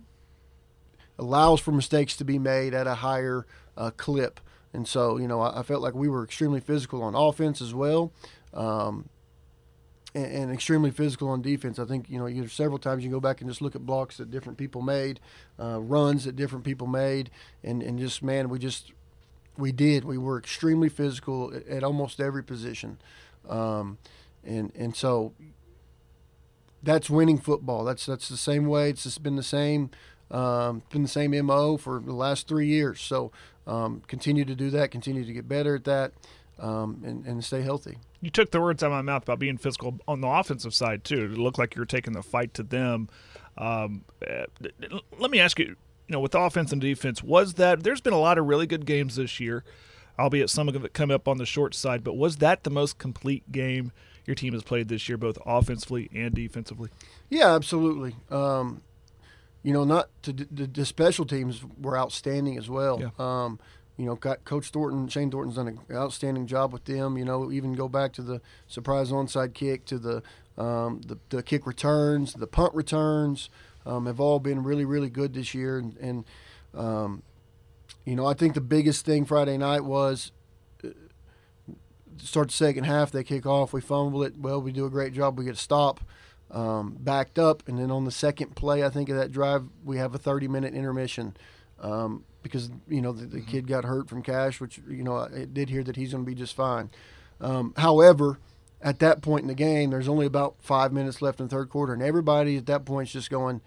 allows 1.20 1.60
for 1.60 1.72
mistakes 1.72 2.16
to 2.16 2.24
be 2.24 2.40
made 2.40 2.74
at 2.74 2.88
a 2.88 2.96
higher 2.96 3.46
uh, 3.78 3.92
clip. 3.92 4.40
And 4.74 4.88
so, 4.88 5.18
you 5.18 5.28
know, 5.28 5.42
I, 5.42 5.60
I, 5.60 5.64
felt 5.64 5.82
like 5.82 5.94
we 5.94 6.08
were 6.08 6.24
extremely 6.24 6.62
physical 6.62 7.04
on 7.04 7.14
offense 7.14 7.62
as 7.62 7.74
well, 7.74 8.14
um, 8.54 9.10
and, 10.16 10.26
and, 10.26 10.52
extremely 10.52 10.92
physical 10.92 11.28
on 11.28 11.42
defense. 11.42 11.78
I 11.78 11.86
think, 11.86 12.10
you 12.10 12.18
know, 12.18 12.26
you 12.26 12.48
several 12.48 12.80
times 12.80 13.04
you 13.04 13.12
go 13.12 13.20
back 13.20 13.42
and 13.42 13.50
just 13.50 13.62
look 13.62 13.76
at 13.76 13.86
blocks 13.86 14.18
that 14.18 14.32
different 14.32 14.58
people 14.58 14.82
made, 14.82 15.20
uh, 15.60 15.82
runs 15.82 16.24
that 16.24 16.38
different 16.38 16.64
people 16.64 16.88
made, 16.88 17.32
and, 17.64 17.84
and 17.84 18.00
just, 18.00 18.24
man, 18.24 18.48
we 18.48 18.60
just 18.60 18.94
we 19.58 19.72
did. 19.72 20.04
We 20.04 20.18
were 20.18 20.38
extremely 20.38 20.90
physical 20.90 21.54
at, 21.54 21.68
at 21.68 21.84
almost 21.84 22.20
every 22.20 22.44
position, 22.44 22.98
um, 23.50 23.98
and 24.44 24.72
and 24.76 24.96
so 24.96 25.34
that's 26.84 27.10
winning 27.10 27.38
football. 27.38 27.84
That's 27.84 28.06
that's 28.06 28.30
the 28.30 28.38
same 28.38 28.66
way. 28.66 28.90
It's 28.90 29.04
just 29.04 29.24
been 29.24 29.36
the 29.36 29.44
same, 29.44 29.92
um, 30.30 30.84
been 30.92 31.04
the 31.04 31.08
same 31.08 31.32
mo 31.46 31.78
for 31.78 32.00
the 32.00 32.14
last 32.14 32.48
three 32.48 32.68
years. 32.68 33.00
So 33.00 33.32
um, 33.68 34.02
continue 34.08 34.46
to 34.46 34.56
do 34.56 34.70
that. 34.72 34.92
Continue 34.92 35.26
to 35.26 35.34
get 35.34 35.48
better 35.48 35.76
at 35.76 35.84
that, 35.86 36.14
um, 36.60 37.02
and 37.06 37.26
and 37.26 37.44
stay 37.44 37.62
healthy. 37.62 37.98
You 38.22 38.30
took 38.30 38.52
the 38.52 38.62
words 38.62 38.84
out 38.84 38.88
of 38.88 38.94
my 38.94 39.02
mouth 39.02 39.24
about 39.24 39.40
being 39.40 39.58
physical 39.58 40.00
on 40.08 40.22
the 40.22 40.28
offensive 40.28 40.74
side 40.74 41.04
too. 41.04 41.32
It 41.34 41.38
looked 41.38 41.58
like 41.58 41.76
you 41.76 41.82
were 41.82 41.86
taking 41.88 42.14
the 42.14 42.24
fight 42.24 42.54
to 42.56 42.64
them. 42.64 43.10
Um, 43.58 44.06
eh, 44.26 44.46
let 45.18 45.32
me 45.32 45.40
ask 45.40 45.60
you 45.60 45.76
you 46.12 46.18
know, 46.18 46.20
with 46.20 46.36
offense 46.36 46.74
and 46.74 46.82
defense, 46.82 47.24
was 47.24 47.54
that 47.54 47.84
there's 47.84 48.02
been 48.02 48.12
a 48.12 48.20
lot 48.20 48.38
of 48.38 48.46
really 48.46 48.68
good 48.68 48.86
games 48.86 49.16
this 49.16 49.40
year, 49.40 49.64
albeit 50.20 50.50
some 50.50 50.68
of 50.68 50.84
it 50.84 50.92
come 50.92 51.10
up 51.10 51.26
on 51.26 51.38
the 51.38 51.46
short 51.46 51.74
side, 51.74 52.04
but 52.04 52.18
was 52.18 52.38
that 52.38 52.66
the 52.66 52.70
most 52.70 52.98
complete 52.98 53.50
game 53.50 53.94
your 54.26 54.36
team 54.36 54.52
has 54.52 54.62
played 54.62 54.90
this 54.90 55.08
year, 55.08 55.18
both 55.18 55.38
offensively 55.46 56.10
and 56.14 56.36
defensively? 56.36 56.90
Yeah, 57.30 57.56
absolutely. 57.56 58.18
Um, 58.30 58.82
you 59.64 59.74
know, 59.74 59.84
not 59.84 60.10
to 60.24 60.34
the, 60.34 60.68
the, 60.68 60.86
special 60.86 61.26
teams 61.26 61.64
were 61.80 61.98
outstanding 61.98 62.58
as 62.58 62.70
well. 62.70 63.00
Yeah. 63.00 63.10
Um, 63.20 63.60
you 63.98 64.06
know, 64.06 64.16
Coach 64.16 64.70
Thornton, 64.70 65.08
Shane 65.08 65.30
Thornton's 65.30 65.58
done 65.58 65.68
an 65.68 65.80
outstanding 65.92 66.48
job 66.48 66.74
with 66.74 66.86
them. 66.86 67.18
You 67.18 67.26
know, 67.26 67.52
even 67.52 67.74
go 67.74 67.88
back 67.88 68.14
to 68.14 68.24
the 68.24 68.42
surprise 68.68 69.12
onside 69.12 69.54
kick, 69.54 69.86
to 69.86 70.00
the 70.00 70.24
um, 70.58 71.02
the, 71.06 71.18
the 71.30 71.44
kick 71.44 71.66
returns, 71.66 72.34
the 72.34 72.48
punt 72.48 72.74
returns 72.74 73.50
um, 73.86 74.06
have 74.06 74.20
all 74.20 74.40
been 74.40 74.64
really, 74.64 74.86
really 74.86 75.10
good 75.10 75.34
this 75.34 75.54
year. 75.54 75.78
And, 75.78 75.98
and 75.98 76.26
um, 76.74 77.24
you 78.06 78.16
know, 78.16 78.26
I 78.26 78.34
think 78.34 78.54
the 78.54 78.62
biggest 78.62 79.06
thing 79.06 79.26
Friday 79.26 79.58
night 79.58 79.84
was 79.84 80.32
uh, 80.84 80.90
start 82.18 82.50
the 82.50 82.54
second 82.54 82.86
half. 82.86 83.12
They 83.12 83.24
kick 83.24 83.46
off. 83.46 83.74
We 83.74 83.82
fumble 83.82 84.24
it. 84.24 84.38
Well, 84.38 84.62
we 84.62 84.72
do 84.72 84.86
a 84.86 84.90
great 84.90 85.14
job. 85.14 85.38
We 85.38 85.46
get 85.46 85.56
a 85.56 85.58
stop, 85.58 86.02
um, 86.52 86.98
backed 87.00 87.40
up, 87.40 87.68
and 87.68 87.80
then 87.80 87.92
on 87.92 88.06
the 88.06 88.12
second 88.12 88.56
play, 88.56 88.84
I 88.84 88.90
think 88.90 89.10
of 89.10 89.16
that 89.16 89.32
drive, 89.32 89.64
we 89.84 89.98
have 89.98 90.14
a 90.14 90.20
30-minute 90.20 90.74
intermission 90.74 91.36
um, 91.80 92.26
because 92.44 92.70
you 92.88 93.02
know 93.02 93.12
the, 93.12 93.26
the, 93.26 93.42
kid 93.42 93.68
got 93.68 93.86
hurt 93.86 94.10
from 94.10 94.22
Cache, 94.22 94.60
which 94.60 94.80
you 94.88 95.04
know 95.04 95.16
I 95.18 95.46
did 95.52 95.70
hear 95.70 95.84
that 95.84 95.96
he's 95.96 96.12
going 96.12 96.26
to 96.26 96.30
be 96.30 96.36
just 96.36 96.56
fine. 96.56 96.90
Um, 97.40 97.74
however, 97.78 98.40
at 98.82 99.00
that 99.00 99.22
point 99.22 99.44
in 99.44 99.48
the 99.48 99.56
game, 99.56 99.90
there's 99.90 100.08
only 100.08 100.26
about 100.26 100.56
five 100.60 100.92
minutes 100.92 101.22
left 101.22 101.40
in 101.40 101.48
the 101.48 101.56
third 101.56 101.70
quarter, 101.70 101.94
and 101.94 102.02
everybody 102.02 102.58
at 102.58 102.66
that 102.68 102.86
point 102.86 103.10
is 103.10 103.14
just 103.14 103.30
going, 103.30 103.62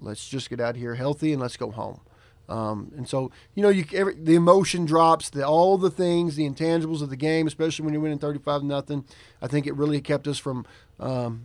"Let's 0.00 0.28
just 0.28 0.48
get 0.48 0.60
out 0.60 0.70
of 0.70 0.76
here 0.76 0.94
healthy 0.94 1.32
and 1.32 1.42
let's 1.42 1.56
go 1.56 1.70
home." 1.70 2.00
Um, 2.46 2.92
and 2.96 3.08
so, 3.08 3.30
you 3.54 3.62
know, 3.62 3.70
you 3.70 3.86
every, 3.94 4.14
the 4.14 4.34
emotion 4.34 4.84
drops, 4.84 5.30
the 5.30 5.46
all 5.46 5.78
the 5.78 5.90
things, 5.90 6.36
the 6.36 6.48
intangibles 6.48 7.02
of 7.02 7.10
the 7.10 7.16
game, 7.16 7.46
especially 7.46 7.84
when 7.84 7.94
you're 7.94 8.02
winning 8.02 8.18
35 8.18 8.62
nothing. 8.62 9.04
I 9.40 9.48
think 9.48 9.66
it 9.66 9.74
really 9.74 10.00
kept 10.00 10.28
us 10.28 10.38
from. 10.38 10.66
Um, 11.00 11.42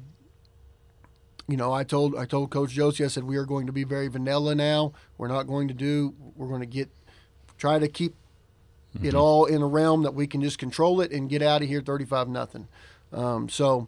you 1.50 1.58
know, 1.58 1.74
I 1.74 1.84
told 1.84 2.16
I 2.16 2.26
told 2.26 2.52
Coach 2.52 2.72
Josie, 2.72 3.04
I 3.04 3.08
said 3.08 3.24
we 3.24 3.38
are 3.38 3.46
going 3.46 3.66
to 3.66 3.74
be 3.74 3.84
very 3.84 4.08
vanilla 4.08 4.54
now. 4.54 4.94
We're 5.18 5.28
not 5.28 5.44
going 5.44 5.68
to 5.68 5.74
do. 5.74 6.14
We're 6.36 6.48
going 6.48 6.62
to 6.62 6.68
get 6.68 6.90
try 7.58 7.80
to 7.80 7.88
keep 7.88 8.16
it 9.04 9.14
all 9.14 9.46
in 9.46 9.62
a 9.62 9.68
realm 9.68 10.04
that 10.04 10.14
we 10.14 10.28
can 10.28 10.42
just 10.42 10.58
control 10.58 11.02
it 11.02 11.12
and 11.12 11.30
get 11.30 11.42
out 11.42 11.62
of 11.62 11.68
here 11.68 11.82
35 11.82 12.28
nothing. 12.28 12.68
Um, 13.12 13.50
so, 13.50 13.88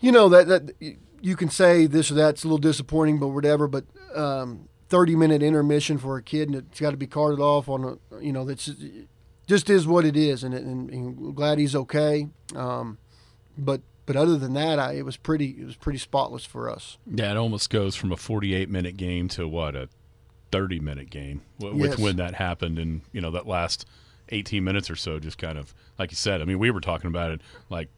you 0.00 0.12
know 0.12 0.28
that 0.30 0.48
that 0.48 0.96
you 1.20 1.36
can 1.36 1.50
say 1.50 1.86
this 1.86 2.10
or 2.10 2.14
that's 2.14 2.44
a 2.44 2.46
little 2.46 2.58
disappointing, 2.58 3.18
but 3.18 3.28
whatever. 3.28 3.68
But 3.68 3.84
um, 4.14 4.68
30 4.88 5.16
minute 5.16 5.42
intermission 5.42 5.98
for 5.98 6.16
a 6.16 6.22
kid 6.22 6.48
and 6.48 6.56
it's 6.56 6.80
got 6.80 6.90
to 6.90 6.96
be 6.96 7.06
carted 7.06 7.40
off 7.40 7.68
on 7.68 7.98
a 8.10 8.22
you 8.22 8.32
know 8.32 8.44
that's 8.44 8.70
just 9.46 9.68
is 9.68 9.86
what 9.86 10.04
it 10.04 10.16
is, 10.16 10.44
and, 10.44 10.54
and, 10.54 10.90
and 10.90 11.34
glad 11.34 11.58
he's 11.58 11.74
okay. 11.74 12.28
Um, 12.54 12.98
but 13.58 13.80
but 14.12 14.16
other 14.16 14.36
than 14.36 14.54
that, 14.54 14.80
I, 14.80 14.94
it 14.94 15.04
was 15.04 15.16
pretty 15.16 15.50
it 15.60 15.64
was 15.64 15.76
pretty 15.76 16.00
spotless 16.00 16.44
for 16.44 16.68
us. 16.68 16.98
Yeah, 17.06 17.30
it 17.30 17.36
almost 17.36 17.70
goes 17.70 17.94
from 17.94 18.10
a 18.10 18.16
48 18.16 18.68
minute 18.68 18.96
game 18.96 19.28
to 19.28 19.46
what 19.46 19.76
a 19.76 19.88
30 20.50 20.80
minute 20.80 21.10
game 21.10 21.42
with 21.60 21.90
Yes. 21.92 21.98
when 21.98 22.16
that 22.16 22.34
happened, 22.34 22.78
and 22.78 23.02
you 23.12 23.20
know 23.20 23.30
that 23.30 23.46
last 23.46 23.86
18 24.30 24.64
minutes 24.64 24.90
or 24.90 24.96
so, 24.96 25.20
just 25.20 25.38
kind 25.38 25.56
of 25.58 25.72
like 25.98 26.10
you 26.10 26.16
said. 26.16 26.42
I 26.42 26.44
mean, 26.44 26.58
we 26.58 26.70
were 26.72 26.80
talking 26.80 27.06
about 27.08 27.30
it 27.30 27.40
like 27.68 27.88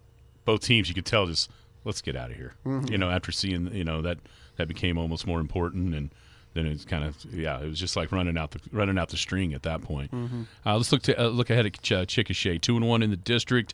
both 0.45 0.61
teams. 0.61 0.89
You 0.89 0.95
could 0.95 1.07
tell 1.07 1.27
just 1.27 1.51
let's 1.85 2.03
get 2.03 2.15
out 2.15 2.31
of 2.31 2.37
here. 2.37 2.53
You 2.67 2.99
know, 2.99 3.09
after 3.11 3.33
seeing 3.33 3.73
you 3.75 3.85
know 3.85 4.03
that 4.03 4.19
that 4.57 4.69
became 4.69 4.99
almost 4.99 5.27
more 5.27 5.41
important 5.41 5.95
and. 5.95 6.11
Then 6.55 6.67
it's 6.67 6.85
kind 6.85 7.03
of 7.03 7.17
yeah. 7.33 7.59
It 7.63 7.67
was 7.71 7.81
just 7.81 7.97
like 7.97 8.13
running 8.13 8.37
out 8.37 8.51
the 8.51 8.61
running 8.73 8.99
out 8.99 9.09
the 9.09 9.17
string 9.17 9.55
at 9.55 9.63
that 9.63 9.81
point. 9.81 10.13
Uh, 10.67 10.77
let's 10.77 10.93
look 10.93 11.01
to 11.05 11.19
uh, 11.19 11.29
look 11.29 11.49
ahead 11.49 11.65
at 11.65 11.81
Ch- 11.81 11.93
uh, 11.93 12.05
Chickasha, 12.05 12.61
two 12.61 12.77
and 12.77 12.87
one 12.87 13.03
in 13.03 13.09
the 13.09 13.17
district. 13.17 13.73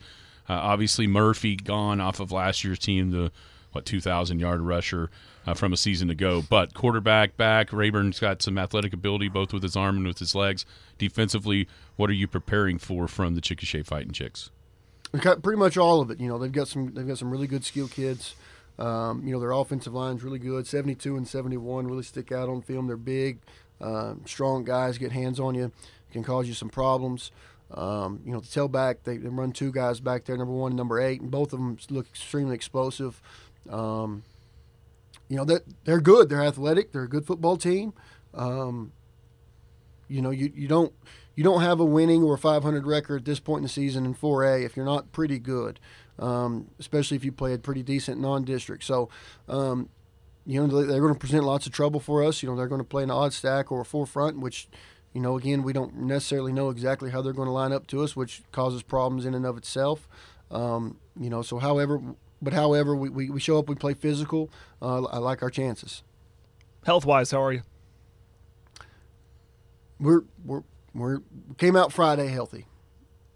Uh, 0.49 0.55
obviously 0.55 1.07
Murphy 1.07 1.57
gone 1.57 2.01
off 2.01 2.21
of 2.21 2.33
last 2.33 2.65
year's 2.65 2.79
team, 2.79 3.11
the 3.11 3.31
what 3.73 3.85
two 3.85 4.01
thousand 4.01 4.41
yard 4.41 4.61
rusher 4.61 5.11
uh, 5.47 5.55
from 5.55 5.73
a 5.73 5.77
season 5.77 6.11
ago. 6.11 6.43
But 6.49 6.75
quarterback 6.75 7.37
back, 7.37 7.73
Rayburn's 7.73 8.19
got 8.19 8.43
some 8.43 8.59
athletic 8.59 8.93
ability 8.93 9.29
both 9.29 9.53
with 9.53 9.63
his 9.63 9.77
arm 9.77 9.97
and 9.99 10.07
with 10.07 10.19
his 10.19 10.35
legs. 10.35 10.65
Defensively, 10.99 11.69
what 11.97 12.11
are 12.11 12.15
you 12.15 12.27
preparing 12.27 12.79
for 12.79 13.09
from 13.09 13.35
the 13.35 13.41
Chickasha 13.41 13.85
Fighting 13.87 14.13
Chicks? 14.13 14.51
Got 15.19 15.43
pretty 15.43 15.59
much 15.59 15.77
all 15.79 16.01
of 16.01 16.11
it. 16.11 16.21
You 16.21 16.29
know, 16.29 16.39
they've 16.39 16.53
got 16.53 16.69
some 16.69 16.93
they've 16.95 17.07
got 17.07 17.19
some 17.19 17.31
really 17.31 17.47
good 17.47 17.65
skill 17.65 17.89
kids. 17.89 18.35
Um, 18.79 19.27
you 19.27 19.33
know, 19.33 19.41
their 19.41 19.51
offensive 19.53 19.93
line's 19.93 20.23
really 20.23 20.39
good. 20.39 20.67
72 20.67 21.17
and 21.17 21.27
71 21.27 21.87
really 21.89 22.05
stick 22.05 22.31
out 22.31 22.49
on 22.49 22.63
film. 22.63 22.87
They're 22.87 22.97
big, 22.97 23.41
um, 23.81 24.23
strong 24.25 24.65
guys. 24.65 24.99
Get 24.99 25.11
hands 25.11 25.41
on 25.41 25.55
you, 25.55 25.73
can 26.13 26.23
cause 26.23 26.47
you 26.47 26.55
some 26.55 26.69
problems. 26.69 27.33
Um, 27.71 28.21
you 28.25 28.33
know, 28.33 28.41
the 28.41 28.47
tailback 28.47 29.05
they, 29.05 29.19
they 29.19 29.29
run 29.29 29.53
two 29.53 29.73
guys 29.73 30.01
back 30.01 30.25
there, 30.25 30.37
number 30.37 30.55
one 30.55 30.73
and 30.73 30.77
number 30.77 31.01
eight, 31.01 31.21
and 31.21 31.31
both 31.31 31.53
of 31.53 31.59
them 31.59 31.77
look 31.91 32.07
extremely 32.07 32.55
explosive. 32.55 33.21
Um, 33.69 34.23
you 35.29 35.37
know, 35.37 35.45
they're, 35.45 35.63
they're 35.85 36.01
good. 36.01 36.31
They're 36.31 36.43
athletic. 36.43 36.93
They're 36.93 37.03
a 37.03 37.09
good 37.09 37.27
football 37.27 37.57
team. 37.57 37.93
Um, 38.33 38.93
you 40.09 40.23
know, 40.23 40.31
you, 40.31 40.51
you 40.55 40.69
don't 40.69 40.93
you 41.39 41.45
don't 41.45 41.61
have 41.61 41.79
a 41.79 41.85
winning 41.85 42.25
or 42.25 42.37
500 42.37 42.85
record 42.85 43.21
at 43.21 43.25
this 43.25 43.39
point 43.39 43.59
in 43.59 43.63
the 43.63 43.69
season 43.69 44.05
in 44.05 44.13
4A 44.13 44.65
if 44.65 44.77
you're 44.77 44.85
not 44.85 45.13
pretty 45.13 45.39
good, 45.39 45.79
um, 46.19 46.69
especially 46.81 47.17
if 47.17 47.25
you 47.25 47.31
play 47.31 47.55
a 47.55 47.59
pretty 47.59 47.85
decent 47.85 48.21
non-district. 48.21 48.83
So, 48.83 49.09
um, 49.49 49.89
you 50.45 50.61
know, 50.61 50.85
they're 50.85 51.01
going 51.01 51.13
to 51.13 51.19
present 51.19 51.45
lots 51.45 51.65
of 51.65 51.73
trouble 51.73 52.01
for 52.01 52.25
us. 52.25 52.43
You 52.43 52.49
know, 52.49 52.57
they're 52.57 52.67
going 52.67 52.81
to 52.81 52.85
play 52.85 53.05
an 53.05 53.13
odd 53.13 53.33
stack 53.33 53.71
or 53.71 53.83
a 53.83 53.85
four 53.85 54.05
front, 54.05 54.41
which, 54.41 54.69
you 55.13 55.21
know, 55.21 55.37
again, 55.37 55.63
we 55.63 55.73
don't 55.73 55.97
necessarily 55.97 56.53
know 56.53 56.71
exactly 56.71 57.11
how 57.11 57.23
they're 57.23 57.33
going 57.33 57.47
to 57.49 57.53
line 57.53 57.73
up 57.73 57.87
to 57.89 58.03
us, 58.03 58.15
which 58.15 58.43
causes 58.53 58.83
problems 58.83 59.25
in 59.25 59.35
and 59.35 59.47
of 59.47 59.57
itself. 59.57 60.09
Um, 60.51 60.99
you 61.19 61.31
know, 61.31 61.43
so 61.43 61.59
however, 61.59 62.01
but 62.41 62.53
however, 62.53 62.95
we, 62.95 63.09
we, 63.09 63.31
we 63.31 63.41
show 63.41 63.59
up, 63.59 63.69
we 63.69 63.75
play 63.75 63.95
physical. 63.95 64.51
Uh, 64.81 65.05
I 65.05 65.19
like 65.19 65.43
our 65.43 65.51
chances. 65.51 66.03
Health 66.85 67.05
wise, 67.05 67.31
how 67.31 67.43
are 67.43 67.53
you? 67.53 67.63
we're 70.01 70.23
we're 70.45 70.63
we're 70.95 71.19
we 71.49 71.55
came 71.57 71.77
out 71.77 71.93
Friday 71.93 72.29
healthy, 72.29 72.67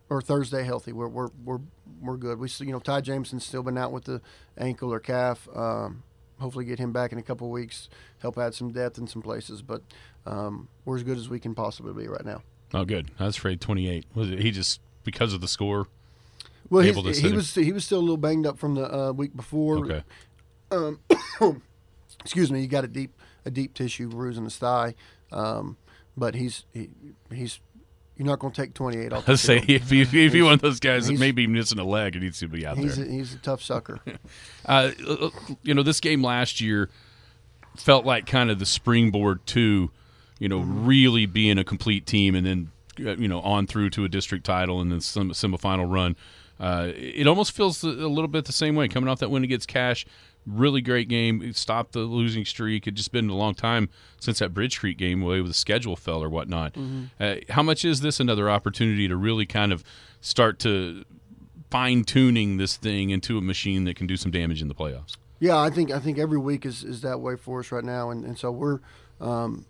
or 0.09 0.20
Thursday 0.23 0.64
healthy. 0.64 0.93
We're 0.93 1.09
we're 1.09 1.29
we're 1.45 1.61
we're 2.01 2.16
good. 2.16 2.39
We 2.39 2.49
still- 2.49 2.66
you 2.66 2.73
know 2.73 2.79
Ty 2.81 3.01
Jameson's 3.01 3.45
still 3.45 3.62
been 3.62 3.79
out 3.79 3.93
with 3.93 4.05
the 4.05 4.20
ankle 4.57 4.93
or 4.93 5.01
calf. 5.01 5.49
Um, 5.55 6.03
hopefully 6.39 6.64
get 6.64 6.79
him 6.79 6.93
back 6.93 7.12
in 7.12 7.18
a 7.18 7.23
couple 7.23 7.47
of 7.47 7.53
weeks. 7.53 7.89
Help 8.20 8.39
add 8.39 8.55
some 8.55 8.73
depth 8.73 8.99
in 8.99 9.07
some 9.07 9.23
places, 9.23 9.62
but 9.62 9.83
um, 10.27 10.68
we're 10.85 10.97
as 10.97 11.03
good 11.03 11.18
as 11.18 11.29
we 11.29 11.39
can 11.41 11.55
possibly 11.55 11.93
be 11.93 12.09
right 12.09 12.25
now. 12.25 12.43
Oh, 12.75 12.85
good. 12.85 13.11
That's 13.18 13.37
afraid 13.37 13.61
28. 13.61 14.07
Was 14.14 14.31
it? 14.31 14.39
He 14.39 14.51
just 14.51 14.81
because 15.05 15.35
of 15.35 15.41
the 15.41 15.49
score. 15.49 15.89
Well, 16.70 16.85
Able 16.85 17.03
to 17.03 17.12
he 17.12 17.29
him. 17.29 17.35
was 17.37 17.55
he 17.55 17.73
was 17.73 17.85
still 17.85 17.99
a 17.99 18.01
little 18.01 18.16
banged 18.16 18.47
up 18.47 18.59
from 18.59 18.75
the 18.77 18.91
uh, 18.93 19.12
week 19.12 19.37
before. 19.37 19.79
Okay. 19.79 20.03
excuse 22.20 22.51
me, 22.51 22.61
he 22.61 22.66
got 22.66 22.85
a 22.85 22.89
deep 22.89 23.12
a 23.45 23.51
deep 23.51 23.75
tissue 23.75 24.09
bruise 24.09 24.39
in 24.39 24.45
his 24.45 24.57
thigh, 24.57 24.95
um, 25.33 25.77
but 26.16 26.35
he's 26.35 26.64
he, 26.73 26.89
he's 27.31 27.61
you're 28.16 28.27
not 28.27 28.39
going 28.39 28.53
to 28.53 28.62
take 28.62 28.75
28 28.75 29.12
off. 29.12 29.29
Let's 29.29 29.43
say 29.43 29.59
if 29.66 29.91
you 29.91 30.03
if 30.03 30.12
you're 30.35 30.45
one 30.45 30.55
of 30.55 30.61
those 30.61 30.81
guys 30.81 31.07
that 31.07 31.12
He's- 31.12 31.20
may 31.20 31.33
be 31.33 31.47
missing 31.47 31.79
a 31.79 31.85
leg, 31.85 32.16
it 32.16 32.20
needs 32.20 32.39
to 32.41 32.49
be 32.49 32.66
out 32.66 32.79
he's 32.79 32.97
there. 32.97 33.07
a, 33.07 33.11
he's 33.11 33.35
a 33.35 33.39
tough 33.39 33.62
sucker. 33.62 33.99
Uh, 34.64 34.93
you 35.64 35.75
know, 35.75 35.83
this 35.83 35.99
game 35.99 36.23
last 36.23 36.61
year 36.61 36.89
felt 37.77 38.07
like 38.07 38.27
kind 38.27 38.49
of 38.49 38.61
the 38.61 38.64
springboard 38.64 39.45
to, 39.45 39.91
you 40.43 40.49
know, 40.49 40.59
really 40.59 41.24
being 41.24 41.57
a 41.57 41.62
complete 41.62 42.05
team, 42.05 42.34
and 42.34 42.45
then 42.45 42.72
uh, 42.99 43.14
you 43.14 43.28
know 43.28 43.40
on 43.43 43.64
through 43.68 43.90
to 43.90 44.05
a 44.05 44.09
district 44.09 44.45
title 44.45 44.80
and 44.80 44.90
then 44.90 45.01
some 45.01 45.30
semifinal 45.30 45.88
run. 45.88 46.16
Uh, 46.59 46.90
it 46.97 47.28
almost 47.28 47.53
feels 47.53 47.84
a 47.84 47.88
a 47.88 48.11
little 48.11 48.26
bit 48.26 48.47
the 48.47 48.53
same 48.53 48.74
way 48.74 48.88
coming 48.88 49.09
off 49.09 49.20
that 49.20 49.30
win 49.30 49.45
against 49.45 49.68
Cache. 49.68 50.05
Really 50.45 50.80
great 50.80 51.09
game. 51.09 51.43
It 51.43 51.55
stopped 51.55 51.93
the 51.93 52.01
losing 52.01 52.45
streak. 52.45 52.88
It 52.88 52.95
just 52.95 53.12
been 53.12 53.30
a 53.30 53.36
long 53.36 53.55
time 53.55 53.88
since 54.18 54.40
that 54.40 54.53
Bridge 54.53 54.80
Creek 54.80 54.99
game, 54.99 55.20
the 55.20 55.26
way 55.26 55.40
the 55.40 55.55
schedule 55.55 55.95
fell 55.95 56.20
or 56.20 56.28
whatnot. 56.28 56.76
Uh, 57.20 57.36
how 57.51 57.62
much 57.62 57.84
is 57.84 58.01
this 58.01 58.18
another 58.18 58.51
opportunity 58.51 59.07
to 59.07 59.14
really 59.14 59.47
kind 59.47 59.72
of 59.72 59.84
start 60.20 60.59
to 60.61 61.05
fine 61.70 62.03
tuning 62.03 62.57
this 62.57 62.76
thing 62.76 63.11
into 63.11 63.38
a 63.38 63.40
machine 63.40 63.84
that 63.84 63.95
can 63.95 64.09
do 64.09 64.16
some 64.16 64.32
damage 64.32 64.61
in 64.61 64.66
the 64.66 64.74
playoffs? 64.74 65.16
Yeah, 65.38 65.61
I 65.61 65.70
think 65.70 65.93
I 65.93 66.01
think 66.01 66.18
every 66.18 66.38
week 66.38 66.66
is, 66.66 66.82
is 66.82 67.03
that 67.03 67.20
way 67.20 67.36
for 67.36 67.61
us 67.61 67.70
right 67.70 67.84
now, 67.84 68.11
and, 68.11 68.24
and 68.24 68.36
so 68.36 68.51
we're, 68.51 68.80
um, 69.20 69.66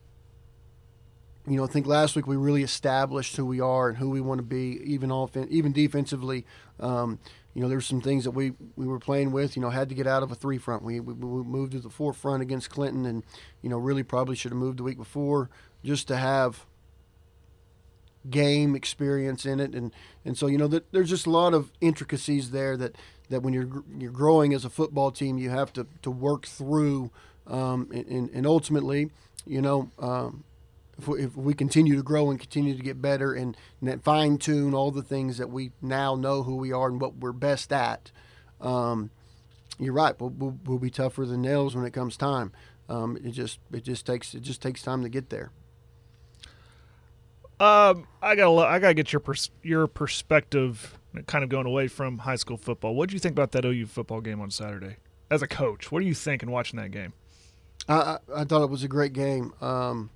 you 1.46 1.56
know, 1.56 1.64
I 1.64 1.66
think 1.66 1.86
last 1.86 2.14
week 2.14 2.26
we 2.26 2.36
really 2.36 2.62
established 2.62 3.36
who 3.36 3.44
we 3.44 3.60
are 3.60 3.88
and 3.88 3.98
who 3.98 4.10
we 4.10 4.20
want 4.20 4.38
to 4.38 4.44
be, 4.44 4.80
even 4.84 5.10
offen- 5.10 5.48
even 5.50 5.72
defensively. 5.72 6.46
Um, 6.78 7.18
you 7.54 7.60
know, 7.60 7.68
there's 7.68 7.86
some 7.86 8.00
things 8.00 8.24
that 8.24 8.30
we, 8.30 8.52
we 8.76 8.86
were 8.86 9.00
playing 9.00 9.32
with. 9.32 9.56
You 9.56 9.62
know, 9.62 9.70
had 9.70 9.88
to 9.88 9.94
get 9.94 10.06
out 10.06 10.22
of 10.22 10.30
a 10.30 10.34
three 10.34 10.58
front. 10.58 10.82
We, 10.82 11.00
we, 11.00 11.12
we 11.12 11.42
moved 11.42 11.72
to 11.72 11.80
the 11.80 11.90
four 11.90 12.12
front 12.12 12.42
against 12.42 12.70
Clinton, 12.70 13.04
and 13.06 13.24
you 13.60 13.68
know, 13.68 13.76
really 13.76 14.04
probably 14.04 14.36
should 14.36 14.52
have 14.52 14.58
moved 14.58 14.78
the 14.78 14.84
week 14.84 14.96
before 14.98 15.50
just 15.84 16.06
to 16.08 16.16
have 16.16 16.64
game 18.30 18.76
experience 18.76 19.44
in 19.44 19.58
it, 19.58 19.74
and 19.74 19.92
and 20.24 20.38
so 20.38 20.46
you 20.46 20.56
know 20.56 20.68
that 20.68 20.92
there's 20.92 21.10
just 21.10 21.26
a 21.26 21.30
lot 21.30 21.54
of 21.54 21.72
intricacies 21.80 22.52
there 22.52 22.76
that 22.76 22.96
that 23.30 23.42
when 23.42 23.52
you're 23.52 23.82
you're 23.98 24.12
growing 24.12 24.54
as 24.54 24.64
a 24.64 24.70
football 24.70 25.10
team, 25.10 25.38
you 25.38 25.50
have 25.50 25.72
to 25.72 25.86
to 26.02 26.10
work 26.10 26.46
through, 26.46 27.10
um, 27.48 27.88
and 27.92 28.30
and 28.30 28.46
ultimately, 28.46 29.10
you 29.44 29.60
know. 29.60 29.90
Um, 29.98 30.44
if 30.98 31.08
we, 31.08 31.22
if 31.22 31.36
we 31.36 31.54
continue 31.54 31.96
to 31.96 32.02
grow 32.02 32.30
and 32.30 32.38
continue 32.38 32.76
to 32.76 32.82
get 32.82 33.00
better 33.00 33.32
and, 33.32 33.56
and 33.80 34.02
fine 34.02 34.38
tune 34.38 34.74
all 34.74 34.90
the 34.90 35.02
things 35.02 35.38
that 35.38 35.50
we 35.50 35.72
now 35.80 36.14
know 36.14 36.42
who 36.42 36.56
we 36.56 36.72
are 36.72 36.88
and 36.88 37.00
what 37.00 37.16
we're 37.16 37.32
best 37.32 37.72
at, 37.72 38.10
um, 38.60 39.10
you're 39.78 39.94
right. 39.94 40.18
We'll, 40.20 40.30
we'll, 40.30 40.58
we'll 40.64 40.78
be 40.78 40.90
tougher 40.90 41.26
than 41.26 41.42
nails 41.42 41.74
when 41.74 41.84
it 41.84 41.92
comes 41.92 42.16
time. 42.16 42.52
Um, 42.88 43.16
it 43.16 43.30
just 43.30 43.58
it 43.72 43.84
just 43.84 44.04
takes 44.04 44.34
it 44.34 44.42
just 44.42 44.60
takes 44.60 44.82
time 44.82 45.02
to 45.02 45.08
get 45.08 45.30
there. 45.30 45.50
Um, 47.58 48.06
I 48.20 48.34
gotta 48.34 48.60
I 48.66 48.78
gotta 48.78 48.94
get 48.94 49.12
your 49.12 49.20
pers- 49.20 49.50
your 49.62 49.86
perspective, 49.86 50.98
kind 51.26 51.44
of 51.44 51.48
going 51.48 51.66
away 51.66 51.88
from 51.88 52.18
high 52.18 52.36
school 52.36 52.56
football. 52.56 52.94
What 52.94 53.08
do 53.08 53.14
you 53.14 53.20
think 53.20 53.32
about 53.32 53.52
that 53.52 53.64
OU 53.64 53.86
football 53.86 54.20
game 54.20 54.40
on 54.40 54.50
Saturday? 54.50 54.96
As 55.30 55.42
a 55.42 55.46
coach, 55.46 55.90
what 55.90 56.02
are 56.02 56.04
you 56.04 56.14
thinking 56.14 56.50
watching 56.50 56.78
that 56.80 56.90
game? 56.90 57.12
I, 57.88 57.94
I, 57.94 58.18
I 58.36 58.44
thought 58.44 58.62
it 58.62 58.70
was 58.70 58.82
a 58.82 58.88
great 58.88 59.12
game. 59.12 59.54
Um, 59.60 60.10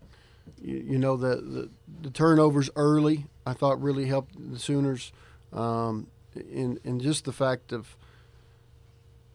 you, 0.60 0.76
you 0.90 0.98
know 0.98 1.16
the, 1.16 1.36
the 1.36 1.70
the 2.02 2.10
turnovers 2.10 2.70
early 2.76 3.26
I 3.46 3.52
thought 3.52 3.80
really 3.80 4.06
helped 4.06 4.34
the 4.52 4.58
Sooners, 4.58 5.12
um, 5.52 6.08
and 6.34 6.80
and 6.84 7.00
just 7.00 7.24
the 7.24 7.32
fact 7.32 7.72
of 7.72 7.96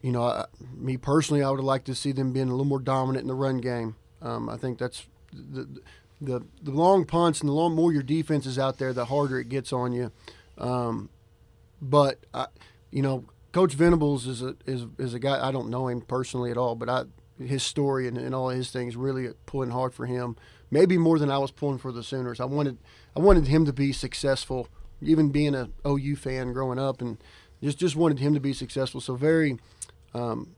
you 0.01 0.11
know 0.11 0.23
I, 0.23 0.45
me 0.75 0.97
personally 0.97 1.43
I 1.43 1.49
would 1.49 1.59
have 1.59 1.65
liked 1.65 1.85
to 1.85 1.95
see 1.95 2.11
them 2.11 2.33
being 2.33 2.47
a 2.47 2.51
little 2.51 2.65
more 2.65 2.79
dominant 2.79 3.23
in 3.23 3.27
the 3.27 3.33
run 3.33 3.59
game. 3.59 3.95
Um, 4.21 4.49
I 4.49 4.57
think 4.57 4.77
that's 4.77 5.07
the, 5.33 5.81
the 6.19 6.43
the 6.61 6.71
long 6.71 7.05
punts 7.05 7.39
and 7.39 7.49
the 7.49 7.53
long 7.53 7.73
more 7.73 7.93
your 7.93 8.03
defense 8.03 8.45
is 8.45 8.59
out 8.59 8.77
there, 8.77 8.93
the 8.93 9.05
harder 9.05 9.39
it 9.39 9.49
gets 9.49 9.71
on 9.71 9.93
you. 9.93 10.11
Um, 10.57 11.09
but 11.81 12.19
I, 12.33 12.47
you 12.91 13.01
know, 13.01 13.25
Coach 13.53 13.73
Venables 13.73 14.27
is 14.27 14.41
a 14.41 14.55
is, 14.65 14.85
is 14.97 15.13
a 15.13 15.19
guy 15.19 15.47
I 15.47 15.51
don't 15.51 15.69
know 15.69 15.87
him 15.87 16.01
personally 16.01 16.51
at 16.51 16.57
all, 16.57 16.75
but 16.75 16.89
I 16.89 17.03
his 17.39 17.63
story 17.63 18.07
and, 18.07 18.17
and 18.17 18.35
all 18.35 18.49
his 18.49 18.71
things 18.71 18.95
really 18.95 19.29
pulling 19.45 19.71
hard 19.71 19.93
for 19.93 20.05
him. 20.05 20.35
Maybe 20.71 20.97
more 20.97 21.19
than 21.19 21.29
I 21.29 21.37
was 21.37 21.51
pulling 21.51 21.77
for 21.79 21.91
the 21.91 22.01
Sooners. 22.01 22.39
I 22.39 22.45
wanted 22.45 22.77
I 23.15 23.19
wanted 23.19 23.47
him 23.47 23.65
to 23.65 23.73
be 23.73 23.91
successful, 23.91 24.69
even 25.01 25.29
being 25.29 25.53
a 25.53 25.69
OU 25.85 26.15
fan 26.15 26.53
growing 26.53 26.79
up, 26.79 27.01
and 27.01 27.17
just 27.61 27.77
just 27.77 27.95
wanted 27.97 28.19
him 28.19 28.33
to 28.33 28.39
be 28.39 28.53
successful. 28.53 29.01
So 29.01 29.15
very. 29.15 29.59
Um, 30.13 30.55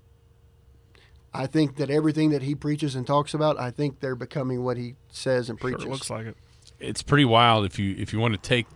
I 1.35 1.47
think 1.47 1.77
that 1.77 1.89
everything 1.89 2.29
that 2.29 2.43
he 2.43 2.53
preaches 2.53 2.93
and 2.93 3.07
talks 3.07 3.33
about, 3.33 3.59
I 3.59 3.71
think 3.71 3.99
they're 4.01 4.15
becoming 4.15 4.63
what 4.63 4.77
he 4.77 4.95
says 5.09 5.49
and 5.49 5.59
Sure, 5.59 5.71
preaches. 5.71 5.85
it 5.85 5.89
looks 5.89 6.09
like 6.11 6.27
it. 6.27 6.37
it's 6.79 7.01
pretty 7.01 7.25
wild 7.25 7.65
if 7.65 7.79
you 7.79 7.95
if 7.97 8.13
you 8.13 8.19
want 8.19 8.35
to 8.35 8.39
take 8.39 8.67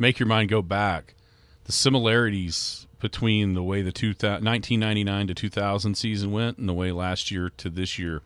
make 0.00 0.18
your 0.18 0.26
mind 0.26 0.48
go 0.48 0.62
back. 0.62 1.14
The 1.64 1.72
similarities 1.72 2.88
between 2.98 3.54
the 3.54 3.62
way 3.62 3.82
the 3.82 3.92
two, 3.92 4.08
1999 4.08 5.28
to 5.28 5.34
2000 5.34 5.94
season 5.96 6.32
went 6.32 6.58
and 6.58 6.68
the 6.68 6.72
way 6.74 6.90
last 6.90 7.30
year 7.30 7.50
to 7.58 7.70
this 7.70 8.00
year 8.00 8.22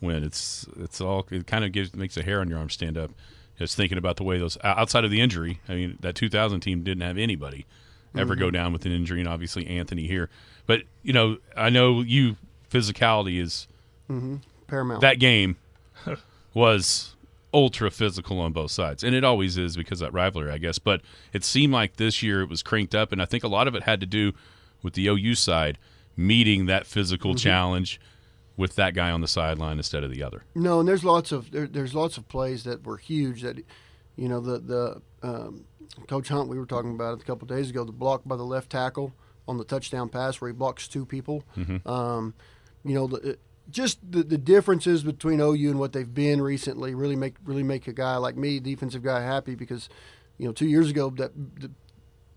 went. 0.00 0.24
It's 0.24 0.66
it's 0.78 1.00
all 1.00 1.26
it 1.30 1.46
kind 1.46 1.64
of 1.64 1.72
gives 1.72 1.94
makes 1.94 2.16
a 2.16 2.22
hair 2.22 2.40
on 2.40 2.48
your 2.48 2.58
arm 2.58 2.70
stand 2.70 2.96
up. 2.98 3.10
Just 3.58 3.76
thinking 3.76 3.98
about 3.98 4.16
the 4.16 4.22
way 4.24 4.38
those 4.38 4.56
outside 4.62 5.04
of 5.04 5.10
the 5.10 5.20
injury. 5.20 5.60
I 5.68 5.74
mean, 5.74 5.98
that 6.00 6.14
2000 6.14 6.60
team 6.60 6.82
didn't 6.84 7.02
have 7.02 7.18
anybody 7.18 7.66
ever 8.16 8.34
Mm-hmm. 8.34 8.40
go 8.40 8.50
down 8.50 8.72
with 8.72 8.86
an 8.86 8.92
injury, 8.92 9.18
and 9.20 9.28
obviously 9.28 9.66
Anthony 9.66 10.06
here. 10.06 10.30
But 10.66 10.82
you 11.02 11.12
know, 11.12 11.38
I 11.56 11.68
know 11.70 12.00
you 12.00 12.36
physicality 12.70 13.40
is 13.40 13.66
Paramount. 14.68 15.00
that 15.00 15.18
game 15.18 15.56
was 16.54 17.14
ultra 17.52 17.90
physical 17.90 18.40
on 18.40 18.52
both 18.52 18.70
sides, 18.70 19.02
and 19.02 19.14
it 19.14 19.24
always 19.24 19.56
is 19.56 19.76
because 19.76 20.00
of 20.00 20.06
that 20.08 20.12
rivalry, 20.12 20.50
I 20.50 20.58
guess. 20.58 20.78
But 20.78 21.00
it 21.32 21.44
seemed 21.44 21.72
like 21.72 21.96
this 21.96 22.22
year 22.22 22.42
it 22.42 22.48
was 22.48 22.62
cranked 22.62 22.94
up, 22.94 23.10
and 23.12 23.20
I 23.20 23.24
think 23.24 23.42
a 23.44 23.48
lot 23.48 23.66
of 23.68 23.74
it 23.74 23.84
had 23.84 24.00
to 24.00 24.06
do 24.06 24.32
with 24.82 24.94
the 24.94 25.06
OU 25.08 25.34
side 25.34 25.78
meeting 26.16 26.66
that 26.66 26.86
physical 26.86 27.34
challenge 27.34 28.00
with 28.58 28.74
that 28.76 28.92
guy 28.92 29.10
on 29.10 29.22
the 29.22 29.28
sideline 29.28 29.78
instead 29.78 30.04
of 30.04 30.10
the 30.10 30.22
other. 30.22 30.44
No, 30.54 30.80
and 30.80 30.86
there's 30.88 31.04
lots 31.04 31.32
of 31.32 31.50
there, 31.50 31.66
there's 31.66 31.94
lots 31.94 32.18
of 32.18 32.28
plays 32.28 32.64
that 32.64 32.84
were 32.84 32.98
huge. 32.98 33.40
That 33.40 33.56
you 34.16 34.28
know 34.28 34.40
the 34.40 34.58
the 34.58 35.02
um, 35.26 35.64
Coach 36.08 36.28
Hunt 36.28 36.48
we 36.50 36.58
were 36.58 36.66
talking 36.66 36.90
about 36.90 37.14
it 37.16 37.22
a 37.22 37.24
couple 37.24 37.46
days 37.46 37.70
ago. 37.70 37.84
The 37.84 37.92
block 37.92 38.22
by 38.26 38.36
the 38.36 38.44
left 38.44 38.68
tackle 38.70 39.14
on 39.46 39.56
the 39.56 39.64
touchdown 39.64 40.10
pass 40.10 40.40
where 40.42 40.50
he 40.50 40.54
blocks 40.54 40.86
two 40.88 41.06
people. 41.06 41.44
Um, 41.86 42.34
you 42.84 42.94
know 42.94 43.06
the. 43.06 43.16
it- 43.30 43.40
just 43.70 43.98
the, 44.10 44.22
the 44.22 44.38
differences 44.38 45.02
between 45.02 45.40
OU 45.42 45.68
and 45.68 45.78
what 45.78 45.92
they've 45.92 46.14
been 46.14 46.40
recently 46.40 46.94
really 46.94 47.16
make 47.16 47.34
really 47.44 47.62
make 47.62 47.86
a 47.86 47.92
guy 47.92 48.16
like 48.16 48.34
me, 48.34 48.58
defensive 48.60 49.02
guy, 49.02 49.20
happy 49.20 49.54
because, 49.54 49.90
you 50.38 50.46
know, 50.46 50.52
two 50.54 50.66
years 50.66 50.88
ago 50.88 51.10
that 51.10 51.32
the, 51.60 51.70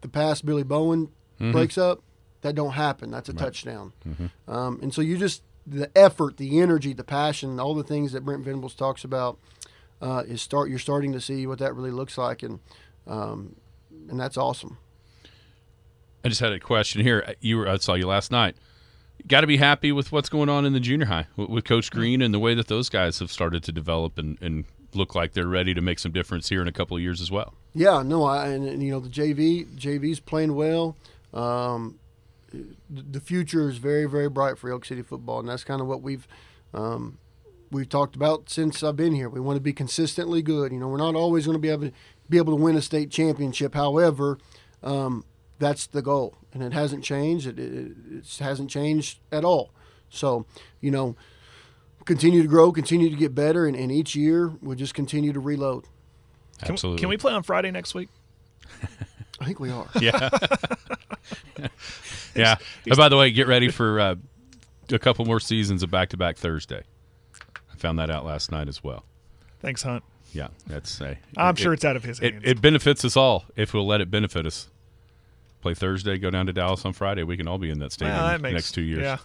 the 0.02 0.10
pass 0.10 0.42
Billy 0.42 0.64
Bowman 0.64 1.08
breaks 1.54 1.78
up, 1.78 2.02
that 2.42 2.54
don't 2.54 2.74
happen. 2.74 3.12
That's 3.12 3.30
a 3.30 3.34
touchdown. 3.34 3.94
Um, 4.50 4.80
and 4.82 4.94
so 4.94 5.00
you 5.02 5.18
just 5.18 5.42
the 5.66 5.96
effort, 5.98 6.38
the 6.38 6.60
energy, 6.60 6.94
the 6.94 7.04
passion, 7.04 7.60
all 7.60 7.76
the 7.76 7.84
things 7.84 8.12
that 8.12 8.26
Brent 8.26 8.44
Venables 8.44 8.74
talks 8.74 9.04
about 9.04 9.38
uh, 10.02 10.24
is 10.28 10.42
start. 10.42 10.70
You're 10.70 10.80
starting 10.80 11.14
to 11.14 11.22
see 11.22 11.46
what 11.46 11.60
that 11.60 11.76
really 11.76 11.92
looks 11.92 12.18
like, 12.18 12.44
and 12.44 12.60
um, 13.08 13.56
and 14.10 14.20
that's 14.20 14.38
awesome. 14.38 14.78
I 16.24 16.30
just 16.30 16.42
had 16.42 16.54
a 16.54 16.60
question 16.60 17.02
here. 17.02 17.36
You 17.40 17.58
were 17.58 17.68
I 17.68 17.78
saw 17.78 17.94
you 17.94 18.08
last 18.08 18.32
night. 18.32 18.56
Got 19.28 19.42
to 19.42 19.48
be 19.48 19.58
happy 19.58 19.92
with 19.92 20.12
what's 20.12 20.30
going 20.30 20.50
on 20.50 20.66
in 20.66 20.74
the 20.74 20.80
junior 20.80 21.06
high 21.06 21.28
with, 21.36 21.64
Coach 21.64 21.92
Green 21.92 22.24
and 22.24 22.34
the 22.34 22.40
way 22.40 22.56
that 22.56 22.68
those 22.68 22.90
guys 22.90 23.20
have 23.20 23.32
started 23.32 23.64
to 23.64 23.72
develop 23.72 24.18
and, 24.18 24.36
and 24.42 24.66
look 24.96 25.14
like 25.14 25.34
they're 25.34 25.48
ready 25.48 25.76
to 25.76 25.82
make 25.82 26.00
some 26.00 26.12
difference 26.12 26.50
here 26.50 26.60
in 26.60 26.68
a 26.68 26.72
couple 26.72 26.98
of 26.98 27.04
years 27.04 27.22
as 27.22 27.30
well. 27.30 27.54
Yeah, 27.76 28.02
no, 28.02 28.24
I 28.24 28.48
and, 28.48 28.68
and, 28.68 28.84
you 28.84 28.92
know 28.92 29.00
the 29.00 29.10
JV 29.10 29.68
JV's 29.78 30.20
playing 30.20 30.56
well. 30.56 30.96
Um, 31.34 32.00
the, 32.52 32.66
the 32.90 33.20
future 33.20 33.70
is 33.70 33.78
very 33.78 34.06
very 34.06 34.30
bright 34.30 34.58
for 34.58 34.72
Elk 34.72 34.86
City 34.86 35.02
football, 35.02 35.40
and 35.40 35.50
that's 35.50 35.64
kind 35.64 35.82
of 35.82 35.88
what 35.88 36.02
we've 36.02 36.28
um, 36.74 37.18
we've 37.72 37.90
talked 37.90 38.16
about 38.16 38.50
since 38.50 38.84
I've 38.84 38.96
been 38.96 39.14
here. 39.14 39.30
We 39.30 39.40
want 39.40 39.58
to 39.58 39.62
be 39.62 39.74
consistently 39.74 40.42
good. 40.42 40.72
You 40.72 40.80
know, 40.80 40.88
we're 40.88 40.98
not 40.98 41.16
always 41.16 41.46
going 41.46 41.56
to 41.56 41.60
be 41.60 41.70
able 41.70 41.88
to 41.88 41.94
be 42.30 42.38
able 42.38 42.56
to 42.56 42.62
win 42.62 42.76
a 42.76 42.82
state 42.82 43.10
championship. 43.10 43.74
However, 43.74 44.38
um, 44.84 45.26
that's 45.60 45.88
the 45.88 46.02
goal, 46.02 46.38
and 46.54 46.64
it 46.64 46.74
hasn't 46.74 47.04
changed. 47.04 47.48
It, 47.48 47.60
it, 47.60 47.92
it 48.12 48.38
hasn't 48.40 48.70
changed 48.70 49.20
at 49.32 49.46
all. 49.46 49.72
So, 50.10 50.46
you 50.82 50.92
know, 50.92 51.16
continue 52.06 52.42
to 52.42 52.48
grow, 52.48 52.72
continue 52.72 53.10
to 53.10 53.16
get 53.16 53.34
better, 53.34 53.66
and, 53.66 53.76
and 53.76 53.92
each 53.92 54.16
year 54.16 54.52
we'll 54.62 54.76
just 54.76 54.94
continue 54.94 55.34
to 55.34 55.40
reload. 55.40 55.86
Can, 56.60 56.74
Absolutely. 56.74 57.00
can 57.00 57.10
we 57.10 57.18
play 57.18 57.34
on 57.34 57.44
Friday 57.44 57.72
next 57.72 57.94
week? 57.96 58.10
I 59.40 59.46
think 59.46 59.60
we 59.60 59.72
are. 59.72 59.88
Yeah. 60.00 60.30
yeah. 62.36 62.56
And 62.86 62.98
by 62.98 63.10
the 63.10 63.18
way, 63.18 63.32
get 63.32 63.48
ready 63.48 63.70
for 63.70 64.00
uh, 64.00 64.16
a 64.92 65.00
couple 65.00 65.26
more 65.26 65.40
seasons 65.40 65.84
of 65.84 65.92
back 65.92 66.10
to 66.10 66.18
back 66.18 66.38
Thursday. 66.38 66.84
I 67.72 67.76
found 67.78 68.00
that 68.00 68.10
out 68.10 68.26
last 68.26 68.52
night 68.52 68.68
as 68.68 68.84
well. 68.84 69.04
Thanks, 69.60 69.84
Hunt. 69.84 70.04
Yeah, 70.34 70.48
that's 70.66 71.02
I'm 71.36 71.56
sure 71.56 71.74
it's 71.74 71.84
out 71.84 71.96
of 71.96 72.04
his 72.04 72.20
it, 72.20 72.34
hands. 72.34 72.44
it 72.46 72.62
benefits 72.62 73.04
us 73.04 73.18
all 73.18 73.46
if 73.56 73.74
we'll 73.74 73.86
let 73.86 74.00
it 74.02 74.10
benefit 74.10 74.46
us. 74.46 74.70
Play 75.62 75.74
Thursday, 75.74 76.18
go 76.18 76.30
down 76.32 76.48
to 76.48 76.54
Dallas 76.54 76.86
on 76.86 76.94
Friday. 76.94 77.24
We 77.24 77.38
can 77.38 77.48
all 77.48 77.58
be 77.58 77.70
in 77.70 77.80
that 77.80 77.92
stadium 77.92 78.18
Well, 78.18 78.28
that 78.28 78.42
makes, 78.42 78.54
next 78.54 78.72
two 78.72 78.82
years. 78.82 79.02
Yeah, 79.02 79.18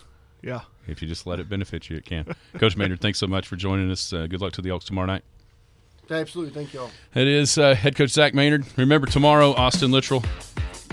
yeah. 0.42 0.60
If 0.86 1.00
you 1.00 1.08
just 1.08 1.26
let 1.26 1.40
it 1.40 1.48
benefit 1.48 1.88
you, 1.88 1.96
it 1.96 2.04
can. 2.04 2.26
Coach 2.58 2.76
Maynard, 2.76 3.00
thanks 3.00 3.18
so 3.18 3.26
much 3.26 3.46
for 3.46 3.56
joining 3.56 3.90
us. 3.90 4.12
Uh, 4.12 4.26
good 4.26 4.40
luck 4.40 4.52
to 4.54 4.62
the 4.62 4.70
Elks 4.70 4.84
tomorrow 4.84 5.06
night. 5.06 5.22
Absolutely. 6.10 6.54
Thank 6.54 6.74
you 6.74 6.80
all. 6.80 6.90
It 7.14 7.26
is 7.26 7.58
uh, 7.58 7.74
head 7.74 7.96
coach 7.96 8.10
Zach 8.10 8.34
Maynard. 8.34 8.64
Remember 8.76 9.06
tomorrow, 9.06 9.52
Austin 9.52 9.90
Littrell, 9.90 10.24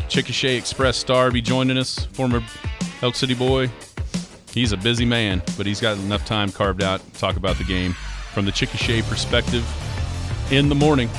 Chickasha 0.10 0.58
Express 0.58 0.98
star, 0.98 1.32
be 1.32 1.42
joining 1.42 1.78
us. 1.78 2.06
Former 2.14 2.42
Elk 3.02 3.16
City 3.16 3.34
boy. 3.34 3.70
He's 4.54 4.72
a 4.72 4.78
busy 4.78 5.06
man, 5.06 5.42
but 5.58 5.66
he's 5.66 5.82
got 5.82 5.98
enough 5.98 6.26
time 6.26 6.52
carved 6.52 6.84
out 6.84 7.02
to 7.02 7.20
talk 7.20 7.38
about 7.38 7.58
the 7.58 7.64
game 7.64 7.94
from 8.34 8.46
the 8.46 8.52
Chickasha 8.52 9.02
perspective 9.10 9.66
in 10.52 10.70
the 10.70 10.76
morning. 10.76 11.10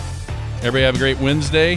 Everybody 0.58 0.82
have 0.84 0.94
a 0.94 0.98
great 0.98 1.18
Wednesday. 1.18 1.76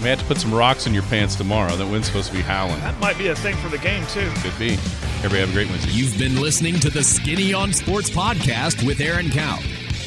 We 0.00 0.08
have 0.08 0.20
to 0.20 0.24
put 0.26 0.38
some 0.38 0.54
rocks 0.54 0.86
in 0.86 0.94
your 0.94 1.02
pants 1.04 1.34
tomorrow. 1.34 1.74
That 1.76 1.90
wind's 1.90 2.06
supposed 2.06 2.30
to 2.30 2.36
be 2.36 2.40
howling. 2.40 2.80
That 2.80 2.98
might 3.00 3.18
be 3.18 3.28
a 3.28 3.34
thing 3.34 3.56
for 3.56 3.68
the 3.68 3.78
game 3.78 4.06
too. 4.06 4.30
Could 4.36 4.58
be. 4.58 4.74
Everybody 5.24 5.40
have 5.40 5.50
a 5.50 5.52
great 5.52 5.68
Wednesday. 5.68 5.90
You've 5.90 6.16
been 6.18 6.40
listening 6.40 6.78
to 6.80 6.90
the 6.90 7.02
Skinny 7.02 7.52
on 7.52 7.72
Sports 7.72 8.08
podcast 8.08 8.86
with 8.86 9.00
Aaron 9.00 9.28
Cow. 9.28 9.58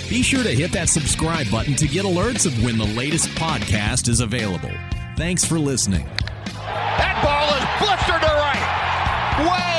Be 0.09 0.23
sure 0.23 0.43
to 0.43 0.49
hit 0.49 0.71
that 0.71 0.89
subscribe 0.89 1.51
button 1.51 1.75
to 1.75 1.87
get 1.87 2.05
alerts 2.05 2.45
of 2.45 2.63
when 2.63 2.77
the 2.77 2.85
latest 2.85 3.27
podcast 3.29 4.07
is 4.07 4.21
available. 4.21 4.71
Thanks 5.17 5.45
for 5.45 5.59
listening. 5.59 6.05
That 6.55 7.19
ball 7.23 7.47
is 7.57 7.65
blistered 7.79 8.21
to 8.21 8.27
right. 8.27 8.65
Way 9.47 9.70